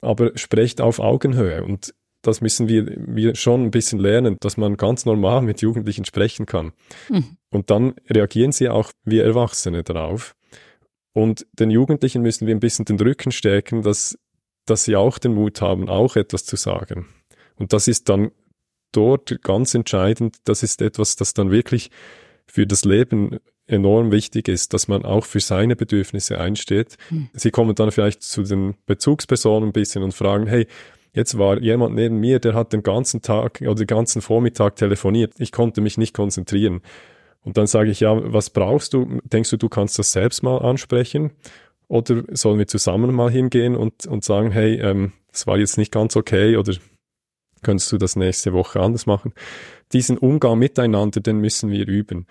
Aber 0.00 0.36
sprecht 0.36 0.80
auf 0.80 0.98
Augenhöhe. 0.98 1.62
Und 1.62 1.94
das 2.22 2.40
müssen 2.40 2.68
wir, 2.68 2.86
wir 2.96 3.34
schon 3.34 3.64
ein 3.64 3.70
bisschen 3.70 3.98
lernen, 3.98 4.36
dass 4.40 4.56
man 4.56 4.76
ganz 4.76 5.04
normal 5.04 5.42
mit 5.42 5.62
Jugendlichen 5.62 6.04
sprechen 6.04 6.46
kann. 6.46 6.72
Mhm. 7.08 7.36
Und 7.50 7.70
dann 7.70 7.94
reagieren 8.08 8.52
sie 8.52 8.68
auch 8.68 8.92
wie 9.04 9.18
Erwachsene 9.18 9.82
darauf. 9.82 10.34
Und 11.12 11.46
den 11.52 11.70
Jugendlichen 11.70 12.22
müssen 12.22 12.46
wir 12.46 12.54
ein 12.54 12.60
bisschen 12.60 12.84
den 12.84 13.00
Rücken 13.00 13.32
stärken, 13.32 13.82
dass, 13.82 14.18
dass 14.66 14.84
sie 14.84 14.96
auch 14.96 15.18
den 15.18 15.34
Mut 15.34 15.60
haben, 15.60 15.88
auch 15.88 16.16
etwas 16.16 16.44
zu 16.44 16.56
sagen. 16.56 17.08
Und 17.56 17.72
das 17.72 17.88
ist 17.88 18.08
dann 18.08 18.30
dort 18.92 19.42
ganz 19.42 19.74
entscheidend. 19.74 20.36
Das 20.44 20.62
ist 20.62 20.82
etwas, 20.82 21.16
das 21.16 21.34
dann 21.34 21.50
wirklich 21.50 21.90
für 22.46 22.66
das 22.66 22.84
Leben 22.84 23.38
enorm 23.66 24.10
wichtig 24.10 24.48
ist, 24.48 24.74
dass 24.74 24.88
man 24.88 25.04
auch 25.04 25.24
für 25.24 25.40
seine 25.40 25.76
Bedürfnisse 25.76 26.38
einsteht. 26.38 26.96
Hm. 27.08 27.28
Sie 27.32 27.50
kommen 27.50 27.74
dann 27.74 27.92
vielleicht 27.92 28.22
zu 28.22 28.42
den 28.42 28.74
Bezugspersonen 28.86 29.68
ein 29.68 29.72
bisschen 29.72 30.02
und 30.02 30.12
fragen, 30.12 30.46
hey, 30.46 30.66
jetzt 31.12 31.38
war 31.38 31.60
jemand 31.60 31.94
neben 31.94 32.18
mir, 32.18 32.40
der 32.40 32.54
hat 32.54 32.72
den 32.72 32.82
ganzen 32.82 33.22
Tag 33.22 33.60
oder 33.60 33.76
den 33.76 33.86
ganzen 33.86 34.22
Vormittag 34.22 34.76
telefoniert. 34.76 35.34
Ich 35.38 35.52
konnte 35.52 35.80
mich 35.80 35.98
nicht 35.98 36.14
konzentrieren. 36.14 36.82
Und 37.42 37.56
dann 37.56 37.66
sage 37.66 37.90
ich, 37.90 38.00
ja, 38.00 38.32
was 38.32 38.50
brauchst 38.50 38.92
du? 38.92 39.20
Denkst 39.24 39.50
du, 39.50 39.56
du 39.56 39.68
kannst 39.68 39.98
das 39.98 40.12
selbst 40.12 40.42
mal 40.42 40.58
ansprechen? 40.58 41.32
Oder 41.88 42.22
sollen 42.32 42.58
wir 42.58 42.66
zusammen 42.66 43.14
mal 43.14 43.30
hingehen 43.30 43.74
und, 43.74 44.06
und 44.06 44.24
sagen, 44.24 44.50
hey, 44.50 44.80
ähm, 44.80 45.12
das 45.32 45.46
war 45.46 45.58
jetzt 45.58 45.78
nicht 45.78 45.92
ganz 45.92 46.16
okay 46.16 46.56
oder 46.56 46.74
könntest 47.62 47.90
du 47.92 47.98
das 47.98 48.16
nächste 48.16 48.52
Woche 48.52 48.80
anders 48.80 49.06
machen? 49.06 49.32
Diesen 49.92 50.18
Umgang 50.18 50.58
miteinander, 50.58 51.20
den 51.20 51.38
müssen 51.40 51.70
wir 51.70 51.86
üben. 51.86 52.26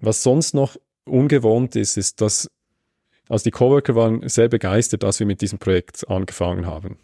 Was 0.00 0.22
sonst 0.22 0.54
noch 0.54 0.76
ungewohnt 1.06 1.76
ist, 1.76 1.96
ist, 1.96 2.20
dass, 2.20 2.50
also 3.28 3.44
die 3.44 3.50
Coworker 3.50 3.94
waren 3.94 4.28
sehr 4.28 4.48
begeistert, 4.48 5.04
als 5.04 5.18
wir 5.18 5.26
mit 5.26 5.40
diesem 5.40 5.58
Projekt 5.58 6.08
angefangen 6.08 6.66
haben. 6.66 6.98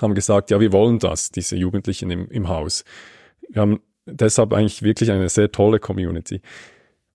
Haben 0.00 0.14
gesagt, 0.14 0.50
ja, 0.50 0.60
wir 0.60 0.72
wollen 0.72 0.98
das, 0.98 1.30
diese 1.30 1.56
Jugendlichen 1.56 2.10
im, 2.10 2.28
im 2.28 2.48
Haus. 2.48 2.84
Wir 3.48 3.62
haben 3.62 3.80
deshalb 4.06 4.52
eigentlich 4.52 4.82
wirklich 4.82 5.10
eine 5.10 5.28
sehr 5.28 5.52
tolle 5.52 5.78
Community. 5.78 6.40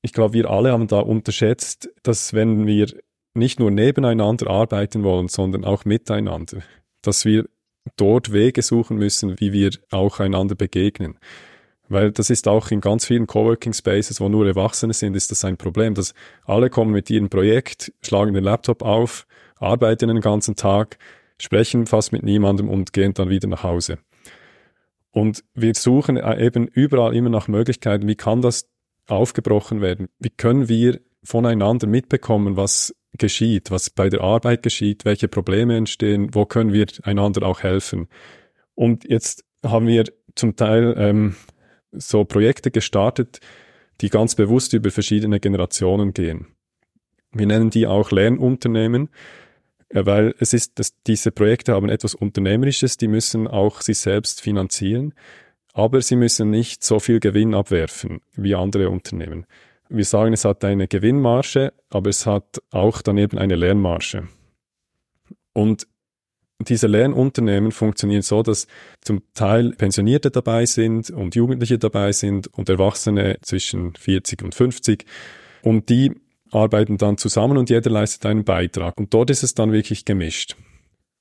Ich 0.02 0.14
glaube, 0.14 0.34
wir 0.34 0.50
alle 0.50 0.72
haben 0.72 0.88
da 0.88 1.00
unterschätzt, 1.00 1.90
dass 2.04 2.34
wenn 2.34 2.66
wir 2.68 2.88
nicht 3.34 3.60
nur 3.60 3.72
nebeneinander 3.72 4.50
arbeiten 4.50 5.04
wollen, 5.04 5.28
sondern 5.28 5.64
auch 5.64 5.86
miteinander, 5.86 6.60
dass 7.02 7.26
wir 7.26 7.46
dort 7.96 8.32
Wege 8.32 8.62
suchen 8.62 8.98
müssen, 8.98 9.40
wie 9.40 9.54
wir 9.54 9.72
auch 9.90 10.20
einander 10.20 10.56
begegnen. 10.56 11.18
Weil 11.88 12.12
das 12.12 12.30
ist 12.30 12.48
auch 12.48 12.72
in 12.72 12.80
ganz 12.80 13.06
vielen 13.06 13.28
Coworking 13.28 13.74
Spaces, 13.74 14.22
wo 14.22 14.30
nur 14.30 14.48
Erwachsene 14.48 14.94
sind, 14.94 15.16
ist 15.16 15.32
das 15.32 15.44
ein 15.44 15.58
Problem, 15.58 15.94
dass 15.94 16.14
alle 16.46 16.70
kommen 16.70 16.92
mit 16.92 17.10
ihrem 17.10 17.30
Projekt, 17.30 17.92
schlagen 18.02 18.34
den 18.34 18.44
Laptop 18.44 18.82
auf, 18.82 19.26
arbeiten 19.58 20.08
den 20.08 20.22
ganzen 20.22 20.56
Tag, 20.56 20.98
sprechen 21.38 21.88
fast 21.88 22.12
mit 22.14 22.24
niemandem 22.24 22.70
und 22.70 22.94
gehen 22.94 23.14
dann 23.14 23.30
wieder 23.30 23.48
nach 23.48 23.64
Hause. 23.64 23.98
Und 25.12 25.44
wir 25.54 25.74
suchen 25.76 26.18
äh, 26.18 26.46
eben 26.46 26.68
überall 26.68 27.16
immer 27.16 27.30
nach 27.30 27.48
Möglichkeiten, 27.48 28.08
wie 28.08 28.16
kann 28.16 28.42
das 28.42 28.70
aufgebrochen 29.08 29.82
werden? 29.82 30.08
Wie 30.20 30.30
können 30.30 30.70
wir 30.70 31.02
voneinander 31.24 31.88
mitbekommen, 31.88 32.56
was 32.56 32.96
geschieht, 33.18 33.72
was 33.72 33.90
bei 33.90 34.10
der 34.10 34.22
Arbeit 34.22 34.64
geschieht, 34.64 35.06
welche 35.06 35.28
Probleme 35.28 35.76
entstehen, 35.76 36.34
wo 36.34 36.46
können 36.46 36.72
wir 36.72 36.88
einander 37.04 37.46
auch 37.46 37.62
helfen? 37.62 38.08
Und 38.74 39.04
jetzt 39.04 39.44
haben 39.64 39.86
wir 39.88 40.06
zum 40.36 40.56
Teil 40.56 40.96
ähm, 40.98 41.36
so 41.92 42.24
Projekte 42.24 42.72
gestartet, 42.72 43.42
die 44.00 44.10
ganz 44.10 44.36
bewusst 44.36 44.74
über 44.74 44.92
verschiedene 44.92 45.40
Generationen 45.40 46.14
gehen. 46.14 46.48
Wir 47.34 47.46
nennen 47.46 47.70
die 47.70 47.86
auch 47.86 48.12
Lernunternehmen 48.12 49.10
weil 49.94 50.34
es 50.40 50.54
ist, 50.54 50.80
dass 50.80 50.94
diese 51.08 51.32
Projekte 51.32 51.74
haben 51.74 51.90
etwas 51.90 52.16
Unternehmerisches, 52.16 52.98
die 52.98 53.08
müssen 53.08 53.48
auch 53.48 53.82
sich 53.82 54.00
selbst 54.00 54.42
finanzieren, 54.42 55.14
aber 55.74 56.02
sie 56.02 56.16
müssen 56.16 56.50
nicht 56.50 56.84
so 56.84 57.00
viel 57.00 57.20
Gewinn 57.20 57.54
abwerfen 57.54 58.22
wie 58.36 58.56
andere 58.56 58.90
Unternehmen. 58.90 59.46
Wir 59.90 60.06
sagen, 60.06 60.34
es 60.34 60.46
hat 60.46 60.64
eine 60.64 60.88
Gewinnmarge, 60.88 61.74
aber 61.90 62.10
es 62.10 62.26
hat 62.26 62.62
auch 62.72 63.02
daneben 63.02 63.38
eine 63.38 63.56
Lernmarge. 63.56 64.28
Und 65.54 65.88
diese 66.68 66.88
Lernunternehmen 66.88 67.72
funktionieren 67.72 68.22
so, 68.22 68.44
dass 68.44 68.68
zum 69.02 69.22
Teil 69.34 69.72
Pensionierte 69.72 70.32
dabei 70.32 70.66
sind 70.66 71.10
und 71.10 71.36
Jugendliche 71.36 71.78
dabei 71.78 72.12
sind 72.12 72.48
und 72.48 72.70
Erwachsene 72.70 73.38
zwischen 73.42 73.96
40 73.96 74.44
und 74.44 74.56
50. 74.56 75.06
Und 75.64 75.90
die 75.90 76.12
arbeiten 76.52 76.98
dann 76.98 77.18
zusammen 77.18 77.58
und 77.58 77.70
jeder 77.70 77.90
leistet 77.90 78.26
einen 78.26 78.44
Beitrag. 78.44 78.98
Und 78.98 79.14
dort 79.14 79.30
ist 79.30 79.44
es 79.44 79.54
dann 79.54 79.72
wirklich 79.72 80.06
gemischt. 80.06 80.56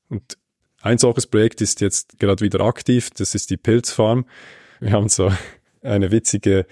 Und 0.08 0.36
ein 0.82 0.98
solches 0.98 1.26
Projekt 1.26 1.60
ist 1.60 1.80
jetzt 1.80 2.18
gerade 2.18 2.44
wieder 2.44 2.60
aktiv, 2.60 3.10
das 3.10 3.34
ist 3.34 3.50
die 3.50 3.56
Pilzfarm. 3.56 4.26
Wir 4.80 4.92
haben 4.92 5.08
so 5.08 5.30
eine 5.82 6.10
witzige 6.10 6.66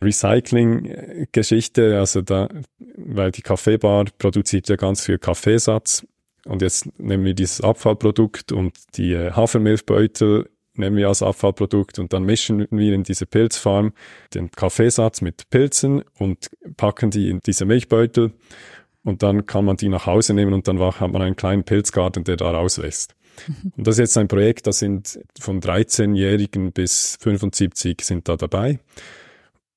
Recycling-Geschichte, 0.00 1.98
also 1.98 2.22
da, 2.22 2.48
weil 2.96 3.30
die 3.30 3.42
Kaffeebar 3.42 4.06
produziert 4.18 4.68
ja 4.68 4.76
ganz 4.76 5.04
viel 5.04 5.18
Kaffeesatz 5.18 6.06
und 6.44 6.62
jetzt 6.62 6.98
nehmen 6.98 7.24
wir 7.24 7.34
dieses 7.34 7.60
Abfallprodukt 7.60 8.52
und 8.52 8.76
die 8.96 9.12
äh, 9.12 9.32
Hafermilchbeutel 9.32 10.50
nehmen 10.74 10.96
wir 10.96 11.08
als 11.08 11.22
Abfallprodukt 11.22 11.98
und 11.98 12.12
dann 12.12 12.24
mischen 12.24 12.66
wir 12.70 12.94
in 12.94 13.02
diese 13.02 13.26
Pilzfarm 13.26 13.92
den 14.34 14.50
Kaffeesatz 14.50 15.20
mit 15.20 15.48
Pilzen 15.50 16.02
und 16.18 16.50
packen 16.76 17.10
die 17.10 17.28
in 17.30 17.40
diese 17.40 17.64
Milchbeutel 17.64 18.32
und 19.04 19.22
dann 19.22 19.46
kann 19.46 19.64
man 19.64 19.76
die 19.76 19.88
nach 19.88 20.06
Hause 20.06 20.34
nehmen 20.34 20.52
und 20.52 20.68
dann 20.68 20.80
hat 20.80 21.12
man 21.12 21.22
einen 21.22 21.36
kleinen 21.36 21.64
Pilzgarten, 21.64 22.24
der 22.24 22.36
da 22.36 22.50
rauswächst. 22.50 23.14
Mhm. 23.46 23.72
Und 23.76 23.86
das 23.86 23.96
ist 23.96 24.00
jetzt 24.00 24.18
ein 24.18 24.28
Projekt, 24.28 24.66
da 24.66 24.72
sind 24.72 25.20
von 25.38 25.60
13-Jährigen 25.60 26.72
bis 26.72 27.18
75 27.20 28.00
sind 28.02 28.28
da 28.28 28.36
dabei. 28.36 28.78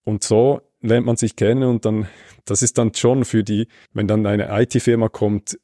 Und 0.03 0.23
so 0.23 0.61
lernt 0.81 1.05
man 1.05 1.17
sich 1.17 1.35
kennen 1.35 1.63
und 1.63 1.85
dann, 1.85 2.07
das 2.45 2.61
ist 2.61 2.77
dann 2.77 2.93
schon 2.93 3.25
für 3.25 3.43
die, 3.43 3.67
wenn 3.93 4.07
dann 4.07 4.25
eine 4.25 4.49
IT-Firma 4.61 5.09
kommt, 5.09 5.57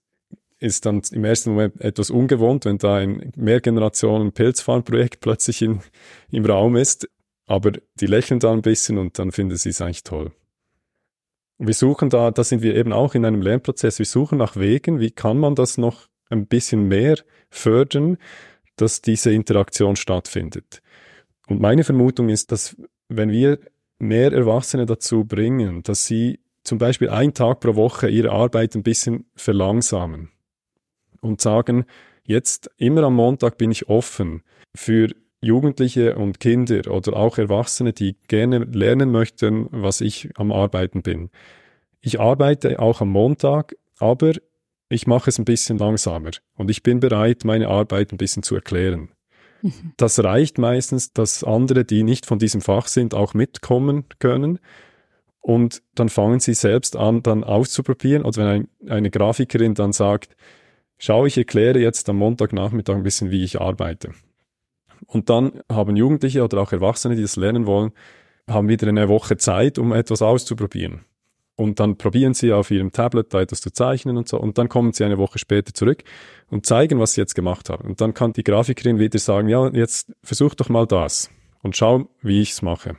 ist 0.61 0.85
dann 0.85 1.01
im 1.11 1.25
ersten 1.25 1.51
Moment 1.51 1.81
etwas 1.81 2.11
ungewohnt, 2.11 2.65
wenn 2.65 2.77
da 2.77 2.95
ein 2.97 3.31
Mehrgenerationen-Pilzfarmprojekt 3.35 5.19
plötzlich 5.19 5.61
in, 5.63 5.81
im 6.29 6.45
Raum 6.45 6.75
ist. 6.75 7.09
Aber 7.47 7.71
die 7.99 8.05
lächeln 8.05 8.39
da 8.39 8.53
ein 8.53 8.61
bisschen 8.61 8.97
und 8.97 9.17
dann 9.19 9.31
finden 9.31 9.57
sie 9.57 9.69
es 9.69 9.81
eigentlich 9.81 10.03
toll. 10.03 10.31
Und 11.57 11.67
wir 11.67 11.73
suchen 11.73 12.09
da, 12.09 12.31
da 12.31 12.43
sind 12.43 12.61
wir 12.61 12.75
eben 12.75 12.93
auch 12.93 13.15
in 13.15 13.25
einem 13.25 13.41
Lernprozess, 13.41 13.99
wir 13.99 14.05
suchen 14.05 14.37
nach 14.37 14.55
Wegen, 14.55 14.99
wie 14.99 15.11
kann 15.11 15.37
man 15.37 15.55
das 15.55 15.77
noch 15.77 16.07
ein 16.29 16.45
bisschen 16.45 16.87
mehr 16.87 17.17
fördern, 17.49 18.17
dass 18.75 19.01
diese 19.01 19.33
Interaktion 19.33 19.95
stattfindet. 19.95 20.81
Und 21.47 21.59
meine 21.59 21.83
Vermutung 21.83 22.29
ist, 22.29 22.51
dass 22.51 22.77
wenn 23.09 23.31
wir 23.31 23.59
mehr 23.99 24.31
Erwachsene 24.31 24.85
dazu 24.85 25.25
bringen, 25.25 25.83
dass 25.83 26.05
sie 26.05 26.39
zum 26.63 26.77
Beispiel 26.77 27.09
einen 27.09 27.33
Tag 27.33 27.59
pro 27.59 27.75
Woche 27.75 28.09
ihre 28.09 28.31
Arbeit 28.31 28.75
ein 28.75 28.83
bisschen 28.83 29.25
verlangsamen 29.35 30.29
und 31.21 31.41
sagen, 31.41 31.85
jetzt 32.23 32.69
immer 32.77 33.03
am 33.03 33.15
Montag 33.15 33.57
bin 33.57 33.71
ich 33.71 33.87
offen 33.87 34.43
für 34.75 35.09
Jugendliche 35.41 36.15
und 36.15 36.39
Kinder 36.39 36.91
oder 36.91 37.15
auch 37.15 37.37
Erwachsene, 37.37 37.93
die 37.93 38.15
gerne 38.27 38.59
lernen 38.59 39.11
möchten, 39.11 39.67
was 39.71 40.01
ich 40.01 40.29
am 40.35 40.51
Arbeiten 40.51 41.01
bin. 41.01 41.29
Ich 41.99 42.19
arbeite 42.19 42.79
auch 42.79 43.01
am 43.01 43.09
Montag, 43.09 43.75
aber 43.97 44.33
ich 44.89 45.07
mache 45.07 45.29
es 45.29 45.39
ein 45.39 45.45
bisschen 45.45 45.77
langsamer 45.77 46.31
und 46.55 46.69
ich 46.69 46.83
bin 46.83 46.99
bereit, 46.99 47.43
meine 47.43 47.69
Arbeit 47.69 48.11
ein 48.11 48.17
bisschen 48.17 48.43
zu 48.43 48.55
erklären. 48.55 49.09
Mhm. 49.61 49.93
Das 49.97 50.23
reicht 50.23 50.57
meistens, 50.57 51.13
dass 51.13 51.43
andere, 51.43 51.85
die 51.85 52.03
nicht 52.03 52.25
von 52.25 52.39
diesem 52.39 52.61
Fach 52.61 52.87
sind, 52.87 53.13
auch 53.13 53.33
mitkommen 53.33 54.05
können. 54.19 54.59
Und 55.39 55.81
dann 55.95 56.09
fangen 56.09 56.39
sie 56.39 56.53
selbst 56.53 56.95
an, 56.95 57.23
dann 57.23 57.43
auszuprobieren. 57.43 58.23
Oder 58.23 58.37
wenn 58.37 58.47
ein, 58.47 58.67
eine 58.89 59.09
Grafikerin 59.09 59.73
dann 59.73 59.91
sagt, 59.91 60.35
schau, 61.01 61.25
ich 61.25 61.37
erkläre 61.37 61.79
jetzt 61.79 62.07
am 62.09 62.17
Montagnachmittag 62.17 62.95
ein 62.95 63.03
bisschen, 63.03 63.31
wie 63.31 63.43
ich 63.43 63.59
arbeite. 63.59 64.11
Und 65.07 65.29
dann 65.29 65.61
haben 65.69 65.95
Jugendliche 65.95 66.43
oder 66.43 66.61
auch 66.61 66.71
Erwachsene, 66.71 67.15
die 67.15 67.23
das 67.23 67.35
lernen 67.35 67.65
wollen, 67.65 67.91
haben 68.47 68.69
wieder 68.69 68.87
eine 68.87 69.09
Woche 69.09 69.37
Zeit, 69.37 69.79
um 69.79 69.93
etwas 69.93 70.21
auszuprobieren. 70.21 71.01
Und 71.55 71.79
dann 71.79 71.97
probieren 71.97 72.33
sie 72.33 72.53
auf 72.53 72.71
ihrem 72.71 72.91
Tablet 72.91 73.33
da 73.33 73.41
etwas 73.41 73.61
zu 73.61 73.71
zeichnen 73.71 74.15
und 74.17 74.27
so. 74.27 74.39
Und 74.39 74.57
dann 74.57 74.69
kommen 74.69 74.93
sie 74.93 75.03
eine 75.03 75.17
Woche 75.17 75.39
später 75.39 75.73
zurück 75.73 76.03
und 76.49 76.65
zeigen, 76.65 76.99
was 76.99 77.13
sie 77.13 77.21
jetzt 77.21 77.35
gemacht 77.35 77.69
haben. 77.69 77.87
Und 77.87 77.99
dann 77.99 78.13
kann 78.13 78.33
die 78.33 78.43
Grafikerin 78.43 78.99
wieder 78.99 79.19
sagen, 79.19 79.49
ja, 79.49 79.67
jetzt 79.69 80.11
versuch 80.23 80.53
doch 80.53 80.69
mal 80.69 80.85
das 80.85 81.29
und 81.61 81.75
schau, 81.75 82.09
wie 82.21 82.41
ich 82.41 82.51
es 82.51 82.61
mache. 82.61 82.97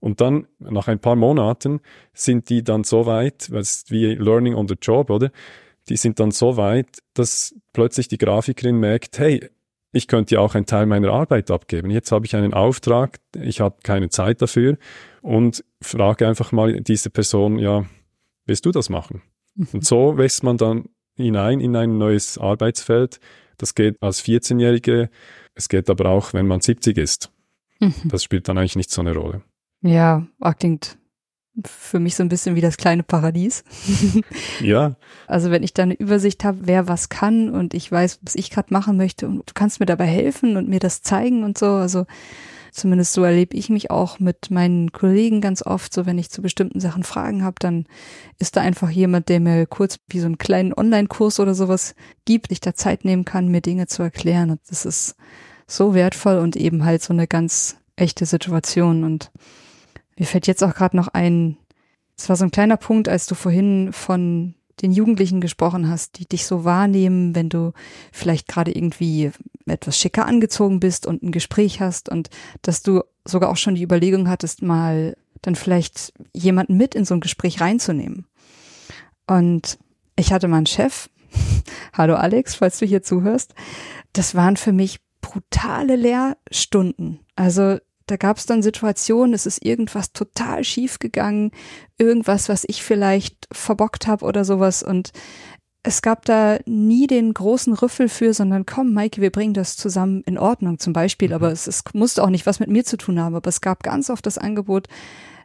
Und 0.00 0.20
dann, 0.20 0.48
nach 0.58 0.88
ein 0.88 0.98
paar 0.98 1.14
Monaten, 1.14 1.80
sind 2.12 2.50
die 2.50 2.64
dann 2.64 2.82
so 2.82 3.06
weit, 3.06 3.50
weil 3.52 3.60
es 3.60 3.84
wie 3.88 4.14
Learning 4.14 4.54
on 4.54 4.66
the 4.66 4.74
Job, 4.80 5.10
oder? 5.10 5.30
Die 5.88 5.96
sind 5.96 6.20
dann 6.20 6.30
so 6.30 6.56
weit, 6.56 6.98
dass 7.14 7.54
plötzlich 7.72 8.08
die 8.08 8.18
Grafikerin 8.18 8.76
merkt, 8.76 9.18
hey, 9.18 9.48
ich 9.92 10.08
könnte 10.08 10.36
ja 10.36 10.40
auch 10.40 10.54
einen 10.54 10.66
Teil 10.66 10.86
meiner 10.86 11.12
Arbeit 11.12 11.50
abgeben. 11.50 11.90
Jetzt 11.90 12.12
habe 12.12 12.24
ich 12.24 12.34
einen 12.34 12.54
Auftrag, 12.54 13.20
ich 13.36 13.60
habe 13.60 13.76
keine 13.82 14.08
Zeit 14.08 14.40
dafür 14.40 14.78
und 15.20 15.64
frage 15.82 16.26
einfach 16.26 16.50
mal 16.50 16.80
diese 16.80 17.10
Person, 17.10 17.58
ja, 17.58 17.84
willst 18.46 18.64
du 18.64 18.72
das 18.72 18.88
machen? 18.88 19.22
Mhm. 19.54 19.68
Und 19.72 19.84
so 19.84 20.16
wächst 20.16 20.42
man 20.42 20.56
dann 20.56 20.88
hinein 21.16 21.60
in 21.60 21.76
ein 21.76 21.98
neues 21.98 22.38
Arbeitsfeld. 22.38 23.20
Das 23.58 23.74
geht 23.74 23.96
als 24.00 24.24
14-Jährige, 24.24 25.10
es 25.54 25.68
geht 25.68 25.90
aber 25.90 26.06
auch, 26.06 26.32
wenn 26.32 26.46
man 26.46 26.60
70 26.60 26.96
ist. 26.96 27.30
Mhm. 27.80 27.94
Das 28.06 28.24
spielt 28.24 28.48
dann 28.48 28.56
eigentlich 28.56 28.76
nicht 28.76 28.90
so 28.90 29.02
eine 29.02 29.14
Rolle. 29.14 29.42
Ja, 29.82 30.26
klingt 30.58 30.96
für 31.64 31.98
mich 31.98 32.16
so 32.16 32.22
ein 32.22 32.28
bisschen 32.28 32.54
wie 32.54 32.60
das 32.60 32.76
kleine 32.76 33.02
Paradies. 33.02 33.64
ja. 34.60 34.96
Also 35.26 35.50
wenn 35.50 35.62
ich 35.62 35.74
da 35.74 35.82
eine 35.82 35.94
Übersicht 35.94 36.44
habe, 36.44 36.60
wer 36.62 36.88
was 36.88 37.08
kann 37.08 37.50
und 37.50 37.74
ich 37.74 37.90
weiß, 37.92 38.20
was 38.22 38.34
ich 38.34 38.50
gerade 38.50 38.72
machen 38.72 38.96
möchte 38.96 39.26
und 39.26 39.38
du 39.38 39.54
kannst 39.54 39.80
mir 39.80 39.86
dabei 39.86 40.06
helfen 40.06 40.56
und 40.56 40.68
mir 40.68 40.80
das 40.80 41.02
zeigen 41.02 41.44
und 41.44 41.58
so. 41.58 41.66
Also 41.66 42.06
zumindest 42.72 43.12
so 43.12 43.22
erlebe 43.22 43.54
ich 43.54 43.68
mich 43.68 43.90
auch 43.90 44.18
mit 44.18 44.50
meinen 44.50 44.92
Kollegen 44.92 45.42
ganz 45.42 45.64
oft. 45.64 45.92
So 45.92 46.06
wenn 46.06 46.18
ich 46.18 46.30
zu 46.30 46.40
bestimmten 46.40 46.80
Sachen 46.80 47.04
Fragen 47.04 47.44
habe, 47.44 47.56
dann 47.58 47.86
ist 48.38 48.56
da 48.56 48.62
einfach 48.62 48.88
jemand, 48.88 49.28
der 49.28 49.40
mir 49.40 49.66
kurz 49.66 49.98
wie 50.08 50.20
so 50.20 50.26
einen 50.26 50.38
kleinen 50.38 50.72
Online-Kurs 50.72 51.38
oder 51.38 51.54
sowas 51.54 51.94
gibt, 52.24 52.50
ich 52.50 52.60
da 52.60 52.74
Zeit 52.74 53.04
nehmen 53.04 53.26
kann, 53.26 53.48
mir 53.48 53.60
Dinge 53.60 53.88
zu 53.88 54.02
erklären. 54.02 54.50
Und 54.50 54.60
das 54.68 54.86
ist 54.86 55.16
so 55.66 55.94
wertvoll 55.94 56.38
und 56.38 56.56
eben 56.56 56.84
halt 56.84 57.02
so 57.02 57.12
eine 57.12 57.26
ganz 57.26 57.76
echte 57.94 58.24
Situation 58.24 59.04
und 59.04 59.30
mir 60.18 60.26
fällt 60.26 60.46
jetzt 60.46 60.62
auch 60.62 60.74
gerade 60.74 60.96
noch 60.96 61.08
ein, 61.08 61.56
es 62.16 62.28
war 62.28 62.36
so 62.36 62.44
ein 62.44 62.50
kleiner 62.50 62.76
Punkt, 62.76 63.08
als 63.08 63.26
du 63.26 63.34
vorhin 63.34 63.92
von 63.92 64.54
den 64.80 64.92
Jugendlichen 64.92 65.40
gesprochen 65.40 65.88
hast, 65.88 66.18
die 66.18 66.26
dich 66.26 66.46
so 66.46 66.64
wahrnehmen, 66.64 67.34
wenn 67.34 67.48
du 67.48 67.72
vielleicht 68.10 68.48
gerade 68.48 68.72
irgendwie 68.72 69.30
etwas 69.66 69.98
schicker 69.98 70.26
angezogen 70.26 70.80
bist 70.80 71.06
und 71.06 71.22
ein 71.22 71.32
Gespräch 71.32 71.80
hast 71.80 72.08
und 72.08 72.30
dass 72.62 72.82
du 72.82 73.02
sogar 73.24 73.50
auch 73.50 73.56
schon 73.56 73.74
die 73.74 73.82
Überlegung 73.82 74.28
hattest, 74.28 74.62
mal 74.62 75.16
dann 75.42 75.54
vielleicht 75.54 76.12
jemanden 76.32 76.76
mit 76.76 76.94
in 76.94 77.04
so 77.04 77.14
ein 77.14 77.20
Gespräch 77.20 77.60
reinzunehmen. 77.60 78.26
Und 79.26 79.78
ich 80.16 80.32
hatte 80.32 80.48
mal 80.48 80.58
einen 80.58 80.66
Chef, 80.66 81.08
hallo 81.92 82.14
Alex, 82.14 82.54
falls 82.54 82.78
du 82.78 82.86
hier 82.86 83.02
zuhörst, 83.02 83.54
das 84.12 84.34
waren 84.34 84.56
für 84.56 84.72
mich 84.72 85.00
brutale 85.20 85.96
Lehrstunden. 85.96 87.20
Also 87.36 87.78
da 88.06 88.16
gab 88.16 88.38
es 88.38 88.46
dann 88.46 88.62
Situationen, 88.62 89.34
es 89.34 89.46
ist 89.46 89.64
irgendwas 89.64 90.12
total 90.12 90.64
schief 90.64 90.98
gegangen, 90.98 91.52
irgendwas, 91.98 92.48
was 92.48 92.64
ich 92.66 92.82
vielleicht 92.82 93.48
verbockt 93.52 94.06
habe 94.06 94.24
oder 94.24 94.44
sowas 94.44 94.82
und 94.82 95.12
es 95.84 96.00
gab 96.00 96.24
da 96.24 96.58
nie 96.64 97.06
den 97.06 97.34
großen 97.34 97.72
Rüffel 97.74 98.08
für, 98.08 98.34
sondern 98.34 98.66
komm, 98.66 98.92
Maike, 98.92 99.20
wir 99.20 99.30
bringen 99.30 99.54
das 99.54 99.76
zusammen 99.76 100.22
in 100.26 100.38
Ordnung 100.38 100.78
zum 100.78 100.92
Beispiel. 100.92 101.30
Mhm. 101.30 101.34
Aber 101.34 101.50
es, 101.50 101.66
es 101.66 101.82
musste 101.92 102.22
auch 102.22 102.30
nicht 102.30 102.46
was 102.46 102.60
mit 102.60 102.70
mir 102.70 102.84
zu 102.84 102.96
tun 102.96 103.20
haben. 103.20 103.34
Aber 103.34 103.48
es 103.48 103.60
gab 103.60 103.82
ganz 103.82 104.08
oft 104.08 104.24
das 104.24 104.38
Angebot, 104.38 104.86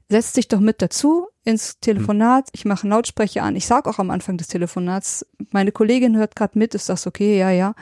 setz 0.09 0.33
dich 0.33 0.47
doch 0.47 0.59
mit 0.59 0.81
dazu 0.81 1.27
ins 1.43 1.79
Telefonat. 1.79 2.49
Ich 2.51 2.65
mache 2.65 2.83
einen 2.83 2.91
Lautsprecher 2.91 3.43
an. 3.43 3.55
Ich 3.55 3.65
sag 3.65 3.87
auch 3.87 3.99
am 3.99 4.11
Anfang 4.11 4.37
des 4.37 4.47
Telefonats, 4.47 5.25
meine 5.51 5.71
Kollegin 5.71 6.17
hört 6.17 6.35
gerade 6.35 6.57
mit, 6.59 6.75
ist 6.75 6.89
das 6.89 7.07
okay? 7.07 7.37
Ja, 7.37 7.51
ja. 7.51 7.73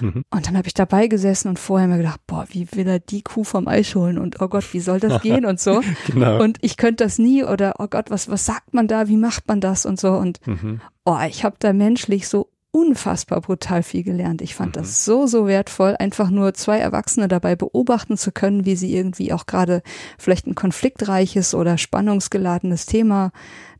Mhm. 0.00 0.24
Und 0.30 0.46
dann 0.46 0.56
habe 0.56 0.68
ich 0.68 0.74
dabei 0.74 1.06
gesessen 1.06 1.48
und 1.48 1.58
vorher 1.58 1.88
mir 1.88 1.98
gedacht, 1.98 2.20
boah, 2.26 2.46
wie 2.50 2.66
will 2.72 2.88
er 2.88 2.98
die 2.98 3.22
Kuh 3.22 3.44
vom 3.44 3.68
Eis 3.68 3.94
holen 3.94 4.18
und 4.18 4.40
oh 4.40 4.48
Gott, 4.48 4.72
wie 4.72 4.80
soll 4.80 5.00
das 5.00 5.20
gehen 5.22 5.44
und 5.44 5.60
so. 5.60 5.82
genau. 6.06 6.42
Und 6.42 6.58
ich 6.62 6.76
könnte 6.76 7.04
das 7.04 7.18
nie 7.18 7.44
oder 7.44 7.74
oh 7.78 7.88
Gott, 7.88 8.10
was 8.10 8.30
was 8.30 8.46
sagt 8.46 8.72
man 8.72 8.88
da? 8.88 9.08
Wie 9.08 9.18
macht 9.18 9.48
man 9.48 9.60
das 9.60 9.84
und 9.84 10.00
so 10.00 10.12
und 10.12 10.46
mhm. 10.46 10.80
oh, 11.04 11.18
ich 11.28 11.44
habe 11.44 11.56
da 11.58 11.72
menschlich 11.72 12.28
so 12.28 12.48
unfassbar 12.72 13.40
brutal 13.40 13.82
viel 13.82 14.02
gelernt. 14.02 14.42
Ich 14.42 14.54
fand 14.54 14.76
mhm. 14.76 14.80
das 14.80 15.04
so, 15.04 15.26
so 15.26 15.46
wertvoll, 15.46 15.96
einfach 15.98 16.30
nur 16.30 16.54
zwei 16.54 16.78
Erwachsene 16.78 17.28
dabei 17.28 17.56
beobachten 17.56 18.16
zu 18.16 18.32
können, 18.32 18.64
wie 18.64 18.76
sie 18.76 18.94
irgendwie 18.94 19.32
auch 19.32 19.46
gerade 19.46 19.82
vielleicht 20.18 20.46
ein 20.46 20.54
konfliktreiches 20.54 21.54
oder 21.54 21.78
spannungsgeladenes 21.78 22.86
Thema 22.86 23.32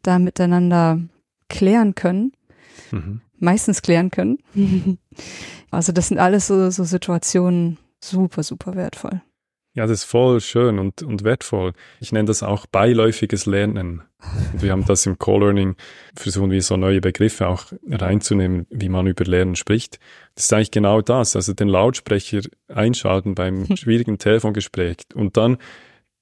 da 0.02 0.18
miteinander 0.18 1.00
klären 1.48 1.94
können. 1.94 2.32
Mhm. 2.90 3.20
Meistens 3.38 3.82
klären 3.82 4.10
können. 4.10 4.38
also 5.70 5.92
das 5.92 6.08
sind 6.08 6.18
alles 6.18 6.46
so, 6.46 6.70
so 6.70 6.84
Situationen 6.84 7.78
super, 8.00 8.42
super 8.42 8.74
wertvoll. 8.74 9.22
Ja, 9.74 9.86
das 9.86 10.00
ist 10.00 10.04
voll 10.04 10.40
schön 10.40 10.80
und, 10.80 11.02
und 11.02 11.22
wertvoll. 11.22 11.72
Ich 12.00 12.10
nenne 12.10 12.26
das 12.26 12.42
auch 12.42 12.66
beiläufiges 12.66 13.46
Lernen. 13.46 14.02
Und 14.52 14.62
wir 14.62 14.72
haben 14.72 14.84
das 14.84 15.06
im 15.06 15.18
Co-Learning, 15.18 15.76
versuchen 16.16 16.50
wir 16.50 16.60
so 16.60 16.76
neue 16.76 17.00
Begriffe 17.00 17.46
auch 17.46 17.66
reinzunehmen, 17.88 18.66
wie 18.70 18.88
man 18.88 19.06
über 19.06 19.24
Lernen 19.24 19.54
spricht. 19.54 20.00
Das 20.34 20.44
ist 20.44 20.52
eigentlich 20.52 20.72
genau 20.72 21.00
das, 21.02 21.36
also 21.36 21.52
den 21.52 21.68
Lautsprecher 21.68 22.40
einschalten 22.68 23.36
beim 23.36 23.64
schwierigen 23.76 24.18
Telefongespräch 24.18 24.98
und 25.14 25.36
dann 25.36 25.58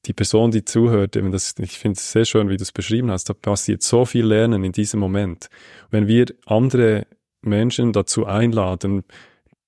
die 0.05 0.12
Person, 0.12 0.51
die 0.51 0.64
zuhört, 0.64 1.16
eben 1.16 1.32
das, 1.32 1.55
ich 1.59 1.78
finde 1.78 1.96
es 1.96 2.12
sehr 2.12 2.24
schön, 2.24 2.49
wie 2.49 2.57
du 2.57 2.62
es 2.62 2.72
beschrieben 2.72 3.11
hast, 3.11 3.30
da 3.30 3.34
passiert 3.34 3.82
so 3.82 4.05
viel 4.05 4.26
Lernen 4.26 4.62
in 4.62 4.72
diesem 4.72 5.01
Moment. 5.01 5.49
Wenn 5.90 6.07
wir 6.07 6.26
andere 6.46 7.07
Menschen 7.40 7.92
dazu 7.92 8.26
einladen, 8.26 9.05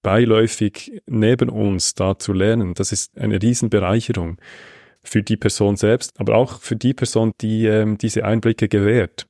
beiläufig 0.03 1.03
neben 1.07 1.49
uns 1.49 1.95
da 1.95 2.19
zu 2.19 2.33
lernen, 2.33 2.75
das 2.75 2.93
ist 2.93 3.19
eine 3.19 3.41
Riesenbereicherung 3.41 4.39
für 5.03 5.23
die 5.23 5.37
Person 5.37 5.77
selbst, 5.77 6.19
aber 6.19 6.37
auch 6.37 6.61
für 6.61 6.77
die 6.77 6.95
Person, 6.95 7.33
die 7.41 7.67
ähm, 7.67 7.99
diese 7.99 8.25
Einblicke 8.25 8.69
gewährt. 8.69 9.27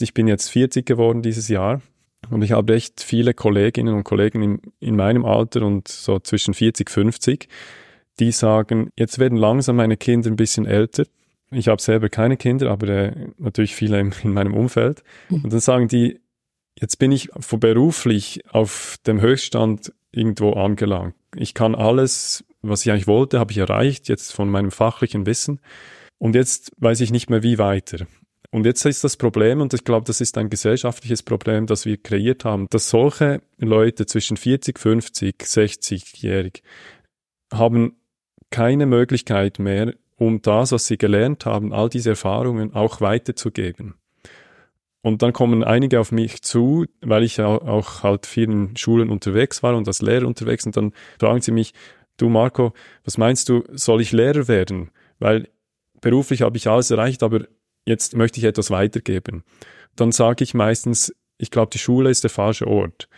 Ich 0.00 0.14
bin 0.14 0.28
jetzt 0.28 0.48
40 0.50 0.86
geworden 0.86 1.22
dieses 1.22 1.48
Jahr 1.48 1.82
und 2.30 2.42
ich 2.42 2.52
habe 2.52 2.74
echt 2.74 3.02
viele 3.02 3.34
Kolleginnen 3.34 3.94
und 3.94 4.04
Kollegen 4.04 4.42
in, 4.42 4.60
in 4.80 4.96
meinem 4.96 5.24
Alter 5.24 5.62
und 5.62 5.88
so 5.88 6.18
zwischen 6.20 6.54
40, 6.54 6.88
50, 6.88 7.48
die 8.20 8.32
sagen, 8.32 8.90
jetzt 8.96 9.18
werden 9.18 9.38
langsam 9.38 9.76
meine 9.76 9.96
Kinder 9.96 10.30
ein 10.30 10.36
bisschen 10.36 10.66
älter. 10.66 11.04
Ich 11.50 11.68
habe 11.68 11.80
selber 11.80 12.08
keine 12.08 12.36
Kinder, 12.36 12.70
aber 12.70 12.88
äh, 12.88 13.28
natürlich 13.38 13.74
viele 13.74 13.98
in, 13.98 14.12
in 14.22 14.32
meinem 14.32 14.54
Umfeld. 14.54 15.02
Mhm. 15.30 15.44
Und 15.44 15.52
dann 15.52 15.60
sagen 15.60 15.88
die, 15.88 16.20
jetzt 16.80 16.98
bin 16.98 17.10
ich 17.10 17.30
beruflich 17.60 18.42
auf 18.50 18.98
dem 19.06 19.20
Höchststand 19.20 19.92
irgendwo 20.12 20.52
angelangt. 20.52 21.14
Ich 21.36 21.54
kann 21.54 21.74
alles, 21.74 22.44
was 22.62 22.84
ich 22.84 22.92
eigentlich 22.92 23.06
wollte, 23.06 23.38
habe 23.38 23.52
ich 23.52 23.58
erreicht, 23.58 24.08
jetzt 24.08 24.32
von 24.32 24.48
meinem 24.48 24.70
fachlichen 24.70 25.26
Wissen. 25.26 25.60
Und 26.18 26.34
jetzt 26.34 26.72
weiß 26.78 27.00
ich 27.00 27.10
nicht 27.10 27.30
mehr, 27.30 27.42
wie 27.42 27.58
weiter. 27.58 28.06
Und 28.50 28.64
jetzt 28.64 28.84
ist 28.86 29.04
das 29.04 29.16
Problem, 29.16 29.60
und 29.60 29.74
ich 29.74 29.84
glaube, 29.84 30.06
das 30.06 30.20
ist 30.20 30.38
ein 30.38 30.48
gesellschaftliches 30.48 31.22
Problem, 31.22 31.66
das 31.66 31.84
wir 31.84 31.98
kreiert 31.98 32.44
haben, 32.44 32.66
dass 32.70 32.88
solche 32.88 33.42
Leute 33.58 34.06
zwischen 34.06 34.38
40, 34.38 34.78
50, 34.78 35.36
60-jährig 35.40 36.62
haben 37.52 37.96
keine 38.50 38.86
Möglichkeit 38.86 39.58
mehr, 39.58 39.94
um 40.16 40.40
das, 40.40 40.72
was 40.72 40.86
sie 40.86 40.96
gelernt 40.96 41.44
haben, 41.44 41.72
all 41.72 41.90
diese 41.90 42.10
Erfahrungen 42.10 42.74
auch 42.74 43.00
weiterzugeben. 43.02 43.94
Und 45.08 45.22
dann 45.22 45.32
kommen 45.32 45.64
einige 45.64 46.00
auf 46.00 46.12
mich 46.12 46.42
zu, 46.42 46.84
weil 47.00 47.22
ich 47.22 47.40
auch 47.40 48.02
halt 48.02 48.26
vielen 48.26 48.76
Schulen 48.76 49.08
unterwegs 49.08 49.62
war 49.62 49.74
und 49.74 49.88
als 49.88 50.02
Lehrer 50.02 50.26
unterwegs 50.26 50.66
und 50.66 50.76
dann 50.76 50.92
fragen 51.18 51.40
sie 51.40 51.50
mich, 51.50 51.72
du 52.18 52.28
Marco, 52.28 52.74
was 53.04 53.16
meinst 53.16 53.48
du, 53.48 53.64
soll 53.72 54.02
ich 54.02 54.12
Lehrer 54.12 54.48
werden? 54.48 54.90
Weil 55.18 55.48
beruflich 56.02 56.42
habe 56.42 56.58
ich 56.58 56.68
alles 56.68 56.90
erreicht, 56.90 57.22
aber 57.22 57.46
jetzt 57.86 58.16
möchte 58.16 58.38
ich 58.38 58.44
etwas 58.44 58.70
weitergeben. 58.70 59.44
Dann 59.96 60.12
sage 60.12 60.44
ich 60.44 60.52
meistens, 60.52 61.10
ich 61.38 61.50
glaube, 61.50 61.70
die 61.72 61.78
Schule 61.78 62.10
ist 62.10 62.22
der 62.22 62.30
falsche 62.30 62.66
Ort, 62.66 63.08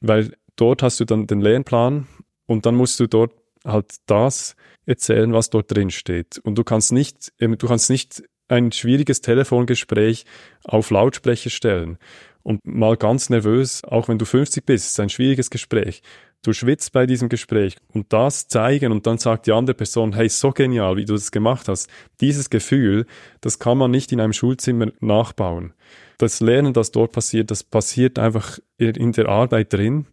weil 0.00 0.36
dort 0.56 0.82
hast 0.82 1.00
du 1.00 1.06
dann 1.06 1.26
den 1.26 1.40
Lernplan 1.40 2.08
und 2.44 2.66
dann 2.66 2.74
musst 2.74 3.00
du 3.00 3.06
dort 3.06 3.32
halt 3.64 3.94
das 4.04 4.54
erzählen, 4.84 5.32
was 5.32 5.48
dort 5.48 5.74
drin 5.74 5.90
steht. 5.90 6.36
Und 6.44 6.58
du 6.58 6.62
kannst 6.64 6.92
nicht, 6.92 7.32
du 7.38 7.56
kannst 7.56 7.88
nicht 7.88 8.22
ein 8.52 8.70
schwieriges 8.70 9.20
Telefongespräch 9.20 10.24
auf 10.64 10.90
Lautsprecher 10.90 11.50
stellen 11.50 11.98
und 12.42 12.64
mal 12.66 12.96
ganz 12.96 13.30
nervös, 13.30 13.82
auch 13.84 14.08
wenn 14.08 14.18
du 14.18 14.24
50 14.24 14.64
bist, 14.64 14.86
ist 14.86 15.00
ein 15.00 15.08
schwieriges 15.08 15.50
Gespräch. 15.50 16.02
Du 16.44 16.52
schwitzt 16.52 16.92
bei 16.92 17.06
diesem 17.06 17.28
Gespräch 17.28 17.76
und 17.92 18.12
das 18.12 18.48
zeigen 18.48 18.90
und 18.90 19.06
dann 19.06 19.18
sagt 19.18 19.46
die 19.46 19.52
andere 19.52 19.74
Person, 19.74 20.12
hey, 20.12 20.28
so 20.28 20.50
genial, 20.50 20.96
wie 20.96 21.04
du 21.04 21.12
das 21.12 21.30
gemacht 21.30 21.68
hast. 21.68 21.88
Dieses 22.20 22.50
Gefühl, 22.50 23.06
das 23.40 23.60
kann 23.60 23.78
man 23.78 23.92
nicht 23.92 24.10
in 24.10 24.20
einem 24.20 24.32
Schulzimmer 24.32 24.88
nachbauen. 25.00 25.72
Das 26.18 26.40
Lernen, 26.40 26.72
das 26.72 26.90
dort 26.90 27.12
passiert, 27.12 27.50
das 27.52 27.62
passiert 27.62 28.18
einfach 28.18 28.58
in 28.76 29.12
der 29.12 29.28
Arbeit 29.28 29.72
drin. 29.72 30.06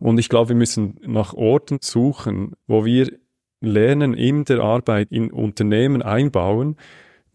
Und 0.00 0.18
ich 0.18 0.28
glaube, 0.28 0.50
wir 0.50 0.56
müssen 0.56 0.98
nach 1.06 1.34
Orten 1.34 1.78
suchen, 1.80 2.54
wo 2.66 2.84
wir 2.84 3.12
Lernen 3.60 4.12
in 4.12 4.44
der 4.44 4.60
Arbeit 4.60 5.12
in 5.12 5.30
Unternehmen 5.30 6.02
einbauen, 6.02 6.76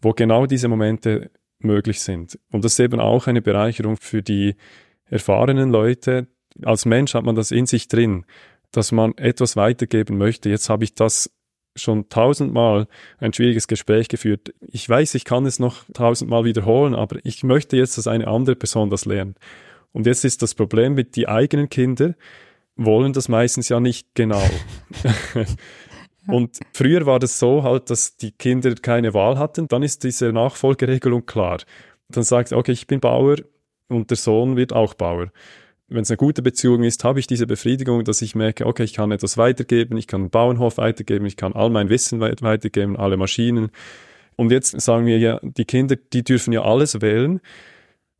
wo 0.00 0.12
genau 0.12 0.46
diese 0.46 0.68
Momente 0.68 1.30
möglich 1.58 2.00
sind. 2.00 2.38
Und 2.50 2.64
das 2.64 2.72
ist 2.72 2.80
eben 2.80 3.00
auch 3.00 3.26
eine 3.26 3.42
Bereicherung 3.42 3.96
für 3.96 4.22
die 4.22 4.56
erfahrenen 5.04 5.70
Leute, 5.70 6.28
als 6.62 6.84
Mensch 6.84 7.14
hat 7.14 7.24
man 7.24 7.34
das 7.34 7.50
in 7.50 7.66
sich 7.66 7.88
drin, 7.88 8.24
dass 8.72 8.92
man 8.92 9.16
etwas 9.16 9.56
weitergeben 9.56 10.18
möchte. 10.18 10.48
Jetzt 10.48 10.68
habe 10.68 10.84
ich 10.84 10.94
das 10.94 11.30
schon 11.76 12.08
tausendmal 12.08 12.88
ein 13.18 13.32
schwieriges 13.32 13.68
Gespräch 13.68 14.08
geführt. 14.08 14.52
Ich 14.60 14.88
weiß, 14.88 15.14
ich 15.14 15.24
kann 15.24 15.46
es 15.46 15.58
noch 15.58 15.84
tausendmal 15.92 16.44
wiederholen, 16.44 16.94
aber 16.94 17.18
ich 17.24 17.44
möchte 17.44 17.76
jetzt, 17.76 17.96
dass 17.98 18.06
eine 18.06 18.26
andere 18.26 18.56
Person 18.56 18.90
das 18.90 19.04
lernt. 19.04 19.38
Und 19.92 20.06
jetzt 20.06 20.24
ist 20.24 20.42
das 20.42 20.54
Problem 20.54 20.94
mit 20.94 21.16
die 21.16 21.28
eigenen 21.28 21.68
Kinder 21.68 22.14
wollen 22.76 23.12
das 23.12 23.28
meistens 23.28 23.68
ja 23.68 23.78
nicht 23.78 24.14
genau. 24.14 24.42
Und 26.32 26.58
früher 26.72 27.06
war 27.06 27.18
das 27.18 27.38
so 27.38 27.62
halt, 27.62 27.90
dass 27.90 28.16
die 28.16 28.32
Kinder 28.32 28.74
keine 28.74 29.14
Wahl 29.14 29.38
hatten. 29.38 29.68
Dann 29.68 29.82
ist 29.82 30.04
diese 30.04 30.32
Nachfolgeregelung 30.32 31.26
klar. 31.26 31.58
Dann 32.08 32.24
sagt, 32.24 32.52
okay, 32.52 32.72
ich 32.72 32.86
bin 32.86 33.00
Bauer 33.00 33.36
und 33.88 34.10
der 34.10 34.16
Sohn 34.16 34.56
wird 34.56 34.72
auch 34.72 34.94
Bauer 34.94 35.30
wenn 35.90 36.02
es 36.02 36.10
eine 36.10 36.16
gute 36.16 36.40
Beziehung 36.40 36.84
ist, 36.84 37.02
habe 37.02 37.18
ich 37.18 37.26
diese 37.26 37.46
Befriedigung, 37.46 38.04
dass 38.04 38.22
ich 38.22 38.36
merke, 38.36 38.64
okay, 38.64 38.84
ich 38.84 38.94
kann 38.94 39.10
etwas 39.10 39.36
weitergeben, 39.36 39.96
ich 39.96 40.06
kann 40.06 40.22
einen 40.22 40.30
Bauernhof 40.30 40.78
weitergeben, 40.78 41.26
ich 41.26 41.36
kann 41.36 41.52
all 41.52 41.68
mein 41.68 41.88
Wissen 41.88 42.20
weitergeben, 42.20 42.96
alle 42.96 43.16
Maschinen. 43.16 43.70
Und 44.36 44.52
jetzt 44.52 44.80
sagen 44.80 45.04
wir 45.04 45.18
ja, 45.18 45.40
die 45.42 45.64
Kinder, 45.64 45.96
die 45.96 46.22
dürfen 46.22 46.52
ja 46.52 46.62
alles 46.62 47.02
wählen. 47.02 47.40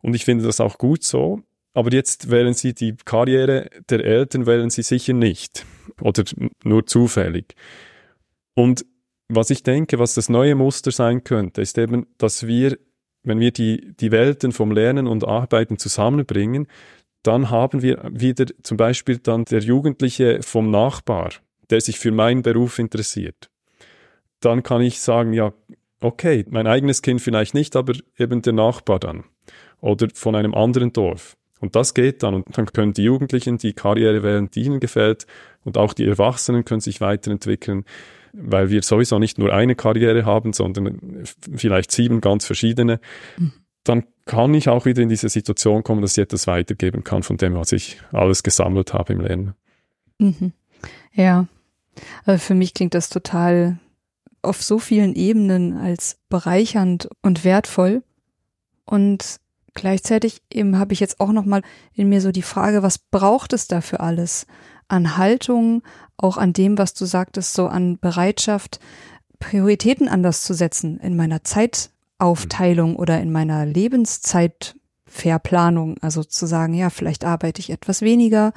Und 0.03 0.15
ich 0.15 0.25
finde 0.25 0.45
das 0.45 0.61
auch 0.61 0.79
gut 0.79 1.05
so. 1.05 1.43
Aber 1.73 1.93
jetzt 1.93 2.31
wählen 2.31 2.55
sie 2.55 2.75
die 2.75 2.97
Karriere 3.05 3.71
der 3.89 4.05
Eltern, 4.05 4.47
wählen 4.47 4.71
sie 4.71 4.83
sicher 4.83 5.13
nicht. 5.13 5.65
Oder 6.01 6.25
nur 6.65 6.87
zufällig. 6.87 7.55
Und 8.61 8.85
was 9.29 9.49
ich 9.49 9.63
denke, 9.63 9.99
was 9.99 10.13
das 10.13 10.29
neue 10.29 10.55
Muster 10.55 10.91
sein 10.91 11.25
könnte, 11.25 11.63
ist 11.63 11.79
eben, 11.79 12.07
dass 12.19 12.47
wir, 12.47 12.77
wenn 13.23 13.41
wir 13.41 13.53
die, 13.53 13.95
die 13.97 14.11
Welten 14.11 14.53
vom 14.53 14.71
Lernen 14.71 15.07
und 15.07 15.27
Arbeiten 15.27 15.79
zusammenbringen, 15.79 16.67
dann 17.23 17.49
haben 17.49 17.81
wir 17.81 18.03
wieder 18.13 18.45
zum 18.63 18.77
Beispiel 18.77 19.17
dann 19.17 19.47
der 19.47 19.61
Jugendliche 19.61 20.43
vom 20.43 20.71
Nachbar, 20.71 21.31
der 21.71 21.81
sich 21.81 21.99
für 21.99 22.13
meinen 22.13 22.43
Beruf 22.43 22.79
interessiert. 22.79 23.49
Dann 24.41 24.63
kann 24.63 24.83
ich 24.83 25.01
sagen, 25.01 25.33
ja, 25.33 25.55
okay, 26.03 26.45
mein 26.51 26.67
eigenes 26.67 27.01
Kind 27.01 27.23
vielleicht 27.23 27.55
nicht, 27.55 27.77
aber 27.77 27.95
eben 28.19 28.43
der 28.43 28.53
Nachbar 28.53 28.99
dann. 28.99 29.25
Oder 29.81 30.09
von 30.13 30.35
einem 30.35 30.55
anderen 30.55 30.93
Dorf. 30.93 31.35
Und 31.61 31.77
das 31.77 31.95
geht 31.95 32.23
dann. 32.23 32.35
Und 32.35 32.59
dann 32.59 32.67
können 32.67 32.93
die 32.93 33.05
Jugendlichen 33.05 33.57
die 33.57 33.73
Karriere 33.73 34.23
wählen, 34.23 34.51
die 34.51 34.65
ihnen 34.65 34.81
gefällt. 34.81 35.27
Und 35.65 35.79
auch 35.79 35.95
die 35.95 36.05
Erwachsenen 36.05 36.67
können 36.67 36.83
sich 36.83 37.01
weiterentwickeln, 37.01 37.87
weil 38.33 38.71
wir 38.71 38.83
sowieso 38.83 39.19
nicht 39.19 39.39
nur 39.39 39.53
eine 39.53 39.75
Karriere 39.75 40.25
haben, 40.25 40.53
sondern 40.53 41.25
vielleicht 41.55 41.93
sieben 41.93 42.21
ganz 42.21 42.47
verschiedene. 42.47 43.01
Mhm 43.39 43.53
dann 43.85 44.05
kann 44.27 44.55
ich 44.55 44.69
auch 44.69 44.85
wieder 44.85 45.03
in 45.03 45.09
diese 45.09 45.29
Situation 45.29 45.83
kommen, 45.83 46.03
dass 46.03 46.17
ich 46.17 46.23
etwas 46.23 46.47
weitergeben 46.47 47.05
kann 47.05 47.23
von 47.23 47.37
dem, 47.37 47.55
was 47.55 47.73
ich 47.73 48.01
alles 48.13 48.43
gesammelt 48.43 48.93
habe 48.93 49.13
im 49.15 49.21
Lernen. 49.21 49.55
Mhm. 50.19 50.53
Ja, 51.13 51.47
also 52.25 52.39
für 52.39 52.55
mich 52.55 52.75
klingt 52.75 52.95
das 52.95 53.09
total 53.09 53.79
auf 54.43 54.63
so 54.63 54.79
vielen 54.79 55.15
Ebenen 55.15 55.77
als 55.77 56.19
bereichernd 56.29 57.09
und 57.23 57.45
wertvoll. 57.45 58.03
Und 58.85 59.37
gleichzeitig 59.75 60.43
eben 60.53 60.79
habe 60.79 60.93
ich 60.93 61.01
jetzt 61.01 61.21
auch 61.21 61.33
noch 61.33 61.45
mal 61.45 61.63
in 61.95 62.09
mir 62.09 62.21
so 62.21 62.33
die 62.33 62.43
Frage, 62.43 62.83
was 62.83 62.99
braucht 62.99 63.53
es 63.53 63.67
da 63.67 63.81
für 63.81 64.01
alles? 64.01 64.47
An 64.89 65.17
Haltung, 65.17 65.83
auch 66.23 66.37
an 66.37 66.53
dem, 66.53 66.79
was 66.79 66.95
du 66.95 67.05
sagtest, 67.05 67.55
so 67.55 67.67
an 67.67 67.99
Bereitschaft, 67.99 68.79
Prioritäten 69.39 70.09
anders 70.09 70.45
zu 70.45 70.55
setzen 70.55 70.99
in 71.01 71.17
meiner 71.17 71.43
Zeit, 71.45 71.91
Aufteilung 72.19 72.97
oder 72.97 73.21
in 73.21 73.31
meiner 73.33 73.65
Lebenszeitverplanung, 73.65 75.97
also 76.03 76.23
zu 76.23 76.45
sagen, 76.47 76.75
ja, 76.75 76.91
vielleicht 76.91 77.25
arbeite 77.25 77.61
ich 77.61 77.71
etwas 77.71 78.03
weniger. 78.03 78.53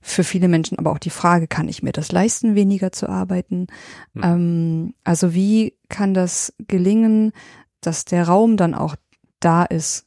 Für 0.00 0.22
viele 0.24 0.48
Menschen 0.48 0.78
aber 0.78 0.92
auch 0.92 0.98
die 0.98 1.10
Frage, 1.10 1.46
kann 1.46 1.68
ich 1.68 1.82
mir 1.82 1.92
das 1.92 2.12
leisten, 2.12 2.54
weniger 2.54 2.92
zu 2.92 3.08
arbeiten? 3.08 3.66
Mhm. 4.14 4.22
Ähm, 4.22 4.94
also 5.04 5.34
wie 5.34 5.74
kann 5.88 6.14
das 6.14 6.54
gelingen, 6.66 7.32
dass 7.80 8.04
der 8.04 8.28
Raum 8.28 8.56
dann 8.56 8.74
auch 8.74 8.96
da 9.40 9.64
ist, 9.64 10.06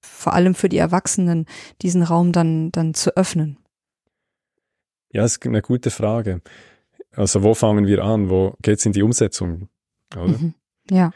vor 0.00 0.34
allem 0.34 0.54
für 0.54 0.68
die 0.68 0.78
Erwachsenen, 0.78 1.46
diesen 1.82 2.02
Raum 2.02 2.32
dann, 2.32 2.72
dann 2.72 2.94
zu 2.94 3.16
öffnen? 3.16 3.58
Ja, 5.12 5.24
ist 5.24 5.44
eine 5.46 5.62
gute 5.62 5.90
Frage. 5.90 6.40
Also 7.14 7.42
wo 7.42 7.54
fangen 7.54 7.86
wir 7.86 8.02
an? 8.02 8.30
Wo 8.30 8.56
geht's 8.62 8.86
in 8.86 8.92
die 8.92 9.02
Umsetzung? 9.02 9.68
Mhm. 10.14 10.54
Ja 10.90 11.12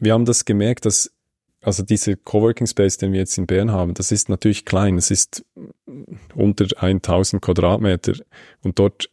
wir 0.00 0.14
haben 0.14 0.24
das 0.24 0.44
gemerkt, 0.44 0.86
dass 0.86 1.12
also 1.62 1.82
dieser 1.82 2.16
Coworking 2.16 2.66
Space, 2.66 2.96
den 2.96 3.12
wir 3.12 3.20
jetzt 3.20 3.36
in 3.36 3.46
Bern 3.46 3.70
haben, 3.70 3.92
das 3.92 4.12
ist 4.12 4.30
natürlich 4.30 4.64
klein. 4.64 4.96
Es 4.96 5.10
ist 5.10 5.44
unter 6.34 6.66
1000 6.82 7.42
Quadratmeter 7.42 8.14
und 8.62 8.78
dort 8.78 9.10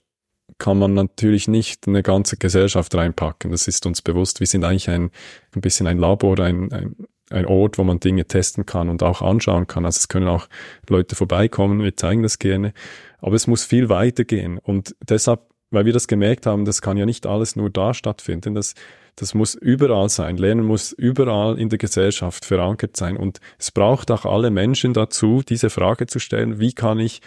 kann 0.57 0.79
man 0.79 0.93
natürlich 0.93 1.49
nicht 1.49 1.87
eine 1.89 2.03
ganze 2.03 2.37
Gesellschaft 2.37 2.95
reinpacken. 2.95 3.51
Das 3.51 3.67
ist 3.67 3.85
uns 3.85 4.01
bewusst. 4.01 4.39
Wir 4.39 4.47
sind 4.47 4.63
eigentlich 4.63 4.89
ein, 4.89 5.11
ein 5.53 5.61
bisschen 5.61 5.87
ein 5.87 5.97
Labor, 5.97 6.39
ein, 6.39 6.71
ein, 6.71 6.95
ein 7.29 7.45
Ort, 7.45 7.77
wo 7.77 7.83
man 7.83 7.99
Dinge 7.99 8.25
testen 8.25 8.65
kann 8.65 8.89
und 8.89 9.03
auch 9.03 9.21
anschauen 9.21 9.67
kann. 9.67 9.85
Also 9.85 9.97
es 9.97 10.07
können 10.07 10.27
auch 10.27 10.47
Leute 10.89 11.15
vorbeikommen, 11.15 11.83
wir 11.83 11.95
zeigen 11.95 12.23
das 12.23 12.39
gerne. 12.39 12.73
Aber 13.19 13.35
es 13.35 13.47
muss 13.47 13.65
viel 13.65 13.89
weiter 13.89 14.23
gehen. 14.23 14.57
Und 14.57 14.95
deshalb, 15.07 15.41
weil 15.71 15.85
wir 15.85 15.93
das 15.93 16.07
gemerkt 16.07 16.45
haben, 16.45 16.65
das 16.65 16.81
kann 16.81 16.97
ja 16.97 17.05
nicht 17.05 17.25
alles 17.25 17.55
nur 17.55 17.69
da 17.69 17.93
stattfinden. 17.93 18.55
Das 18.55 18.73
das 19.17 19.33
muss 19.33 19.55
überall 19.55 20.09
sein. 20.09 20.37
Lernen 20.37 20.63
muss 20.63 20.91
überall 20.91 21.59
in 21.59 21.69
der 21.69 21.79
Gesellschaft 21.79 22.45
verankert 22.45 22.95
sein. 22.95 23.17
Und 23.17 23.39
es 23.57 23.71
braucht 23.71 24.11
auch 24.11 24.25
alle 24.25 24.51
Menschen 24.51 24.93
dazu, 24.93 25.41
diese 25.41 25.71
Frage 25.71 26.05
zu 26.05 26.19
stellen, 26.19 26.59
wie 26.59 26.71
kann 26.71 26.99
ich 26.99 27.21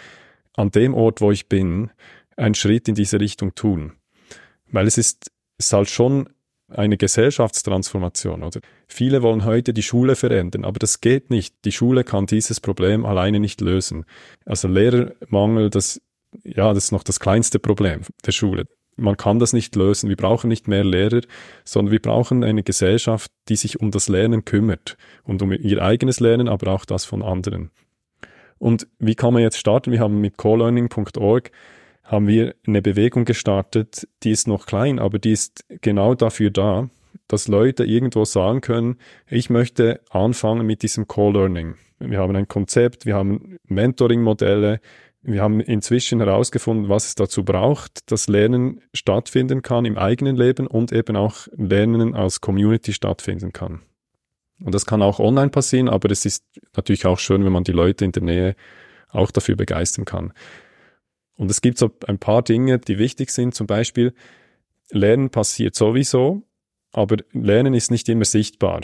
an 0.55 0.71
dem 0.71 0.93
Ort, 0.93 1.19
wo 1.19 1.31
ich 1.31 1.49
bin, 1.49 1.91
einen 2.37 2.55
Schritt 2.55 2.87
in 2.87 2.95
diese 2.95 3.19
Richtung 3.19 3.55
tun? 3.55 3.91
Weil 4.71 4.87
es 4.87 4.97
ist, 4.97 5.31
es 5.57 5.67
ist 5.67 5.73
halt 5.73 5.89
schon 5.89 6.29
eine 6.75 6.97
Gesellschaftstransformation, 6.97 8.43
oder? 8.43 8.61
Viele 8.87 9.21
wollen 9.21 9.45
heute 9.45 9.73
die 9.73 9.83
Schule 9.83 10.15
verändern, 10.15 10.65
aber 10.65 10.79
das 10.79 11.01
geht 11.01 11.29
nicht. 11.29 11.55
Die 11.65 11.71
Schule 11.71 12.03
kann 12.03 12.25
dieses 12.25 12.59
Problem 12.59 13.05
alleine 13.05 13.39
nicht 13.39 13.61
lösen. 13.61 14.05
Also 14.45 14.67
Lehrermangel, 14.67 15.69
das, 15.69 16.01
ja, 16.43 16.73
das 16.73 16.85
ist 16.85 16.91
noch 16.91 17.03
das 17.03 17.19
kleinste 17.19 17.59
Problem 17.59 18.01
der 18.25 18.31
Schule. 18.31 18.65
man 18.97 19.17
kann 19.17 19.39
das 19.39 19.53
nicht 19.53 19.75
lösen. 19.75 20.09
Wir 20.09 20.15
brauchen 20.15 20.47
nicht 20.47 20.67
mehr 20.67 20.83
Lehrer, 20.83 21.21
sondern 21.63 21.91
wir 21.91 22.01
brauchen 22.01 22.43
eine 22.43 22.63
Gesellschaft, 22.63 23.31
die 23.49 23.55
sich 23.55 23.79
um 23.79 23.91
das 23.91 24.09
Lernen 24.09 24.45
kümmert 24.45 24.97
und 25.23 25.41
um 25.41 25.51
ihr 25.51 25.81
eigenes 25.81 26.19
Lernen, 26.19 26.47
aber 26.47 26.71
auch 26.71 26.85
das 26.85 27.05
von 27.05 27.23
anderen. 27.23 27.71
Und 28.59 28.87
wie 28.99 29.15
kann 29.15 29.33
man 29.33 29.41
jetzt 29.41 29.57
starten? 29.57 29.91
Wir 29.91 29.99
haben 29.99 30.21
mit 30.21 30.37
colearning.org 30.37 31.51
haben 32.11 32.27
wir 32.27 32.55
eine 32.67 32.81
Bewegung 32.81 33.23
gestartet, 33.23 34.05
die 34.23 34.31
ist 34.31 34.45
noch 34.45 34.65
klein, 34.65 34.99
aber 34.99 35.17
die 35.17 35.31
ist 35.31 35.63
genau 35.79 36.13
dafür 36.13 36.49
da, 36.51 36.89
dass 37.29 37.47
Leute 37.47 37.85
irgendwo 37.85 38.25
sagen 38.25 38.59
können, 38.59 38.97
ich 39.29 39.49
möchte 39.49 40.01
anfangen 40.09 40.67
mit 40.67 40.83
diesem 40.83 41.07
Co-Learning. 41.07 41.75
Wir 41.99 42.19
haben 42.19 42.35
ein 42.35 42.49
Konzept, 42.49 43.05
wir 43.05 43.15
haben 43.15 43.57
Mentoring-Modelle, 43.63 44.81
wir 45.21 45.41
haben 45.41 45.61
inzwischen 45.61 46.19
herausgefunden, 46.19 46.89
was 46.89 47.07
es 47.07 47.15
dazu 47.15 47.45
braucht, 47.45 48.11
dass 48.11 48.27
Lernen 48.27 48.81
stattfinden 48.93 49.61
kann 49.61 49.85
im 49.85 49.97
eigenen 49.97 50.35
Leben 50.35 50.67
und 50.67 50.91
eben 50.91 51.15
auch 51.15 51.47
Lernen 51.55 52.13
als 52.13 52.41
Community 52.41 52.91
stattfinden 52.91 53.53
kann. 53.53 53.83
Und 54.61 54.75
das 54.75 54.85
kann 54.85 55.01
auch 55.01 55.19
online 55.19 55.49
passieren, 55.49 55.87
aber 55.87 56.11
es 56.11 56.25
ist 56.25 56.43
natürlich 56.75 57.05
auch 57.05 57.19
schön, 57.19 57.45
wenn 57.45 57.53
man 57.53 57.63
die 57.63 57.71
Leute 57.71 58.03
in 58.03 58.11
der 58.11 58.23
Nähe 58.23 58.55
auch 59.11 59.31
dafür 59.31 59.55
begeistern 59.55 60.03
kann. 60.03 60.33
Und 61.41 61.49
es 61.49 61.61
gibt 61.61 61.79
so 61.79 61.89
ein 62.05 62.19
paar 62.19 62.43
Dinge, 62.43 62.77
die 62.77 62.99
wichtig 62.99 63.31
sind. 63.31 63.55
Zum 63.55 63.65
Beispiel, 63.65 64.13
Lernen 64.91 65.31
passiert 65.31 65.73
sowieso, 65.73 66.43
aber 66.91 67.17
Lernen 67.33 67.73
ist 67.73 67.89
nicht 67.89 68.07
immer 68.09 68.25
sichtbar. 68.25 68.81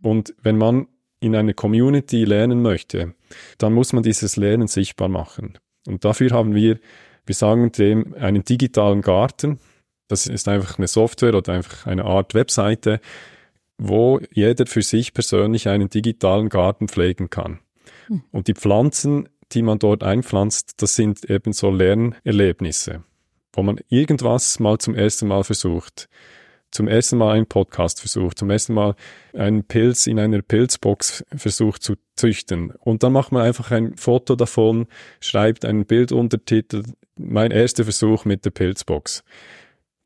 Und 0.00 0.34
wenn 0.42 0.56
man 0.56 0.86
in 1.20 1.36
einer 1.36 1.52
Community 1.52 2.24
lernen 2.24 2.62
möchte, 2.62 3.12
dann 3.58 3.74
muss 3.74 3.92
man 3.92 4.02
dieses 4.02 4.36
Lernen 4.36 4.66
sichtbar 4.66 5.08
machen. 5.08 5.58
Und 5.86 6.06
dafür 6.06 6.30
haben 6.30 6.54
wir, 6.54 6.78
wir 7.26 7.34
sagen 7.34 7.70
dem, 7.72 8.14
einen 8.14 8.44
digitalen 8.44 9.02
Garten. 9.02 9.60
Das 10.06 10.26
ist 10.26 10.48
einfach 10.48 10.78
eine 10.78 10.88
Software 10.88 11.34
oder 11.34 11.52
einfach 11.52 11.84
eine 11.86 12.06
Art 12.06 12.32
Webseite, 12.32 12.98
wo 13.76 14.20
jeder 14.32 14.64
für 14.64 14.80
sich 14.80 15.12
persönlich 15.12 15.68
einen 15.68 15.90
digitalen 15.90 16.48
Garten 16.48 16.88
pflegen 16.88 17.28
kann. 17.28 17.58
Hm. 18.06 18.22
Und 18.30 18.48
die 18.48 18.54
Pflanzen, 18.54 19.28
die 19.52 19.62
man 19.62 19.78
dort 19.78 20.02
einpflanzt, 20.02 20.82
das 20.82 20.96
sind 20.96 21.28
eben 21.28 21.52
so 21.52 21.70
Lernerlebnisse, 21.70 23.04
wo 23.52 23.62
man 23.62 23.78
irgendwas 23.88 24.60
mal 24.60 24.78
zum 24.78 24.94
ersten 24.94 25.28
Mal 25.28 25.44
versucht 25.44 26.08
zum 26.70 26.88
ersten 26.88 27.16
Mal 27.16 27.34
einen 27.34 27.46
Podcast 27.46 28.00
versucht, 28.00 28.38
zum 28.38 28.50
ersten 28.50 28.74
Mal 28.74 28.94
einen 29.32 29.64
Pilz 29.64 30.06
in 30.06 30.18
einer 30.18 30.42
Pilzbox 30.42 31.24
versucht 31.34 31.82
zu 31.82 31.94
züchten. 32.16 32.72
Und 32.80 33.02
dann 33.02 33.12
macht 33.12 33.32
man 33.32 33.42
einfach 33.42 33.70
ein 33.70 33.96
Foto 33.96 34.36
davon, 34.36 34.86
schreibt 35.20 35.64
einen 35.64 35.86
Bilduntertitel, 35.86 36.82
mein 37.16 37.50
erster 37.50 37.84
Versuch 37.84 38.24
mit 38.24 38.44
der 38.44 38.50
Pilzbox. 38.50 39.24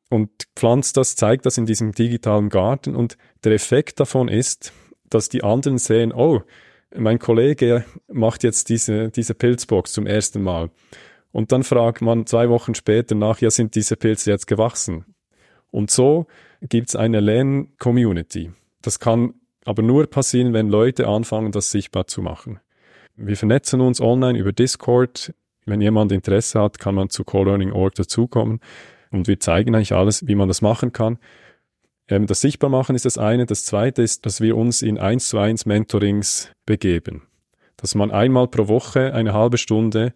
Und 0.09 0.31
pflanzt 0.55 0.97
das, 0.97 1.17
zeigt 1.17 1.47
das 1.47 1.59
in 1.59 1.67
diesem 1.67 1.93
digitalen 1.93 2.49
Garten. 2.49 2.95
Und 2.95 3.17
der 3.45 3.53
Effekt 3.53 3.99
davon 3.99 4.29
ist, 4.29 4.73
dass 5.09 5.29
die 5.29 5.43
anderen 5.43 5.79
sehen, 5.79 6.13
oh, 6.13 6.43
mein 6.97 7.19
Kollege 7.19 7.85
macht 8.09 8.43
jetzt 8.43 8.69
diese, 8.69 9.11
diese 9.11 9.35
Pilzbox 9.35 9.93
zum 9.93 10.07
ersten 10.07 10.43
Mal. 10.43 10.71
Und 11.33 11.53
dann 11.53 11.63
fragt 11.63 12.03
man 12.03 12.27
zwei 12.27 12.49
Wochen 12.49 12.75
später 12.75 13.15
nach, 13.15 13.41
ja, 13.41 13.51
sind 13.51 13.75
diese 13.75 13.97
Pilze 13.97 14.31
jetzt 14.31 14.47
gewachsen? 14.47 15.05
Und 15.71 15.91
so 15.91 16.27
gibt 16.61 16.91
es 16.91 16.97
eine 16.97 17.21
Lern-Community. 17.21 18.53
Das 18.83 18.99
kann 18.99 19.35
aber 19.65 19.83
nur 19.83 20.07
passieren, 20.07 20.53
wenn 20.53 20.69
Leute 20.69 21.09
anfangen, 21.09 21.53
das 21.53 21.71
sichtbar 21.71 22.07
zu 22.07 22.21
machen. 22.21 22.61
Wir 23.17 23.37
vernetzen 23.37 23.81
uns 23.81 24.01
online 24.01 24.39
über 24.39 24.53
Discord. 24.53 25.35
Wenn 25.65 25.81
jemand 25.81 26.13
Interesse 26.13 26.61
hat, 26.61 26.79
kann 26.79 26.95
man 26.95 27.09
zu 27.09 27.25
Co-Learning.org 27.25 27.95
dazukommen. 27.95 28.61
Und 29.11 29.29
wir 29.29 29.39
zeigen 29.39 29.75
eigentlich 29.75 29.93
alles, 29.93 30.27
wie 30.27 30.35
man 30.35 30.49
das 30.49 30.63
machen 30.63 30.93
kann. 30.93 31.19
Ähm, 32.13 32.27
das 32.27 32.43
Sichtbarmachen 32.43 32.95
ist 32.95 33.07
das 33.07 33.17
eine. 33.17 33.47
Das 33.47 33.65
zweite 33.65 34.03
ist, 34.03 34.27
dass 34.27 34.43
wir 34.43 34.57
uns 34.57 34.83
in 34.83 34.99
1 34.99 35.31
zu 35.31 35.39
1 35.39 35.65
Mentorings 35.65 36.51
begeben. 36.67 37.23
Dass 37.79 37.95
man 37.95 38.11
einmal 38.11 38.49
pro 38.49 38.69
Woche 38.69 39.15
eine 39.15 39.33
halbe 39.33 39.57
Stunde 39.57 40.13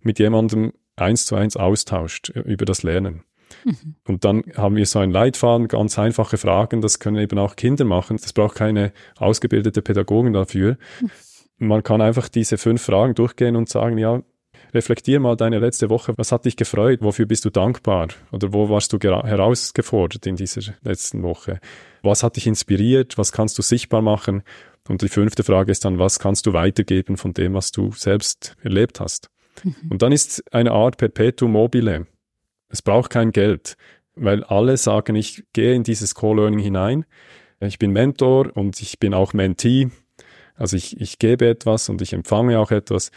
mit 0.00 0.18
jemandem 0.18 0.72
eins 0.96 1.24
zu 1.24 1.36
eins 1.36 1.56
austauscht 1.56 2.30
über 2.30 2.64
das 2.64 2.82
Lernen. 2.82 3.22
Mhm. 3.64 3.94
Und 4.08 4.24
dann 4.24 4.42
haben 4.56 4.74
wir 4.74 4.86
so 4.86 4.98
einen 4.98 5.12
Leitfaden, 5.12 5.68
ganz 5.68 5.96
einfache 6.00 6.36
Fragen, 6.36 6.80
das 6.80 6.98
können 6.98 7.16
eben 7.18 7.38
auch 7.38 7.54
Kinder 7.54 7.84
machen. 7.84 8.16
Das 8.20 8.32
braucht 8.32 8.56
keine 8.56 8.92
ausgebildete 9.16 9.82
Pädagogen 9.82 10.32
dafür. 10.32 10.78
Mhm. 11.00 11.10
Man 11.58 11.82
kann 11.84 12.00
einfach 12.00 12.28
diese 12.28 12.58
fünf 12.58 12.82
Fragen 12.82 13.14
durchgehen 13.14 13.54
und 13.54 13.68
sagen, 13.68 13.98
ja, 13.98 14.20
reflektier 14.74 15.20
mal 15.20 15.36
deine 15.36 15.58
letzte 15.58 15.90
Woche. 15.90 16.14
Was 16.16 16.32
hat 16.32 16.44
dich 16.44 16.56
gefreut? 16.56 17.00
Wofür 17.02 17.26
bist 17.26 17.44
du 17.44 17.50
dankbar? 17.50 18.08
Oder 18.32 18.52
wo 18.52 18.68
warst 18.68 18.92
du 18.92 18.98
herausgefordert 18.98 20.26
in 20.26 20.36
dieser 20.36 20.74
letzten 20.82 21.22
Woche? 21.22 21.60
Was 22.02 22.22
hat 22.22 22.36
dich 22.36 22.46
inspiriert? 22.46 23.18
Was 23.18 23.32
kannst 23.32 23.58
du 23.58 23.62
sichtbar 23.62 24.02
machen? 24.02 24.42
Und 24.88 25.02
die 25.02 25.08
fünfte 25.08 25.42
Frage 25.42 25.72
ist 25.72 25.84
dann, 25.84 25.98
was 25.98 26.18
kannst 26.18 26.46
du 26.46 26.52
weitergeben 26.52 27.16
von 27.16 27.32
dem, 27.32 27.54
was 27.54 27.72
du 27.72 27.92
selbst 27.92 28.56
erlebt 28.62 29.00
hast? 29.00 29.30
Mhm. 29.64 29.74
Und 29.90 30.02
dann 30.02 30.12
ist 30.12 30.44
eine 30.52 30.72
Art 30.72 30.96
Perpetuum 30.96 31.52
mobile. 31.52 32.06
Es 32.68 32.82
braucht 32.82 33.10
kein 33.10 33.32
Geld, 33.32 33.76
weil 34.14 34.44
alle 34.44 34.76
sagen, 34.76 35.16
ich 35.16 35.44
gehe 35.52 35.74
in 35.74 35.82
dieses 35.82 36.14
Co-Learning 36.14 36.58
hinein. 36.58 37.04
Ich 37.60 37.78
bin 37.78 37.90
Mentor 37.90 38.54
und 38.54 38.80
ich 38.80 38.98
bin 38.98 39.14
auch 39.14 39.32
Mentee. 39.32 39.90
Also 40.54 40.76
ich, 40.76 41.00
ich 41.00 41.18
gebe 41.18 41.48
etwas 41.48 41.88
und 41.88 42.02
ich 42.02 42.12
empfange 42.12 42.58
auch 42.58 42.70
etwas. 42.70 43.10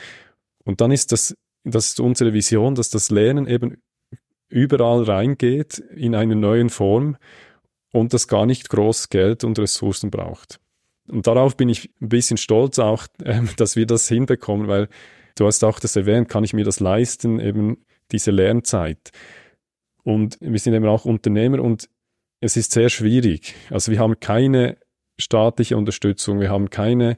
Und 0.69 0.81
dann 0.81 0.91
ist 0.91 1.11
das, 1.11 1.35
das 1.63 1.87
ist 1.87 1.99
unsere 1.99 2.31
Vision, 2.31 2.75
dass 2.75 2.91
das 2.91 3.09
Lernen 3.09 3.47
eben 3.47 3.81
überall 4.49 5.01
reingeht 5.01 5.79
in 5.79 6.13
einer 6.13 6.35
neuen 6.35 6.69
Form 6.69 7.17
und 7.91 8.13
das 8.13 8.27
gar 8.27 8.45
nicht 8.45 8.69
groß 8.69 9.09
Geld 9.09 9.43
und 9.43 9.57
Ressourcen 9.57 10.11
braucht. 10.11 10.59
Und 11.07 11.25
darauf 11.25 11.57
bin 11.57 11.69
ich 11.69 11.89
ein 11.99 12.09
bisschen 12.09 12.37
stolz 12.37 12.77
auch, 12.77 13.07
äh, 13.23 13.41
dass 13.57 13.75
wir 13.75 13.87
das 13.87 14.07
hinbekommen, 14.07 14.67
weil 14.67 14.89
du 15.35 15.47
hast 15.47 15.63
auch 15.63 15.79
das 15.79 15.95
erwähnt, 15.95 16.29
kann 16.29 16.43
ich 16.43 16.53
mir 16.53 16.65
das 16.65 16.79
leisten, 16.79 17.39
eben 17.39 17.83
diese 18.11 18.29
Lernzeit. 18.29 19.09
Und 20.03 20.37
wir 20.39 20.59
sind 20.59 20.75
eben 20.75 20.85
auch 20.85 21.05
Unternehmer 21.05 21.63
und 21.63 21.89
es 22.41 22.57
ist 22.57 22.73
sehr 22.73 22.89
schwierig. 22.89 23.55
Also 23.71 23.91
wir 23.91 23.97
haben 23.97 24.19
keine 24.19 24.77
staatliche 25.17 25.77
Unterstützung, 25.77 26.39
wir 26.39 26.51
haben 26.51 26.69
keine 26.69 27.17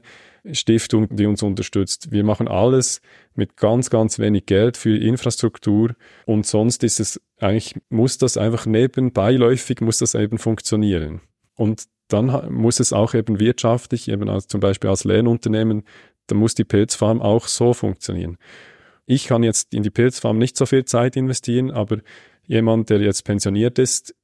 Stiftung, 0.50 1.14
die 1.14 1.26
uns 1.26 1.42
unterstützt. 1.42 2.10
Wir 2.10 2.24
machen 2.24 2.48
alles 2.48 3.00
mit 3.34 3.56
ganz, 3.56 3.90
ganz 3.90 4.18
wenig 4.18 4.46
Geld 4.46 4.76
für 4.76 4.96
Infrastruktur 4.96 5.94
und 6.26 6.46
sonst 6.46 6.82
ist 6.82 7.00
es 7.00 7.20
eigentlich, 7.38 7.76
muss 7.88 8.18
das 8.18 8.36
einfach 8.36 8.66
nebenbeiläufig, 8.66 9.80
muss 9.80 9.98
das 9.98 10.14
eben 10.14 10.38
funktionieren. 10.38 11.20
Und 11.54 11.84
dann 12.08 12.52
muss 12.52 12.80
es 12.80 12.92
auch 12.92 13.14
eben 13.14 13.40
wirtschaftlich, 13.40 14.08
eben 14.08 14.28
als, 14.28 14.46
zum 14.48 14.60
Beispiel 14.60 14.90
als 14.90 15.04
Lernunternehmen, 15.04 15.84
da 16.26 16.34
muss 16.34 16.54
die 16.54 16.64
Pilzfarm 16.64 17.20
auch 17.20 17.46
so 17.46 17.72
funktionieren. 17.72 18.38
Ich 19.06 19.26
kann 19.26 19.42
jetzt 19.42 19.74
in 19.74 19.82
die 19.82 19.90
Pilzfarm 19.90 20.38
nicht 20.38 20.56
so 20.56 20.66
viel 20.66 20.84
Zeit 20.84 21.16
investieren, 21.16 21.70
aber 21.70 21.98
jemand, 22.46 22.90
der 22.90 23.00
jetzt 23.00 23.24
pensioniert 23.24 23.78
ist, 23.78 24.14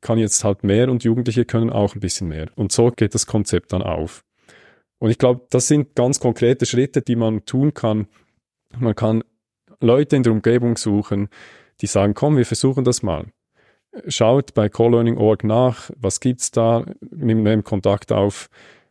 kann 0.00 0.18
jetzt 0.18 0.44
halt 0.44 0.64
mehr 0.64 0.90
und 0.90 1.04
Jugendliche 1.04 1.44
können 1.44 1.70
auch 1.70 1.94
ein 1.94 2.00
bisschen 2.00 2.28
mehr. 2.28 2.48
Und 2.54 2.72
so 2.72 2.90
geht 2.90 3.14
das 3.14 3.26
Konzept 3.26 3.72
dann 3.72 3.82
auf. 3.82 4.25
Und 4.98 5.10
ich 5.10 5.18
glaube, 5.18 5.46
das 5.50 5.68
sind 5.68 5.94
ganz 5.94 6.20
konkrete 6.20 6.66
Schritte, 6.66 7.02
die 7.02 7.16
man 7.16 7.44
tun 7.44 7.74
kann. 7.74 8.06
Man 8.78 8.94
kann 8.94 9.22
Leute 9.80 10.16
in 10.16 10.22
der 10.22 10.32
Umgebung 10.32 10.76
suchen, 10.76 11.28
die 11.80 11.86
sagen, 11.86 12.14
komm, 12.14 12.36
wir 12.36 12.46
versuchen 12.46 12.84
das 12.84 13.02
mal. 13.02 13.26
Schaut 14.08 14.54
bei 14.54 14.68
colearning.org 14.68 15.44
nach, 15.44 15.90
was 15.96 16.20
gibt's 16.20 16.50
da, 16.50 16.84
nimmt 17.00 17.64
Kontakt 17.64 18.12
auf 18.12 18.50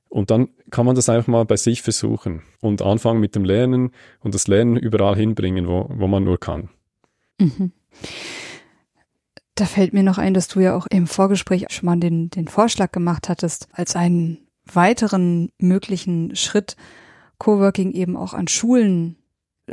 und 0.10 0.32
dann 0.32 0.50
kann 0.72 0.86
man 0.86 0.96
das 0.96 1.10
einfach 1.10 1.28
mal 1.28 1.46
bei 1.46 1.58
sich 1.58 1.82
versuchen 1.82 2.42
und 2.62 2.82
anfangen 2.82 3.20
mit 3.20 3.36
dem 3.36 3.46
Lernen 3.46 3.92
und 4.22 4.34
das 4.34 4.48
Lernen 4.48 4.78
überall 4.78 5.16
hinbringen, 5.16 5.68
wo, 5.68 5.88
wo 5.90 6.08
man 6.08 6.24
nur 6.24 6.40
kann. 6.40 6.70
Mhm. 7.40 7.72
Da 9.56 9.66
fällt 9.66 9.94
mir 9.94 10.04
noch 10.04 10.18
ein, 10.18 10.34
dass 10.34 10.48
du 10.48 10.60
ja 10.60 10.76
auch 10.76 10.88
im 10.88 11.08
Vorgespräch 11.08 11.66
schon 11.70 11.86
mal 11.86 12.00
den, 12.00 12.30
den 12.30 12.48
Vorschlag 12.48 12.92
gemacht 12.92 13.30
hattest, 13.30 13.68
als 13.72 13.96
einen 13.96 14.45
weiteren 14.72 15.52
möglichen 15.58 16.36
Schritt 16.36 16.76
Coworking 17.38 17.92
eben 17.92 18.16
auch 18.16 18.34
an 18.34 18.48
Schulen, 18.48 19.18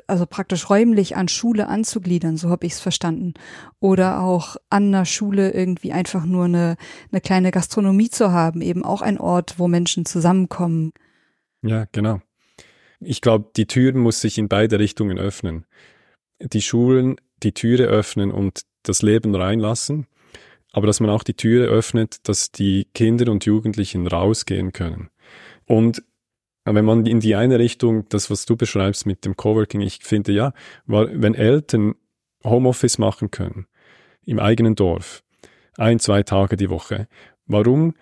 also 0.07 0.27
praktisch 0.27 0.69
räumlich 0.69 1.17
an 1.17 1.29
Schule 1.29 1.69
anzugliedern, 1.69 2.37
so 2.37 2.49
habe 2.51 2.67
ich 2.67 2.73
es 2.73 2.81
verstanden. 2.81 3.35
Oder 3.79 4.21
auch 4.21 4.57
an 4.71 4.89
einer 4.89 5.05
Schule 5.05 5.53
irgendwie 5.53 5.93
einfach 5.93 6.25
nur 6.25 6.47
eine, 6.47 6.77
eine 7.11 7.21
kleine 7.21 7.51
Gastronomie 7.51 8.11
zu 8.11 8.33
haben, 8.33 8.63
eben 8.63 8.85
auch 8.85 9.03
ein 9.03 9.19
Ort, 9.19 9.59
wo 9.59 9.69
Menschen 9.69 10.05
zusammenkommen. 10.05 10.93
Ja, 11.63 11.87
genau. 11.93 12.21
Ich 13.01 13.21
glaube, 13.21 13.51
die 13.57 13.67
Tür 13.67 13.95
muss 13.95 14.21
sich 14.21 14.39
in 14.39 14.49
beide 14.49 14.79
Richtungen 14.79 15.19
öffnen. 15.19 15.67
Die 16.41 16.63
Schulen 16.63 17.17
die 17.43 17.53
Türe 17.53 17.85
öffnen 17.85 18.31
und 18.31 18.63
das 18.83 19.03
Leben 19.03 19.35
reinlassen, 19.35 20.07
aber 20.73 20.87
dass 20.87 21.01
man 21.01 21.11
auch 21.11 21.23
die 21.23 21.35
Türe 21.35 21.67
öffnet, 21.67 22.29
dass 22.29 22.51
die 22.51 22.87
Kinder 22.95 23.31
und 23.31 23.45
Jugendlichen 23.45 24.07
rausgehen 24.07 24.73
können. 24.73 25.11
Und 25.67 26.03
wenn 26.65 26.85
man 26.85 27.07
in 27.07 27.21
die 27.21 27.35
eine 27.35 27.59
Richtung, 27.59 28.09
das 28.09 28.31
was 28.31 28.47
du 28.47 28.57
beschreibst 28.57 29.07
mit 29.07 29.25
dem 29.25 29.37
Coworking, 29.37 29.81
ich 29.81 29.99
finde 30.03 30.33
ja, 30.33 30.53
wenn 30.87 31.35
Eltern 31.35 31.95
Homeoffice 32.45 32.99
machen 32.99 33.31
können, 33.31 33.67
im 34.25 34.39
eigenen 34.39 34.75
Dorf. 34.75 35.23
Ein, 35.77 35.99
zwei 35.99 36.23
Tage 36.23 36.57
die 36.57 36.71
Woche. 36.71 37.09
Warum 37.47 37.95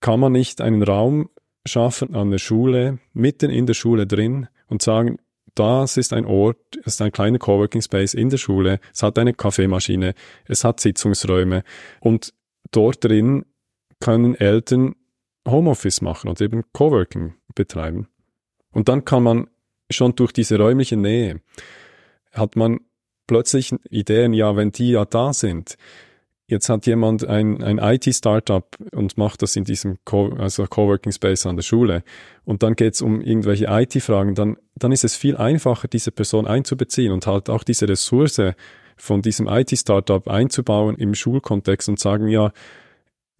kann 0.00 0.20
man 0.20 0.32
nicht 0.32 0.60
einen 0.60 0.82
Raum 0.82 1.28
schaffen 1.64 2.14
an 2.14 2.30
der 2.30 2.38
Schule, 2.38 2.98
mitten 3.12 3.50
in 3.50 3.66
der 3.66 3.74
Schule 3.74 4.06
drin 4.06 4.48
und 4.66 4.82
sagen, 4.82 5.18
das 5.54 5.96
ist 5.96 6.12
ein 6.12 6.24
Ort, 6.24 6.58
es 6.84 6.94
ist 6.94 7.02
ein 7.02 7.12
kleiner 7.12 7.38
Coworking 7.38 7.82
Space 7.82 8.14
in 8.14 8.30
der 8.30 8.38
Schule, 8.38 8.80
es 8.92 9.02
hat 9.02 9.18
eine 9.18 9.34
Kaffeemaschine, 9.34 10.14
es 10.46 10.64
hat 10.64 10.80
Sitzungsräume. 10.80 11.62
Und 12.00 12.32
dort 12.70 13.04
drin 13.04 13.44
können 14.00 14.34
Eltern 14.34 14.94
Homeoffice 15.46 16.00
machen 16.00 16.28
und 16.28 16.40
eben 16.40 16.64
Coworking 16.72 17.34
betreiben. 17.54 18.08
Und 18.72 18.88
dann 18.88 19.04
kann 19.04 19.22
man 19.22 19.48
schon 19.90 20.14
durch 20.14 20.32
diese 20.32 20.58
räumliche 20.58 20.96
Nähe, 20.96 21.40
hat 22.32 22.56
man 22.56 22.80
plötzlich 23.26 23.74
Ideen, 23.90 24.32
ja, 24.32 24.56
wenn 24.56 24.72
die 24.72 24.90
ja 24.90 25.04
da 25.04 25.32
sind, 25.32 25.76
jetzt 26.46 26.68
hat 26.68 26.86
jemand 26.86 27.26
ein, 27.26 27.62
ein 27.62 27.78
IT-Startup 27.78 28.66
und 28.92 29.16
macht 29.16 29.42
das 29.42 29.56
in 29.56 29.64
diesem 29.64 29.98
Co 30.04 30.34
also 30.38 30.66
Coworking 30.66 31.12
Space 31.12 31.46
an 31.46 31.56
der 31.56 31.62
Schule 31.62 32.02
und 32.44 32.62
dann 32.62 32.74
geht 32.74 32.94
es 32.94 33.02
um 33.02 33.20
irgendwelche 33.20 33.66
IT-Fragen, 33.68 34.34
dann, 34.34 34.56
dann 34.74 34.92
ist 34.92 35.04
es 35.04 35.16
viel 35.16 35.36
einfacher, 35.36 35.88
diese 35.88 36.10
Person 36.10 36.46
einzubeziehen 36.46 37.12
und 37.12 37.26
halt 37.26 37.48
auch 37.48 37.64
diese 37.64 37.88
Ressource 37.88 38.40
von 38.96 39.22
diesem 39.22 39.48
IT-Startup 39.48 40.26
einzubauen 40.28 40.96
im 40.96 41.14
Schulkontext 41.14 41.88
und 41.88 41.98
sagen, 41.98 42.28
ja, 42.28 42.52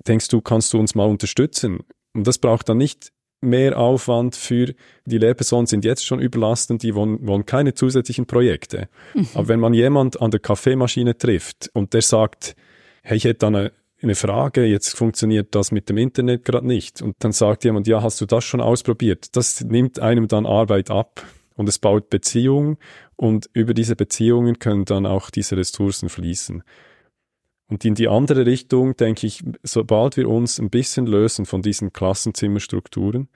denkst 0.06 0.28
du, 0.28 0.40
kannst 0.40 0.72
du 0.72 0.78
uns 0.78 0.94
mal 0.94 1.08
unterstützen? 1.08 1.80
Und 2.14 2.26
das 2.26 2.38
braucht 2.38 2.68
dann 2.68 2.78
nicht 2.78 3.12
mehr 3.42 3.76
Aufwand 3.78 4.36
für 4.36 4.74
die 5.04 5.18
Lehrpersonen 5.18 5.66
sind 5.66 5.84
jetzt 5.84 6.06
schon 6.06 6.20
überlastet, 6.20 6.82
die 6.82 6.94
wollen, 6.94 7.26
wollen 7.26 7.44
keine 7.44 7.74
zusätzlichen 7.74 8.26
Projekte. 8.26 8.88
Mhm. 9.14 9.28
Aber 9.34 9.48
wenn 9.48 9.60
man 9.60 9.74
jemand 9.74 10.20
an 10.20 10.30
der 10.30 10.40
Kaffeemaschine 10.40 11.18
trifft 11.18 11.68
und 11.74 11.92
der 11.92 12.02
sagt, 12.02 12.54
hey, 13.02 13.16
ich 13.16 13.24
hätte 13.24 13.38
da 13.40 13.46
eine, 13.48 13.72
eine 14.02 14.14
Frage, 14.14 14.64
jetzt 14.64 14.96
funktioniert 14.96 15.54
das 15.54 15.70
mit 15.70 15.88
dem 15.88 15.98
Internet 15.98 16.44
gerade 16.44 16.66
nicht. 16.66 17.02
Und 17.02 17.16
dann 17.20 17.32
sagt 17.32 17.64
jemand, 17.64 17.86
ja, 17.86 18.02
hast 18.02 18.20
du 18.20 18.26
das 18.26 18.44
schon 18.44 18.60
ausprobiert? 18.60 19.36
Das 19.36 19.60
nimmt 19.62 20.00
einem 20.00 20.28
dann 20.28 20.46
Arbeit 20.46 20.90
ab 20.90 21.24
und 21.54 21.68
es 21.68 21.78
baut 21.78 22.10
Beziehungen 22.10 22.78
und 23.16 23.48
über 23.52 23.74
diese 23.74 23.96
Beziehungen 23.96 24.58
können 24.58 24.84
dann 24.84 25.06
auch 25.06 25.30
diese 25.30 25.56
Ressourcen 25.56 26.08
fließen. 26.08 26.62
Und 27.68 27.84
in 27.84 27.94
die 27.94 28.08
andere 28.08 28.44
Richtung 28.44 28.96
denke 28.96 29.26
ich, 29.26 29.42
sobald 29.62 30.16
wir 30.16 30.28
uns 30.28 30.58
ein 30.58 30.68
bisschen 30.68 31.06
lösen 31.06 31.46
von 31.46 31.62
diesen 31.62 31.92
Klassenzimmerstrukturen 31.92 33.28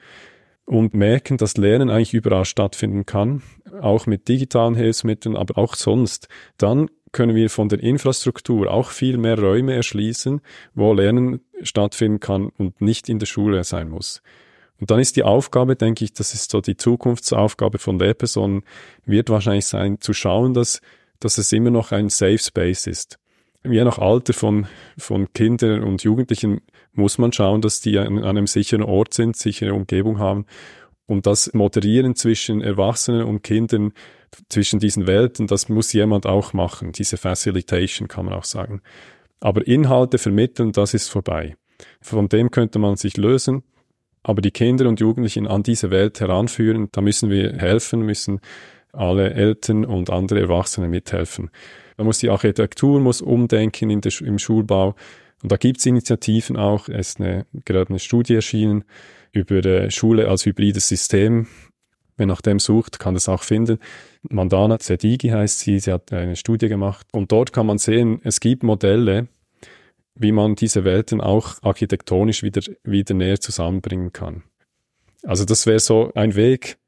und 0.66 0.92
merken, 0.92 1.38
dass 1.38 1.56
Lernen 1.56 1.88
eigentlich 1.88 2.12
überall 2.12 2.44
stattfinden 2.44 3.06
kann, 3.06 3.42
auch 3.80 4.06
mit 4.06 4.28
digitalen 4.28 4.74
Hilfsmitteln, 4.74 5.36
aber 5.36 5.56
auch 5.56 5.74
sonst, 5.74 6.28
dann 6.58 6.90
können 7.16 7.34
wir 7.34 7.50
von 7.50 7.68
der 7.68 7.80
Infrastruktur 7.80 8.70
auch 8.70 8.90
viel 8.90 9.16
mehr 9.16 9.38
Räume 9.38 9.74
erschließen, 9.74 10.40
wo 10.74 10.92
Lernen 10.92 11.40
stattfinden 11.62 12.20
kann 12.20 12.50
und 12.58 12.80
nicht 12.80 13.08
in 13.08 13.18
der 13.18 13.26
Schule 13.26 13.64
sein 13.64 13.88
muss. 13.88 14.22
Und 14.78 14.90
dann 14.90 15.00
ist 15.00 15.16
die 15.16 15.22
Aufgabe, 15.22 15.74
denke 15.74 16.04
ich, 16.04 16.12
das 16.12 16.34
ist 16.34 16.50
so 16.50 16.60
die 16.60 16.76
Zukunftsaufgabe 16.76 17.78
von 17.78 17.98
Lehrpersonen, 17.98 18.62
wird 19.06 19.30
wahrscheinlich 19.30 19.66
sein, 19.66 20.00
zu 20.00 20.12
schauen, 20.12 20.52
dass, 20.52 20.80
dass 21.18 21.38
es 21.38 21.52
immer 21.52 21.70
noch 21.70 21.92
ein 21.92 22.10
Safe 22.10 22.38
Space 22.38 22.86
ist 22.86 23.18
je 23.72 23.84
nach 23.84 23.98
Alter 23.98 24.32
von, 24.32 24.66
von 24.96 25.32
Kindern 25.32 25.82
und 25.82 26.02
Jugendlichen 26.02 26.60
muss 26.92 27.18
man 27.18 27.32
schauen, 27.32 27.60
dass 27.60 27.80
die 27.80 27.98
an 27.98 28.22
einem 28.24 28.46
sicheren 28.46 28.82
Ort 28.82 29.14
sind, 29.14 29.36
sichere 29.36 29.74
Umgebung 29.74 30.18
haben. 30.18 30.46
Und 31.06 31.26
das 31.26 31.52
Moderieren 31.54 32.16
zwischen 32.16 32.60
Erwachsenen 32.60 33.24
und 33.24 33.42
Kindern, 33.42 33.92
zwischen 34.48 34.80
diesen 34.80 35.06
Welten, 35.06 35.46
das 35.46 35.68
muss 35.68 35.92
jemand 35.92 36.26
auch 36.26 36.52
machen. 36.52 36.92
Diese 36.92 37.16
Facilitation 37.16 38.08
kann 38.08 38.24
man 38.24 38.34
auch 38.34 38.44
sagen. 38.44 38.82
Aber 39.40 39.66
Inhalte 39.66 40.18
vermitteln, 40.18 40.72
das 40.72 40.94
ist 40.94 41.08
vorbei. 41.08 41.56
Von 42.00 42.28
dem 42.28 42.50
könnte 42.50 42.78
man 42.78 42.96
sich 42.96 43.16
lösen. 43.16 43.62
Aber 44.22 44.42
die 44.42 44.50
Kinder 44.50 44.88
und 44.88 44.98
Jugendlichen 44.98 45.46
an 45.46 45.62
diese 45.62 45.90
Welt 45.90 46.18
heranführen, 46.18 46.88
da 46.90 47.00
müssen 47.00 47.30
wir 47.30 47.52
helfen, 47.52 48.00
müssen 48.00 48.40
alle 48.92 49.34
Eltern 49.34 49.84
und 49.84 50.10
andere 50.10 50.40
Erwachsene 50.40 50.88
mithelfen. 50.88 51.50
Da 51.96 52.02
muss 52.02 52.18
die 52.18 52.30
Architektur 52.30 52.98
muss 52.98 53.20
umdenken 53.20 53.90
in 53.90 54.00
der, 54.00 54.12
im 54.22 54.38
Schulbau. 54.38 54.96
Und 55.42 55.52
da 55.52 55.56
gibt 55.56 55.78
es 55.78 55.86
Initiativen 55.86 56.56
auch. 56.56 56.88
Es 56.88 57.10
ist 57.10 57.20
eine, 57.20 57.46
gerade 57.64 57.90
eine 57.90 58.00
Studie 58.00 58.34
erschienen 58.34 58.84
über 59.32 59.90
Schule 59.90 60.28
als 60.28 60.46
hybrides 60.46 60.88
System. 60.88 61.46
Wer 62.16 62.26
nach 62.26 62.40
dem 62.40 62.58
sucht, 62.58 62.98
kann 62.98 63.14
das 63.14 63.28
auch 63.28 63.42
finden. 63.42 63.78
Mandana 64.22 64.78
Zedigi 64.78 65.28
heißt 65.28 65.60
sie, 65.60 65.78
sie 65.78 65.92
hat 65.92 66.12
eine 66.12 66.36
Studie 66.36 66.68
gemacht. 66.68 67.06
Und 67.12 67.30
dort 67.30 67.52
kann 67.52 67.66
man 67.66 67.78
sehen, 67.78 68.20
es 68.24 68.40
gibt 68.40 68.62
Modelle, 68.62 69.28
wie 70.14 70.32
man 70.32 70.54
diese 70.54 70.84
Welten 70.84 71.20
auch 71.20 71.62
architektonisch 71.62 72.42
wieder, 72.42 72.62
wieder 72.84 73.14
näher 73.14 73.40
zusammenbringen 73.40 74.12
kann. 74.12 74.44
Also 75.22 75.44
das 75.44 75.66
wäre 75.66 75.80
so 75.80 76.12
ein 76.14 76.34
Weg, 76.36 76.78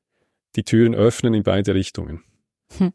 die 0.56 0.62
Türen 0.62 0.94
öffnen 0.94 1.34
in 1.34 1.42
beide 1.42 1.74
Richtungen. 1.74 2.22
Hm 2.78 2.92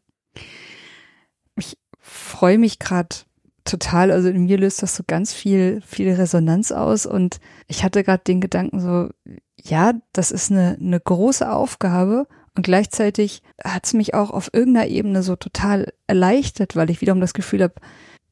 freue 2.04 2.58
mich 2.58 2.78
gerade 2.78 3.16
total. 3.64 4.10
Also 4.10 4.28
in 4.28 4.44
mir 4.44 4.58
löst 4.58 4.82
das 4.82 4.94
so 4.94 5.02
ganz 5.06 5.32
viel, 5.32 5.82
viel 5.86 6.12
Resonanz 6.12 6.72
aus. 6.72 7.06
Und 7.06 7.40
ich 7.66 7.84
hatte 7.84 8.04
gerade 8.04 8.22
den 8.24 8.40
Gedanken 8.40 8.80
so, 8.80 9.08
ja, 9.56 9.94
das 10.12 10.30
ist 10.30 10.50
eine, 10.50 10.76
eine 10.80 11.00
große 11.00 11.50
Aufgabe. 11.50 12.26
Und 12.56 12.62
gleichzeitig 12.62 13.42
hat 13.64 13.86
es 13.86 13.94
mich 13.94 14.14
auch 14.14 14.30
auf 14.30 14.50
irgendeiner 14.52 14.86
Ebene 14.86 15.22
so 15.22 15.34
total 15.34 15.92
erleichtert, 16.06 16.76
weil 16.76 16.90
ich 16.90 17.00
wiederum 17.00 17.20
das 17.20 17.34
Gefühl 17.34 17.62
habe, 17.62 17.74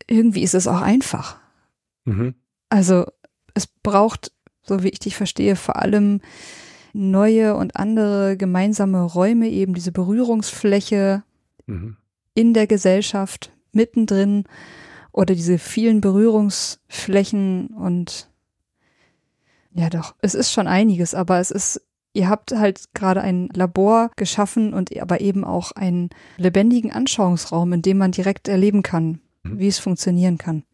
irgendwie 0.07 0.43
ist 0.43 0.55
es 0.55 0.69
auch 0.69 0.81
einfach. 0.81 1.39
Mhm. 2.05 2.35
Also 2.69 3.07
es 3.55 3.67
braucht, 3.67 4.33
so 4.63 4.83
wie 4.83 4.89
ich 4.91 5.01
dich 5.01 5.17
verstehe, 5.17 5.57
vor 5.57 5.77
allem 5.77 6.21
neue 6.93 7.57
und 7.57 7.77
andere 7.77 8.37
gemeinsame 8.37 9.03
Räume, 9.03 9.49
eben 9.49 9.75
diese 9.75 9.93
Berührungsfläche 9.93 11.23
mhm. 11.67 11.97
in 12.35 12.55
der 12.55 12.67
Gesellschaft, 12.67 13.53
mittendrin 13.73 14.45
oder 15.13 15.35
diese 15.35 15.59
vielen 15.59 16.01
Berührungsflächen 16.01 17.69
und 17.69 18.31
ja 19.75 19.89
doch, 19.89 20.15
es 20.21 20.35
ist 20.35 20.53
schon 20.53 20.67
einiges, 20.67 21.15
aber 21.15 21.39
es 21.39 21.51
ist, 21.51 21.81
ihr 22.13 22.29
habt 22.29 22.53
halt 22.53 22.93
gerade 22.95 23.23
ein 23.23 23.49
Labor 23.55 24.11
geschaffen 24.17 24.75
und 24.75 24.97
aber 25.01 25.21
eben 25.21 25.45
auch 25.45 25.73
einen 25.73 26.11
lebendigen 26.37 26.93
Anschauungsraum, 26.93 27.73
in 27.73 27.83
dem 27.83 27.99
man 27.99 28.13
direkt 28.13 28.49
erleben 28.49 28.83
kann, 28.83 29.21
mhm. 29.43 29.59
wie 29.59 29.69
es 29.69 29.79
funktionieren 29.79 30.39
kann. 30.39 30.65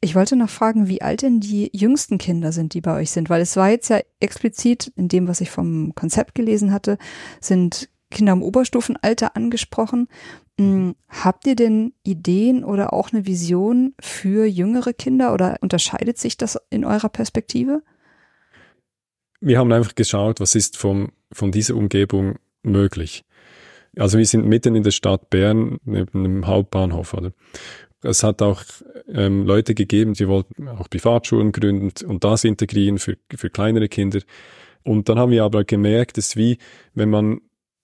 Ich 0.00 0.14
wollte 0.14 0.36
noch 0.36 0.50
fragen, 0.50 0.88
wie 0.88 1.02
alt 1.02 1.22
denn 1.22 1.40
die 1.40 1.70
jüngsten 1.72 2.18
Kinder 2.18 2.52
sind, 2.52 2.74
die 2.74 2.80
bei 2.80 2.94
euch 2.94 3.10
sind, 3.10 3.30
weil 3.30 3.40
es 3.40 3.56
war 3.56 3.70
jetzt 3.70 3.88
ja 3.88 4.00
explizit 4.20 4.92
in 4.94 5.08
dem, 5.08 5.26
was 5.26 5.40
ich 5.40 5.50
vom 5.50 5.94
Konzept 5.94 6.34
gelesen 6.34 6.72
hatte, 6.72 6.98
sind 7.40 7.88
Kinder 8.10 8.32
im 8.32 8.42
Oberstufenalter 8.42 9.36
angesprochen. 9.36 10.08
Hm, 10.58 10.96
habt 11.08 11.46
ihr 11.46 11.54
denn 11.54 11.92
Ideen 12.02 12.64
oder 12.64 12.92
auch 12.92 13.12
eine 13.12 13.26
Vision 13.26 13.94
für 14.00 14.44
jüngere 14.44 14.92
Kinder 14.92 15.32
oder 15.32 15.56
unterscheidet 15.60 16.18
sich 16.18 16.36
das 16.36 16.58
in 16.70 16.84
eurer 16.84 17.08
Perspektive? 17.08 17.82
Wir 19.40 19.58
haben 19.58 19.72
einfach 19.72 19.94
geschaut, 19.94 20.40
was 20.40 20.56
ist 20.56 20.76
vom, 20.76 21.12
von 21.32 21.52
dieser 21.52 21.76
Umgebung 21.76 22.38
möglich. 22.62 23.24
Also 23.96 24.18
wir 24.18 24.26
sind 24.26 24.46
mitten 24.46 24.74
in 24.74 24.82
der 24.82 24.90
Stadt 24.90 25.30
Bern, 25.30 25.78
neben 25.84 26.24
dem 26.24 26.46
Hauptbahnhof, 26.46 27.14
oder? 27.14 27.32
Es 28.02 28.22
hat 28.22 28.42
auch 28.42 28.62
ähm, 29.08 29.44
Leute 29.44 29.74
gegeben, 29.74 30.14
die 30.14 30.28
wollten 30.28 30.68
auch 30.68 30.90
Privatschulen 30.90 31.52
gründen 31.52 31.90
und 32.06 32.22
das 32.22 32.44
integrieren 32.44 32.98
für, 32.98 33.16
für 33.34 33.50
kleinere 33.50 33.88
Kinder. 33.88 34.20
Und 34.84 35.08
dann 35.08 35.18
haben 35.18 35.32
wir 35.32 35.44
aber 35.44 35.64
gemerkt, 35.64 36.16
es 36.18 36.28
ist 36.28 36.36
wie, 36.36 36.58
wenn 36.94 37.10
man 37.10 37.40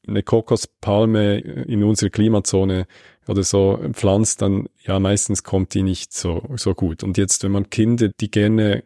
eine 0.06 0.22
Kokospalme 0.22 1.38
in 1.38 1.82
unserer 1.84 2.10
Klimazone 2.10 2.86
oder 3.26 3.42
so 3.42 3.78
pflanzt, 3.92 4.42
dann 4.42 4.68
ja 4.84 4.98
meistens 4.98 5.42
kommt 5.42 5.74
die 5.74 5.82
nicht 5.82 6.12
so, 6.12 6.42
so 6.56 6.74
gut. 6.74 7.02
Und 7.02 7.16
jetzt, 7.18 7.42
wenn 7.44 7.52
man 7.52 7.70
Kinder, 7.70 8.10
die 8.20 8.30
gerne 8.30 8.84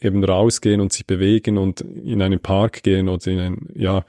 eben 0.00 0.24
rausgehen 0.24 0.80
und 0.80 0.92
sich 0.92 1.06
bewegen 1.06 1.58
und 1.58 1.80
in 1.82 2.22
einen 2.22 2.40
Park 2.40 2.82
gehen 2.82 3.08
oder 3.08 3.26
in 3.26 3.38
eine 3.38 3.56
ja, 3.74 4.04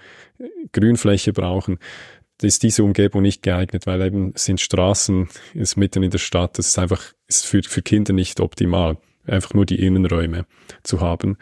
Grünfläche 0.71 1.33
brauchen, 1.33 1.79
ist 2.41 2.63
diese 2.63 2.83
Umgebung 2.83 3.21
nicht 3.21 3.43
geeignet, 3.43 3.85
weil 3.85 4.01
eben 4.01 4.33
sind 4.35 4.59
Straßen, 4.59 5.29
ist 5.53 5.77
mitten 5.77 6.01
in 6.01 6.09
der 6.09 6.17
Stadt, 6.17 6.57
das 6.57 6.69
ist 6.69 6.79
einfach, 6.79 7.13
ist 7.27 7.45
für, 7.45 7.61
für 7.61 7.81
Kinder 7.81 8.13
nicht 8.13 8.39
optimal, 8.39 8.97
einfach 9.27 9.53
nur 9.53 9.65
die 9.65 9.85
Innenräume 9.85 10.45
zu 10.83 11.01
haben. 11.01 11.37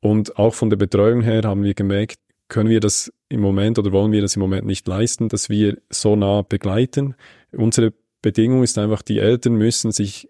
Und 0.00 0.38
auch 0.38 0.54
von 0.54 0.70
der 0.70 0.76
Betreuung 0.76 1.22
her 1.22 1.42
haben 1.44 1.64
wir 1.64 1.74
gemerkt, 1.74 2.18
können 2.46 2.70
wir 2.70 2.80
das 2.80 3.12
im 3.28 3.40
Moment 3.40 3.78
oder 3.78 3.92
wollen 3.92 4.12
wir 4.12 4.22
das 4.22 4.36
im 4.36 4.40
Moment 4.40 4.66
nicht 4.66 4.86
leisten, 4.88 5.28
dass 5.28 5.48
wir 5.48 5.78
so 5.90 6.16
nah 6.16 6.42
begleiten. 6.42 7.14
Unsere 7.52 7.92
Bedingung 8.22 8.62
ist 8.62 8.78
einfach, 8.78 9.02
die 9.02 9.18
Eltern 9.18 9.54
müssen 9.54 9.92
sich 9.92 10.28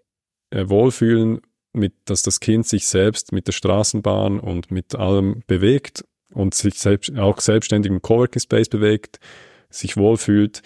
äh, 0.51 0.67
wohlfühlen, 0.67 1.41
mit, 1.71 1.93
dass 2.05 2.23
das 2.23 2.39
Kind 2.39 2.67
sich 2.67 2.87
selbst 2.87 3.31
mit 3.31 3.47
der 3.47 3.51
Straßenbahn 3.53 4.39
und 4.39 4.71
mit 4.71 4.95
allem 4.95 5.43
bewegt 5.47 6.03
und 6.33 6.55
sich 6.55 6.75
selbst, 6.75 7.15
auch 7.17 7.39
selbstständig 7.39 7.91
im 7.91 8.01
Coworking 8.01 8.41
Space 8.41 8.69
bewegt, 8.69 9.19
sich 9.69 9.95
wohlfühlt. 9.97 10.61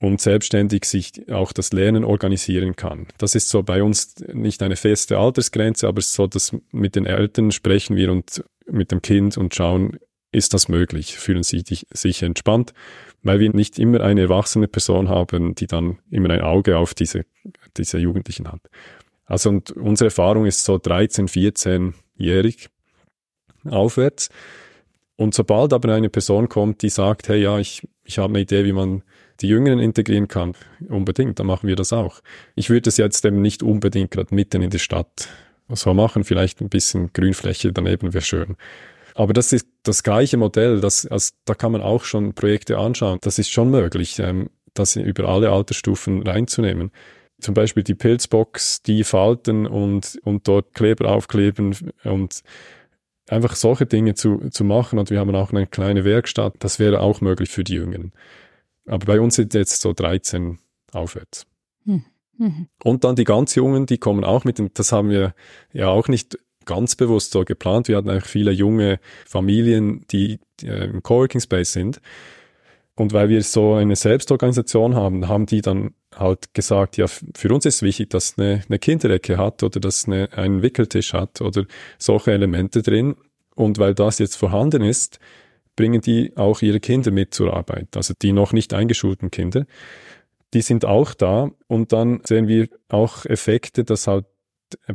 und 0.00 0.20
selbstständig 0.20 0.84
sich 0.84 1.28
auch 1.28 1.52
das 1.52 1.72
Lernen 1.72 2.04
organisieren 2.04 2.76
kann. 2.76 3.08
Das 3.18 3.34
ist 3.34 3.48
so 3.48 3.64
bei 3.64 3.82
uns 3.82 4.14
nicht 4.32 4.62
eine 4.62 4.76
feste 4.76 5.18
Altersgrenze, 5.18 5.88
aber 5.88 6.00
so, 6.02 6.28
dass 6.28 6.56
mit 6.70 6.94
den 6.94 7.04
Eltern 7.04 7.50
sprechen 7.50 7.96
wir 7.96 8.12
und 8.12 8.44
mit 8.70 8.92
dem 8.92 9.02
Kind 9.02 9.36
und 9.36 9.56
schauen, 9.56 9.98
ist 10.30 10.54
das 10.54 10.68
möglich? 10.68 11.16
Fühlen 11.18 11.42
sie 11.42 11.62
sich 11.90 12.22
entspannt? 12.22 12.74
Weil 13.22 13.40
wir 13.40 13.50
nicht 13.50 13.78
immer 13.78 14.00
eine 14.00 14.22
erwachsene 14.22 14.68
Person 14.68 15.08
haben, 15.08 15.54
die 15.54 15.66
dann 15.66 15.98
immer 16.10 16.30
ein 16.30 16.42
Auge 16.42 16.76
auf 16.78 16.94
diese, 16.94 17.24
diese 17.76 17.98
Jugendlichen 17.98 18.50
hat. 18.50 18.60
Also 19.24 19.50
und 19.50 19.70
unsere 19.72 20.08
Erfahrung 20.08 20.46
ist 20.46 20.64
so 20.64 20.78
13, 20.78 21.28
14-jährig 21.28 22.68
aufwärts. 23.64 24.30
Und 25.16 25.34
sobald 25.34 25.72
aber 25.72 25.94
eine 25.94 26.08
Person 26.08 26.48
kommt, 26.48 26.82
die 26.82 26.90
sagt, 26.90 27.28
hey, 27.28 27.42
ja, 27.42 27.58
ich, 27.58 27.86
ich 28.04 28.18
habe 28.18 28.30
eine 28.30 28.40
Idee, 28.40 28.64
wie 28.64 28.72
man 28.72 29.02
die 29.40 29.48
Jüngeren 29.48 29.80
integrieren 29.80 30.28
kann, 30.28 30.54
unbedingt, 30.88 31.38
dann 31.38 31.46
machen 31.46 31.68
wir 31.68 31.76
das 31.76 31.92
auch. 31.92 32.20
Ich 32.54 32.70
würde 32.70 32.88
es 32.88 32.96
jetzt 32.96 33.24
eben 33.24 33.42
nicht 33.42 33.62
unbedingt 33.62 34.10
gerade 34.10 34.34
mitten 34.34 34.62
in 34.62 34.70
der 34.70 34.78
Stadt 34.78 35.28
so 35.70 35.92
machen, 35.92 36.24
vielleicht 36.24 36.60
ein 36.60 36.68
bisschen 36.68 37.12
Grünfläche 37.12 37.72
daneben 37.72 38.14
wäre 38.14 38.24
schön. 38.24 38.56
Aber 39.18 39.32
das 39.32 39.52
ist 39.52 39.66
das 39.82 40.04
gleiche 40.04 40.36
Modell, 40.36 40.80
das, 40.80 41.04
also, 41.04 41.32
da 41.44 41.54
kann 41.54 41.72
man 41.72 41.82
auch 41.82 42.04
schon 42.04 42.34
Projekte 42.34 42.78
anschauen. 42.78 43.18
Das 43.20 43.40
ist 43.40 43.50
schon 43.50 43.68
möglich, 43.68 44.20
ähm, 44.20 44.48
das 44.74 44.94
über 44.94 45.28
alle 45.28 45.50
Altersstufen 45.50 46.22
reinzunehmen. 46.22 46.92
Zum 47.40 47.52
Beispiel 47.52 47.82
die 47.82 47.96
Pilzbox, 47.96 48.82
die 48.84 49.02
falten 49.02 49.66
und, 49.66 50.20
und 50.22 50.46
dort 50.46 50.72
Kleber 50.72 51.10
aufkleben 51.10 51.74
und 52.04 52.42
einfach 53.28 53.56
solche 53.56 53.86
Dinge 53.86 54.14
zu, 54.14 54.50
zu 54.50 54.62
machen. 54.62 55.00
Und 55.00 55.10
wir 55.10 55.18
haben 55.18 55.34
auch 55.34 55.50
eine 55.50 55.66
kleine 55.66 56.04
Werkstatt, 56.04 56.54
das 56.60 56.78
wäre 56.78 57.00
auch 57.00 57.20
möglich 57.20 57.50
für 57.50 57.64
die 57.64 57.74
Jüngeren. 57.74 58.12
Aber 58.86 59.04
bei 59.04 59.20
uns 59.20 59.34
sind 59.34 59.52
jetzt 59.52 59.80
so 59.80 59.92
13 59.94 60.60
aufwärts. 60.92 61.44
Hm. 61.86 62.04
Mhm. 62.36 62.68
Und 62.84 63.02
dann 63.02 63.16
die 63.16 63.24
ganz 63.24 63.56
Jungen, 63.56 63.86
die 63.86 63.98
kommen 63.98 64.22
auch 64.22 64.44
mit 64.44 64.60
dem, 64.60 64.72
das 64.74 64.92
haben 64.92 65.10
wir 65.10 65.34
ja 65.72 65.88
auch 65.88 66.06
nicht 66.06 66.38
ganz 66.68 66.94
bewusst 66.94 67.32
so 67.32 67.44
geplant. 67.44 67.88
Wir 67.88 67.96
hatten 67.96 68.10
eigentlich 68.10 68.30
viele 68.30 68.52
junge 68.52 69.00
Familien, 69.26 70.04
die, 70.12 70.38
die 70.60 70.66
äh, 70.66 70.84
im 70.84 71.02
Coworking 71.02 71.40
Space 71.40 71.72
sind. 71.72 72.00
Und 72.94 73.12
weil 73.12 73.28
wir 73.28 73.42
so 73.42 73.74
eine 73.74 73.96
Selbstorganisation 73.96 74.94
haben, 74.94 75.28
haben 75.28 75.46
die 75.46 75.62
dann 75.62 75.94
halt 76.14 76.52
gesagt, 76.52 76.96
ja, 76.96 77.06
für 77.06 77.54
uns 77.54 77.64
ist 77.64 77.82
wichtig, 77.82 78.10
dass 78.10 78.36
eine, 78.36 78.62
eine 78.68 78.78
Kinderecke 78.78 79.38
hat 79.38 79.62
oder 79.62 79.80
dass 79.80 80.06
eine, 80.06 80.28
einen 80.32 80.62
Wickeltisch 80.62 81.14
hat 81.14 81.40
oder 81.40 81.64
solche 81.98 82.32
Elemente 82.32 82.82
drin. 82.82 83.16
Und 83.54 83.78
weil 83.78 83.94
das 83.94 84.18
jetzt 84.18 84.36
vorhanden 84.36 84.82
ist, 84.82 85.20
bringen 85.74 86.00
die 86.00 86.36
auch 86.36 86.60
ihre 86.60 86.80
Kinder 86.80 87.12
mit 87.12 87.32
zur 87.32 87.54
Arbeit, 87.54 87.96
also 87.96 88.12
die 88.20 88.32
noch 88.32 88.52
nicht 88.52 88.74
eingeschulten 88.74 89.30
Kinder. 89.30 89.64
Die 90.52 90.60
sind 90.60 90.84
auch 90.84 91.14
da 91.14 91.50
und 91.66 91.92
dann 91.92 92.20
sehen 92.24 92.48
wir 92.48 92.68
auch 92.88 93.24
Effekte, 93.26 93.84
dass 93.84 94.06
halt 94.06 94.26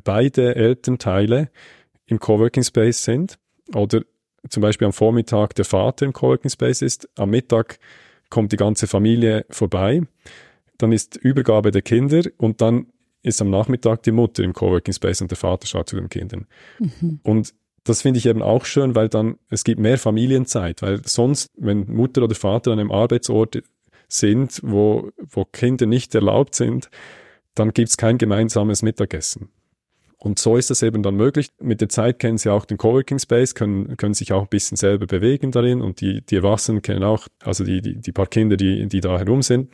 beide 0.03 0.55
Elternteile 0.55 1.49
im 2.05 2.19
Coworking 2.19 2.63
Space 2.63 3.03
sind 3.03 3.38
oder 3.74 4.01
zum 4.49 4.61
Beispiel 4.61 4.86
am 4.86 4.93
Vormittag 4.93 5.55
der 5.55 5.65
Vater 5.65 6.05
im 6.05 6.13
Coworking 6.13 6.49
Space 6.49 6.82
ist, 6.82 7.09
am 7.15 7.30
Mittag 7.30 7.80
kommt 8.30 8.51
die 8.51 8.57
ganze 8.57 8.88
Familie 8.88 9.45
vorbei, 9.49 10.01
dann 10.78 10.91
ist 10.91 11.15
Übergabe 11.15 11.71
der 11.71 11.82
Kinder 11.82 12.24
und 12.38 12.61
dann 12.61 12.88
ist 13.21 13.41
am 13.41 13.49
Nachmittag 13.49 14.03
die 14.03 14.11
Mutter 14.11 14.43
im 14.43 14.53
Coworking 14.53 14.93
Space 14.93 15.21
und 15.21 15.32
der 15.32 15.38
Vater 15.38 15.65
schaut 15.65 15.89
zu 15.89 15.95
den 15.95 16.09
Kindern. 16.09 16.45
Mhm. 16.80 17.19
Und 17.24 17.53
das 17.86 18.01
finde 18.01 18.17
ich 18.17 18.26
eben 18.26 18.41
auch 18.41 18.65
schön, 18.65 18.95
weil 18.95 19.09
dann 19.09 19.38
es 19.49 19.63
gibt 19.63 19.80
mehr 19.80 19.97
Familienzeit, 19.97 20.82
weil 20.82 21.01
sonst, 21.05 21.51
wenn 21.57 21.86
Mutter 21.91 22.24
oder 22.24 22.36
Vater 22.36 22.71
an 22.71 22.80
einem 22.80 22.91
Arbeitsort 22.91 23.61
sind, 24.07 24.59
wo, 24.63 25.09
wo 25.17 25.45
Kinder 25.45 25.86
nicht 25.86 26.13
erlaubt 26.15 26.55
sind, 26.55 26.89
dann 27.55 27.71
gibt 27.71 27.89
es 27.89 27.97
kein 27.97 28.17
gemeinsames 28.17 28.82
Mittagessen. 28.82 29.49
Und 30.24 30.39
so 30.39 30.55
ist 30.55 30.69
das 30.69 30.82
eben 30.84 31.03
dann 31.03 31.15
möglich. 31.15 31.49
Mit 31.59 31.82
der 31.82 31.89
Zeit 31.89 32.17
kennen 32.17 32.38
sie 32.38 32.49
auch 32.49 32.63
den 32.63 32.78
Coworking 32.78 33.19
Space, 33.19 33.55
können, 33.55 33.97
können 33.97 34.13
sich 34.13 34.32
auch 34.32 34.43
ein 34.43 34.47
bisschen 34.47 34.78
selber 34.78 35.05
bewegen 35.05 35.51
darin 35.51 35.82
und 35.82 35.99
die, 35.99 36.21
die 36.21 36.38
Erwachsenen 36.38 36.82
kennen 36.82 37.03
auch, 37.03 37.28
also 37.43 37.65
die, 37.65 37.82
die, 37.82 37.99
die 37.99 38.11
paar 38.13 38.28
Kinder, 38.28 38.55
die, 38.55 38.88
die 38.88 39.01
da 39.01 39.17
herum 39.17 39.41
sind. 39.41 39.69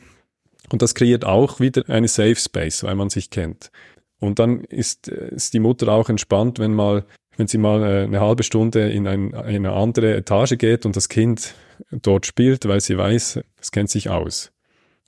Und 0.72 0.82
das 0.82 0.96
kreiert 0.96 1.24
auch 1.24 1.60
wieder 1.60 1.88
eine 1.88 2.08
Safe 2.08 2.34
Space, 2.34 2.82
weil 2.82 2.96
man 2.96 3.10
sich 3.10 3.30
kennt. 3.30 3.70
Und 4.18 4.40
dann 4.40 4.64
ist, 4.64 5.06
ist 5.06 5.54
die 5.54 5.60
Mutter 5.60 5.86
auch 5.86 6.08
entspannt, 6.08 6.58
wenn 6.58 6.74
mal 6.74 7.04
wenn 7.36 7.46
sie 7.46 7.58
mal 7.58 7.82
äh, 7.82 8.02
eine 8.02 8.20
halbe 8.20 8.42
Stunde 8.42 8.90
in, 8.90 9.06
ein, 9.06 9.30
in 9.30 9.64
eine 9.64 9.72
andere 9.72 10.14
Etage 10.14 10.58
geht 10.58 10.84
und 10.84 10.96
das 10.96 11.08
Kind 11.08 11.54
dort 11.90 12.26
spielt, 12.26 12.66
weil 12.68 12.80
sie 12.80 12.98
weiß, 12.98 13.40
es 13.58 13.70
kennt 13.70 13.88
sich 13.88 14.10
aus. 14.10 14.52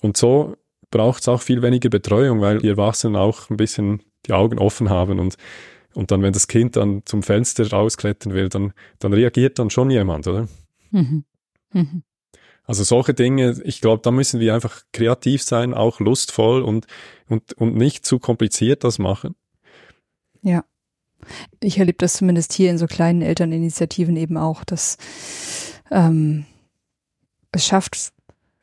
Und 0.01 0.16
so 0.16 0.57
braucht 0.90 1.22
es 1.22 1.28
auch 1.28 1.43
viel 1.43 1.62
weniger 1.62 1.90
Betreuung, 1.90 2.40
weil 2.40 2.59
die 2.59 2.68
Erwachsenen 2.68 3.16
auch 3.16 3.51
ein 3.51 3.57
bisschen 3.57 4.03
die 4.27 4.33
Augen 4.33 4.59
offen 4.59 4.91
haben 4.91 5.18
und 5.18 5.37
und 5.95 6.11
dann, 6.11 6.23
wenn 6.23 6.33
das 6.33 6.49
Kind 6.49 6.77
dann 6.77 7.03
zum 7.05 7.23
Fenster 7.23 7.70
rausklettern 7.70 8.33
will, 8.33 8.49
dann, 8.49 8.73
dann 8.99 9.12
reagiert 9.12 9.59
dann 9.59 9.70
schon 9.70 9.91
jemand, 9.91 10.27
oder? 10.27 10.49
Mhm. 10.91 11.25
Mhm. 11.73 12.03
Also 12.64 12.85
solche 12.85 13.14
Dinge, 13.14 13.61
ich 13.64 13.81
glaube, 13.81 14.03
da 14.03 14.11
müssen 14.11 14.41
wir 14.41 14.55
einfach 14.55 14.83
kreativ 14.93 15.43
sein, 15.43 15.75
auch 15.75 16.01
lustvoll 16.01 16.62
und, 16.62 16.87
und, 17.29 17.53
und 17.55 17.75
nicht 17.75 18.07
zu 18.07 18.18
kompliziert 18.18 18.85
das 18.85 18.99
machen. 18.99 19.35
Ja. 20.43 20.64
Ich 21.61 21.79
erlebe 21.79 21.99
das 21.99 22.14
zumindest 22.14 22.53
hier 22.53 22.70
in 22.70 22.79
so 22.79 22.87
kleinen 22.87 23.23
Elterninitiativen 23.23 24.16
eben 24.16 24.37
auch, 24.37 24.64
dass 24.64 24.97
ähm, 25.91 26.47
es 27.53 27.64
schafft 27.64 28.12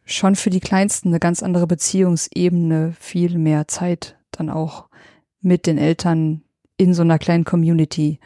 schon 0.06 0.36
für 0.36 0.50
die 0.50 0.60
Kleinsten 0.60 1.10
eine 1.10 1.20
ganz 1.20 1.44
andere 1.44 1.68
Beziehungsebene, 1.68 2.96
viel 3.00 3.38
mehr 3.38 3.68
Zeit 3.68 4.18
dann 4.32 4.50
auch 4.50 4.89
mit 5.42 5.68
den 5.68 5.78
Eltern 5.78 6.44
in 6.78 6.94
so 6.94 7.02
einer 7.02 7.20
kleinen 7.20 7.44
Community 7.44 8.20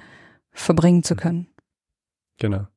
verbringen 0.52 1.04
zu 1.04 1.16
können. 1.16 1.48
Genau. 2.38 2.68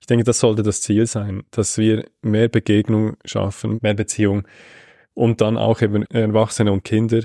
Ich 0.00 0.06
denke, 0.06 0.24
das 0.24 0.38
sollte 0.38 0.62
das 0.62 0.80
Ziel 0.80 1.06
sein, 1.06 1.42
dass 1.50 1.78
wir 1.78 2.04
mehr 2.22 2.48
Begegnung 2.48 3.16
schaffen, 3.24 3.78
mehr 3.82 3.94
Beziehung 3.94 4.46
und 5.14 5.40
dann 5.40 5.56
auch 5.56 5.82
eben 5.82 6.04
Erwachsene 6.04 6.70
und 6.72 6.84
Kinder 6.84 7.22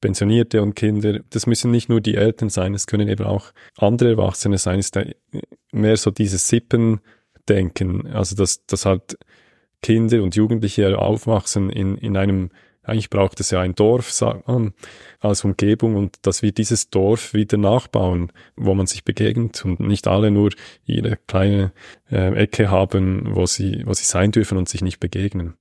Pensionierte 0.00 0.62
und 0.62 0.74
Kinder, 0.74 1.20
das 1.30 1.46
müssen 1.46 1.70
nicht 1.70 1.88
nur 1.88 2.00
die 2.00 2.14
Eltern 2.14 2.50
sein, 2.50 2.74
es 2.74 2.86
können 2.86 3.08
eben 3.08 3.24
auch 3.24 3.52
andere 3.76 4.10
Erwachsene 4.10 4.58
sein, 4.58 4.78
ist 4.78 4.98
mehr 5.72 5.96
so 5.96 6.10
dieses 6.10 6.48
Sippendenken, 6.48 8.06
also 8.06 8.36
dass, 8.36 8.64
dass 8.66 8.86
halt 8.86 9.18
Kinder 9.82 10.22
und 10.22 10.36
Jugendliche 10.36 10.98
aufwachsen 10.98 11.70
in, 11.70 11.96
in 11.96 12.16
einem, 12.16 12.50
eigentlich 12.88 13.10
braucht 13.10 13.40
es 13.40 13.50
ja 13.50 13.60
ein 13.60 13.74
Dorf 13.74 14.10
sagt 14.10 14.48
man, 14.48 14.72
als 15.20 15.44
Umgebung 15.44 15.96
und 15.96 16.16
dass 16.22 16.42
wir 16.42 16.52
dieses 16.52 16.90
Dorf 16.90 17.34
wieder 17.34 17.58
nachbauen, 17.58 18.32
wo 18.56 18.74
man 18.74 18.86
sich 18.86 19.04
begegnet 19.04 19.64
und 19.64 19.80
nicht 19.80 20.08
alle 20.08 20.30
nur 20.30 20.50
ihre 20.84 21.18
kleine 21.26 21.72
äh, 22.10 22.34
Ecke 22.34 22.70
haben, 22.70 23.34
wo 23.34 23.46
sie, 23.46 23.82
wo 23.84 23.92
sie 23.92 24.04
sein 24.04 24.32
dürfen 24.32 24.58
und 24.58 24.68
sich 24.68 24.82
nicht 24.82 25.00
begegnen 25.00 25.54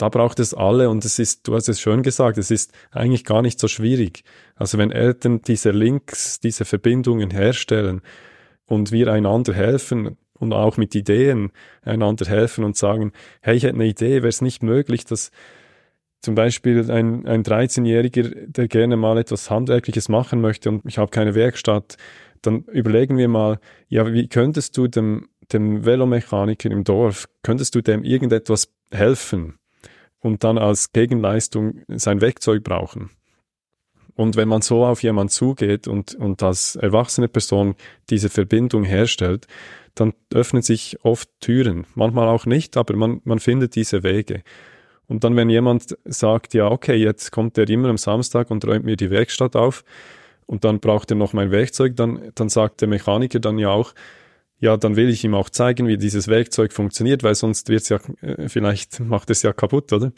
da 0.00 0.08
braucht 0.08 0.40
es 0.40 0.54
alle 0.54 0.88
und 0.88 1.04
es 1.04 1.18
ist, 1.18 1.46
du 1.46 1.54
hast 1.54 1.68
es 1.68 1.78
schön 1.78 2.02
gesagt, 2.02 2.38
es 2.38 2.50
ist 2.50 2.72
eigentlich 2.90 3.24
gar 3.24 3.42
nicht 3.42 3.60
so 3.60 3.68
schwierig. 3.68 4.24
Also 4.54 4.78
wenn 4.78 4.90
Eltern 4.90 5.42
diese 5.42 5.72
Links, 5.72 6.40
diese 6.40 6.64
Verbindungen 6.64 7.30
herstellen 7.30 8.00
und 8.64 8.92
wir 8.92 9.12
einander 9.12 9.52
helfen 9.52 10.16
und 10.32 10.54
auch 10.54 10.78
mit 10.78 10.94
Ideen 10.94 11.52
einander 11.82 12.24
helfen 12.24 12.64
und 12.64 12.78
sagen, 12.78 13.12
hey, 13.42 13.56
ich 13.56 13.64
hätte 13.64 13.74
eine 13.74 13.84
Idee, 13.84 14.16
wäre 14.16 14.28
es 14.28 14.40
nicht 14.40 14.62
möglich, 14.62 15.04
dass 15.04 15.32
zum 16.20 16.34
Beispiel 16.34 16.90
ein, 16.90 17.26
ein 17.26 17.42
13-Jähriger, 17.42 18.30
der 18.46 18.68
gerne 18.68 18.96
mal 18.96 19.18
etwas 19.18 19.50
Handwerkliches 19.50 20.08
machen 20.08 20.40
möchte 20.40 20.68
und 20.68 20.82
ich 20.86 20.98
habe 20.98 21.10
keine 21.10 21.34
Werkstatt, 21.34 21.96
dann 22.42 22.64
überlegen 22.64 23.18
wir 23.18 23.28
mal, 23.28 23.58
ja, 23.88 24.12
wie 24.12 24.28
könntest 24.28 24.76
du 24.76 24.86
dem, 24.86 25.28
dem 25.52 25.84
Velomechaniker 25.84 26.70
im 26.70 26.84
Dorf, 26.84 27.26
könntest 27.42 27.74
du 27.74 27.80
dem 27.80 28.04
irgendetwas 28.04 28.72
helfen? 28.90 29.60
und 30.20 30.44
dann 30.44 30.58
als 30.58 30.92
Gegenleistung 30.92 31.82
sein 31.88 32.20
Werkzeug 32.20 32.62
brauchen. 32.62 33.10
Und 34.14 34.36
wenn 34.36 34.48
man 34.48 34.60
so 34.60 34.84
auf 34.84 35.02
jemand 35.02 35.32
zugeht 35.32 35.88
und, 35.88 36.14
und 36.14 36.42
als 36.42 36.76
erwachsene 36.76 37.28
Person 37.28 37.74
diese 38.10 38.28
Verbindung 38.28 38.84
herstellt, 38.84 39.46
dann 39.94 40.12
öffnen 40.32 40.62
sich 40.62 40.98
oft 41.02 41.28
Türen. 41.40 41.86
Manchmal 41.94 42.28
auch 42.28 42.44
nicht, 42.44 42.76
aber 42.76 42.94
man, 42.96 43.20
man 43.24 43.38
findet 43.38 43.76
diese 43.76 44.02
Wege. 44.02 44.42
Und 45.10 45.24
dann, 45.24 45.34
wenn 45.34 45.50
jemand 45.50 45.98
sagt, 46.04 46.54
ja, 46.54 46.70
okay, 46.70 46.94
jetzt 46.94 47.32
kommt 47.32 47.58
er 47.58 47.68
immer 47.68 47.88
am 47.88 47.96
Samstag 47.96 48.48
und 48.48 48.64
räumt 48.64 48.84
mir 48.84 48.94
die 48.94 49.10
Werkstatt 49.10 49.56
auf 49.56 49.82
und 50.46 50.62
dann 50.62 50.78
braucht 50.78 51.10
er 51.10 51.16
noch 51.16 51.32
mein 51.32 51.50
Werkzeug, 51.50 51.96
dann, 51.96 52.30
dann 52.36 52.48
sagt 52.48 52.80
der 52.80 52.86
Mechaniker 52.86 53.40
dann 53.40 53.58
ja 53.58 53.70
auch, 53.70 53.92
ja, 54.60 54.76
dann 54.76 54.94
will 54.94 55.08
ich 55.08 55.24
ihm 55.24 55.34
auch 55.34 55.50
zeigen, 55.50 55.88
wie 55.88 55.96
dieses 55.96 56.28
Werkzeug 56.28 56.72
funktioniert, 56.72 57.24
weil 57.24 57.34
sonst 57.34 57.68
wird's 57.68 57.88
ja, 57.88 57.98
äh, 58.20 58.48
vielleicht 58.48 59.00
macht 59.00 59.30
es 59.30 59.42
ja 59.42 59.52
kaputt, 59.52 59.92
oder? 59.92 60.12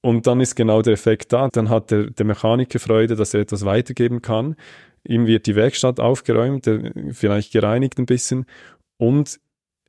Und 0.00 0.26
dann 0.26 0.40
ist 0.40 0.54
genau 0.54 0.80
der 0.80 0.94
Effekt 0.94 1.34
da. 1.34 1.48
Dann 1.52 1.68
hat 1.68 1.90
der, 1.90 2.04
der 2.04 2.24
Mechaniker 2.24 2.78
Freude, 2.78 3.16
dass 3.16 3.34
er 3.34 3.40
etwas 3.40 3.66
weitergeben 3.66 4.22
kann. 4.22 4.56
Ihm 5.06 5.26
wird 5.26 5.46
die 5.46 5.56
Werkstatt 5.56 6.00
aufgeräumt, 6.00 6.70
vielleicht 7.10 7.52
gereinigt 7.52 7.98
ein 7.98 8.06
bisschen. 8.06 8.46
Und 8.96 9.40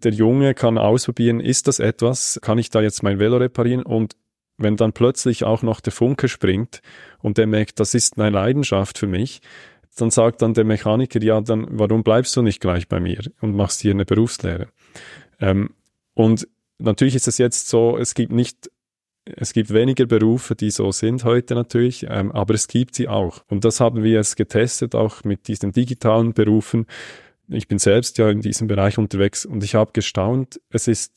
der 0.04 0.12
Junge 0.12 0.54
kann 0.54 0.78
ausprobieren, 0.78 1.40
ist 1.40 1.70
das 1.70 1.80
etwas? 1.80 2.40
Kann 2.42 2.58
ich 2.58 2.70
da 2.70 2.82
jetzt 2.82 3.04
mein 3.04 3.20
Velo 3.20 3.38
reparieren? 3.38 3.84
Und 3.84 4.18
wenn 4.58 4.78
dann 4.78 4.94
plötzlich 4.94 5.44
auch 5.44 5.62
noch 5.62 5.80
der 5.82 5.94
Funke 5.94 6.28
springt 6.28 6.82
und 7.20 7.38
der 7.38 7.48
merkt, 7.48 7.80
das 7.80 7.94
ist 7.94 8.20
eine 8.20 8.30
Leidenschaft 8.30 8.98
für 8.98 9.08
mich, 9.08 9.42
dann 9.96 10.12
sagt 10.12 10.42
dann 10.42 10.54
der 10.54 10.64
Mechaniker, 10.64 11.22
ja, 11.22 11.40
dann 11.42 11.68
warum 11.72 12.04
bleibst 12.04 12.36
du 12.36 12.42
nicht 12.42 12.60
gleich 12.60 12.88
bei 12.88 13.00
mir 13.00 13.22
und 13.42 13.56
machst 13.56 13.82
hier 13.82 13.92
eine 13.92 14.06
Berufslehre? 14.06 14.68
Ähm, 15.40 15.72
und 16.14 16.48
natürlich 16.80 17.16
ist 17.16 17.28
es 17.28 17.38
jetzt 17.38 17.68
so, 17.68 17.98
es 17.98 18.14
gibt 18.16 18.32
nicht, 18.32 18.72
es 19.26 19.54
gibt 19.54 19.72
weniger 19.74 20.06
Berufe, 20.06 20.56
die 20.56 20.72
so 20.72 20.92
sind 20.92 21.24
heute 21.24 21.56
natürlich, 21.56 22.06
ähm, 22.10 22.32
aber 22.32 22.54
es 22.54 22.68
gibt 22.68 22.96
sie 22.96 23.08
auch. 23.08 23.44
Und 23.48 23.66
das 23.66 23.80
haben 23.80 24.04
wir 24.04 24.12
jetzt 24.12 24.36
getestet, 24.36 24.96
auch 24.96 25.24
mit 25.24 25.48
diesen 25.48 25.72
digitalen 25.72 26.34
Berufen. 26.34 26.88
Ich 27.48 27.68
bin 27.68 27.78
selbst 27.78 28.18
ja 28.18 28.30
in 28.30 28.42
diesem 28.42 28.68
Bereich 28.68 28.98
unterwegs 28.98 29.46
und 29.46 29.64
ich 29.64 29.76
habe 29.76 29.92
gestaunt, 29.94 30.60
es 30.70 30.88
ist 30.88 31.14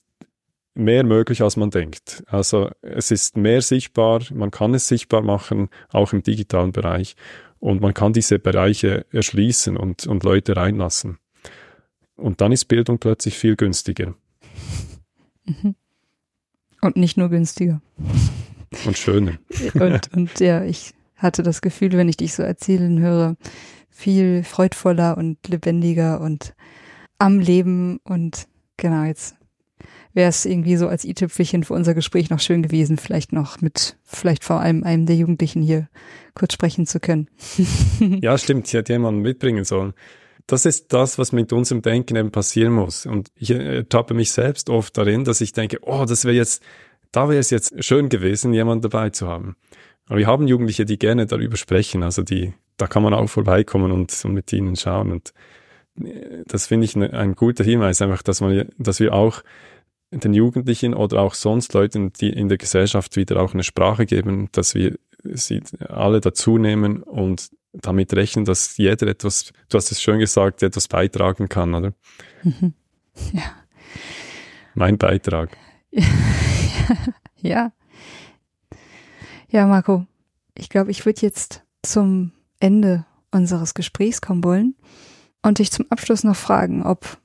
mehr 0.77 1.05
möglich, 1.05 1.43
als 1.43 1.57
man 1.57 1.71
denkt. 1.71 2.23
Also 2.27 2.71
es 2.83 3.11
ist 3.11 3.37
mehr 3.37 3.63
sichtbar, 3.63 4.23
man 4.33 4.51
kann 4.51 4.75
es 4.75 4.89
sichtbar 4.89 5.23
machen, 5.23 5.69
auch 5.91 6.13
im 6.13 6.23
digitalen 6.23 6.73
Bereich. 6.73 7.17
Und 7.59 7.81
man 7.81 7.95
kann 7.95 8.13
diese 8.13 8.39
Bereiche 8.39 9.07
erschließen 9.13 9.77
und, 9.77 10.07
und 10.07 10.25
Leute 10.25 10.57
reinlassen. 10.57 11.19
Und 12.17 12.41
dann 12.41 12.53
ist 12.53 12.67
Bildung 12.67 12.99
plötzlich 12.99 13.39
viel 13.39 13.57
günstiger. 13.57 14.15
Mhm. 15.45 15.75
Und 16.81 16.97
nicht 16.97 17.17
nur 17.17 17.29
günstiger. 17.29 17.81
Und 18.85 18.99
schöner. 18.99 19.39
und, 19.75 20.13
und 20.13 20.41
ja, 20.41 20.65
ich 20.65 20.95
hatte 21.17 21.43
das 21.43 21.63
Gefühl, 21.63 21.93
wenn 21.93 22.09
ich 22.09 22.19
dich 22.19 22.35
so 22.35 22.43
erzählen 22.43 23.01
höre, 23.01 23.37
viel 23.89 24.45
freudvoller 24.45 25.17
und 25.17 25.39
lebendiger 25.49 26.21
und 26.21 26.55
am 27.19 27.41
Leben 27.41 27.99
und 28.05 28.47
genau 28.77 29.05
jetzt 29.05 29.35
wäre 30.13 30.29
es 30.29 30.45
irgendwie 30.45 30.77
so 30.77 30.89
als 30.89 31.05
i-Tüpfelchen 31.05 31.65
für 31.65 31.75
unser 31.75 31.95
Gespräch 31.95 32.31
noch 32.31 32.41
schön 32.41 32.63
gewesen, 32.63 32.97
vielleicht 32.97 33.33
noch 33.33 33.61
mit, 33.61 33.97
vielleicht 34.05 34.45
vor 34.45 34.61
allem 34.61 34.83
einem 34.83 35.07
der 35.07 35.17
Jugendlichen 35.17 35.63
hier 35.63 35.89
kurz 36.35 36.55
sprechen 36.55 36.87
zu 36.87 37.01
können. 37.01 37.29
ja, 38.23 38.37
stimmt, 38.39 38.67
ich 38.69 38.75
hätte 38.75 38.93
jemanden 38.93 39.23
mitbringen 39.23 39.65
sollen. 39.65 39.95
Das 40.47 40.65
ist 40.65 40.93
das, 40.93 41.19
was 41.19 41.33
mit 41.33 41.53
unserem 41.53 41.83
Denken 41.83 42.17
eben 42.17 42.31
passieren 42.31 42.73
muss. 42.73 43.05
Und 43.05 43.31
ich 43.35 43.51
ertappe 43.51 44.15
mich 44.15 44.31
selbst 44.31 44.71
oft 44.71 44.97
darin, 44.97 45.25
dass 45.25 45.41
ich 45.41 45.53
denke, 45.53 45.79
oh, 45.83 46.05
das 46.07 46.25
wäre 46.25 46.37
jetzt, 46.37 46.63
da 47.11 47.29
wäre 47.29 47.41
es 47.41 47.51
jetzt 47.51 47.85
schön 47.85 48.09
gewesen, 48.09 48.55
jemanden 48.55 48.83
dabei 48.83 49.11
zu 49.11 49.27
haben. 49.27 49.57
Aber 50.07 50.19
wir 50.19 50.27
haben 50.27 50.47
Jugendliche, 50.47 50.85
die 50.85 50.99
gerne 50.99 51.27
darüber 51.27 51.57
sprechen, 51.57 52.03
also 52.03 52.23
die, 52.23 52.55
da 52.77 52.87
kann 52.87 53.03
man 53.03 53.13
auch 53.13 53.27
vorbeikommen 53.27 53.91
und, 53.91 54.25
und 54.25 54.33
mit 54.33 54.53
ihnen 54.53 54.77
schauen. 54.77 55.11
Und 55.11 55.35
äh, 56.01 56.45
das 56.47 56.67
finde 56.69 56.85
ich 56.85 56.97
ne, 56.97 57.13
ein 57.13 57.35
guter 57.35 57.65
Hinweis, 57.65 58.01
einfach, 58.01 58.23
dass 58.23 58.41
man, 58.41 58.69
dass 58.79 59.01
wir 59.01 59.13
auch 59.13 59.43
den 60.11 60.35
Jugendlichen 60.35 60.95
oder 60.95 61.21
auch 61.21 61.35
sonst 61.35 61.73
Leuten, 61.75 62.13
die 62.13 62.31
in 62.31 62.49
der 62.49 62.59
Gesellschaft 62.59 63.17
wieder 63.17 63.41
auch 63.41 63.55
eine 63.55 63.65
Sprache 63.65 64.07
geben, 64.07 64.49
dass 64.53 64.75
wir 64.75 64.97
sie 65.25 65.63
alle 65.81 66.21
dazu 66.21 66.59
nehmen 66.59 67.03
und 67.03 67.51
damit 67.73 68.15
rechnen, 68.15 68.45
dass 68.45 68.77
jeder 68.77 69.07
etwas, 69.09 69.53
du 69.69 69.77
hast 69.77 69.91
es 69.91 70.01
schön 70.01 70.19
gesagt, 70.19 70.63
etwas 70.63 70.89
beitragen 70.89 71.49
kann, 71.49 71.75
oder? 71.75 71.93
Mhm. 72.43 72.75
Ja. 73.33 73.43
Mein 74.75 74.99
Beitrag. 74.99 75.57
ja. 77.37 77.73
Ja, 79.49 79.67
Marco, 79.67 80.07
ich 80.55 80.69
glaube, 80.69 80.91
ich 80.91 81.05
würde 81.07 81.23
jetzt 81.23 81.65
zum 81.83 82.33
Ende 82.61 83.07
unseres 83.31 83.75
Gesprächs 83.75 84.21
kommen 84.21 84.45
wollen 84.45 84.75
und 85.43 85.59
dich 85.59 85.71
zum 85.71 85.87
Abschluss 85.91 86.25
noch 86.25 86.37
fragen, 86.37 86.83
ob 86.85 87.19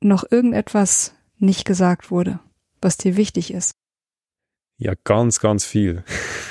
noch 0.00 0.24
irgendetwas 0.30 1.14
nicht 1.38 1.64
gesagt 1.64 2.10
wurde, 2.10 2.40
was 2.80 2.96
dir 2.96 3.16
wichtig 3.16 3.52
ist? 3.52 3.74
Ja, 4.78 4.92
ganz, 5.04 5.40
ganz 5.40 5.64
viel. 5.64 6.04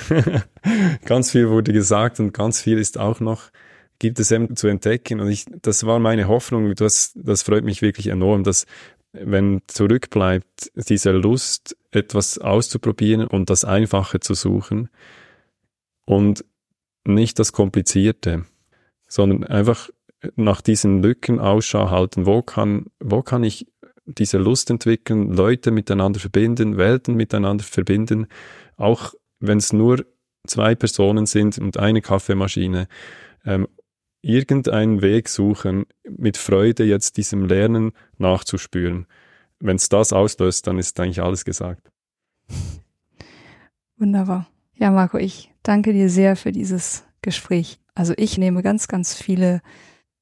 ganz 1.05 1.31
viel 1.31 1.49
wurde 1.49 1.73
gesagt 1.73 2.19
und 2.19 2.33
ganz 2.33 2.61
viel 2.61 2.79
ist 2.79 2.97
auch 2.97 3.19
noch, 3.19 3.51
gibt 3.99 4.19
es 4.19 4.31
eben 4.31 4.55
zu 4.55 4.67
entdecken. 4.67 5.19
Und 5.19 5.29
ich, 5.29 5.45
das 5.61 5.85
war 5.85 5.99
meine 5.99 6.27
Hoffnung, 6.27 6.73
das, 6.75 7.13
das 7.15 7.43
freut 7.43 7.63
mich 7.63 7.81
wirklich 7.81 8.07
enorm, 8.07 8.43
dass 8.43 8.65
wenn 9.13 9.61
zurückbleibt, 9.67 10.71
diese 10.75 11.11
Lust, 11.11 11.77
etwas 11.91 12.37
auszuprobieren 12.37 13.25
und 13.25 13.49
das 13.49 13.63
Einfache 13.63 14.19
zu 14.19 14.33
suchen 14.33 14.89
und 16.05 16.43
nicht 17.05 17.39
das 17.39 17.53
Komplizierte, 17.53 18.45
sondern 19.07 19.45
einfach 19.45 19.89
nach 20.35 20.61
diesen 20.61 21.01
Lücken 21.01 21.39
Ausschau 21.39 21.89
halten. 21.89 22.25
Wo 22.25 22.41
kann, 22.41 22.87
wo 22.99 23.21
kann 23.21 23.43
ich 23.43 23.67
diese 24.05 24.37
Lust 24.37 24.69
entwickeln, 24.69 25.31
Leute 25.31 25.71
miteinander 25.71 26.19
verbinden, 26.19 26.77
Welten 26.77 27.15
miteinander 27.15 27.63
verbinden, 27.63 28.27
auch 28.77 29.13
wenn 29.39 29.57
es 29.57 29.73
nur 29.73 30.05
zwei 30.47 30.75
Personen 30.75 31.25
sind 31.25 31.57
und 31.57 31.77
eine 31.77 32.01
Kaffeemaschine, 32.01 32.87
ähm, 33.45 33.67
irgendeinen 34.21 35.01
Weg 35.01 35.29
suchen, 35.29 35.85
mit 36.03 36.37
Freude 36.37 36.83
jetzt 36.83 37.17
diesem 37.17 37.45
Lernen 37.45 37.91
nachzuspüren. 38.17 39.05
Wenn 39.59 39.75
es 39.75 39.89
das 39.89 40.13
auslöst, 40.13 40.67
dann 40.67 40.79
ist 40.79 40.99
eigentlich 40.99 41.21
alles 41.21 41.45
gesagt. 41.45 41.91
Wunderbar. 43.97 44.47
Ja, 44.75 44.91
Marco, 44.91 45.17
ich 45.17 45.51
danke 45.63 45.93
dir 45.93 46.09
sehr 46.09 46.35
für 46.35 46.51
dieses 46.51 47.05
Gespräch. 47.21 47.79
Also 47.93 48.13
ich 48.17 48.37
nehme 48.37 48.61
ganz, 48.61 48.87
ganz 48.87 49.13
viele 49.13 49.61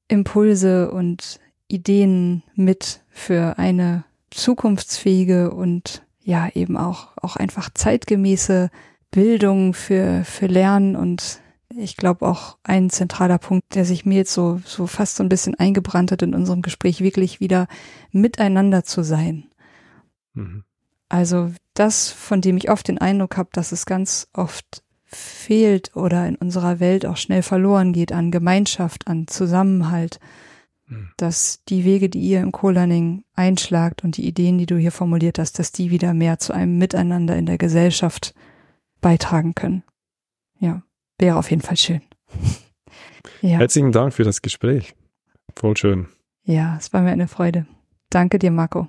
Impulse 0.08 0.90
und 0.90 1.40
Ideen 1.66 2.42
mit 2.54 3.03
für 3.14 3.58
eine 3.58 4.04
zukunftsfähige 4.30 5.52
und 5.52 6.02
ja 6.22 6.48
eben 6.54 6.76
auch, 6.76 7.16
auch 7.16 7.36
einfach 7.36 7.70
zeitgemäße 7.72 8.70
Bildung 9.10 9.72
für, 9.72 10.24
für 10.24 10.46
Lernen 10.46 10.96
und 10.96 11.40
ich 11.76 11.96
glaube 11.96 12.26
auch 12.26 12.58
ein 12.62 12.90
zentraler 12.90 13.38
Punkt, 13.38 13.74
der 13.74 13.84
sich 13.84 14.04
mir 14.04 14.16
jetzt 14.16 14.32
so, 14.32 14.60
so 14.64 14.86
fast 14.86 15.16
so 15.16 15.22
ein 15.22 15.28
bisschen 15.28 15.54
eingebrannt 15.54 16.12
hat 16.12 16.22
in 16.22 16.34
unserem 16.34 16.62
Gespräch, 16.62 17.00
wirklich 17.00 17.40
wieder 17.40 17.66
miteinander 18.10 18.84
zu 18.84 19.02
sein. 19.02 19.44
Mhm. 20.34 20.64
Also 21.08 21.52
das, 21.74 22.10
von 22.10 22.40
dem 22.40 22.56
ich 22.56 22.70
oft 22.70 22.88
den 22.88 22.98
Eindruck 22.98 23.36
habe, 23.36 23.50
dass 23.52 23.72
es 23.72 23.86
ganz 23.86 24.28
oft 24.32 24.82
fehlt 25.04 25.94
oder 25.94 26.26
in 26.26 26.36
unserer 26.36 26.80
Welt 26.80 27.06
auch 27.06 27.16
schnell 27.16 27.42
verloren 27.42 27.92
geht 27.92 28.12
an 28.12 28.30
Gemeinschaft, 28.30 29.06
an 29.06 29.26
Zusammenhalt. 29.28 30.18
Dass 31.16 31.62
die 31.68 31.84
Wege, 31.84 32.08
die 32.08 32.20
ihr 32.20 32.40
im 32.40 32.52
Co-Learning 32.52 33.24
einschlagt 33.34 34.04
und 34.04 34.16
die 34.16 34.26
Ideen, 34.26 34.58
die 34.58 34.66
du 34.66 34.76
hier 34.76 34.92
formuliert 34.92 35.38
hast, 35.38 35.58
dass 35.58 35.72
die 35.72 35.90
wieder 35.90 36.14
mehr 36.14 36.38
zu 36.38 36.52
einem 36.52 36.78
Miteinander 36.78 37.36
in 37.36 37.46
der 37.46 37.58
Gesellschaft 37.58 38.34
beitragen 39.00 39.54
können. 39.54 39.82
Ja, 40.58 40.82
wäre 41.18 41.36
auf 41.36 41.50
jeden 41.50 41.62
Fall 41.62 41.76
schön. 41.76 42.02
ja. 43.40 43.58
Herzlichen 43.58 43.92
Dank 43.92 44.14
für 44.14 44.24
das 44.24 44.42
Gespräch. 44.42 44.94
Voll 45.56 45.76
schön. 45.76 46.08
Ja, 46.44 46.76
es 46.78 46.92
war 46.92 47.02
mir 47.02 47.12
eine 47.12 47.28
Freude. 47.28 47.66
Danke 48.10 48.38
dir, 48.38 48.50
Marco. 48.50 48.88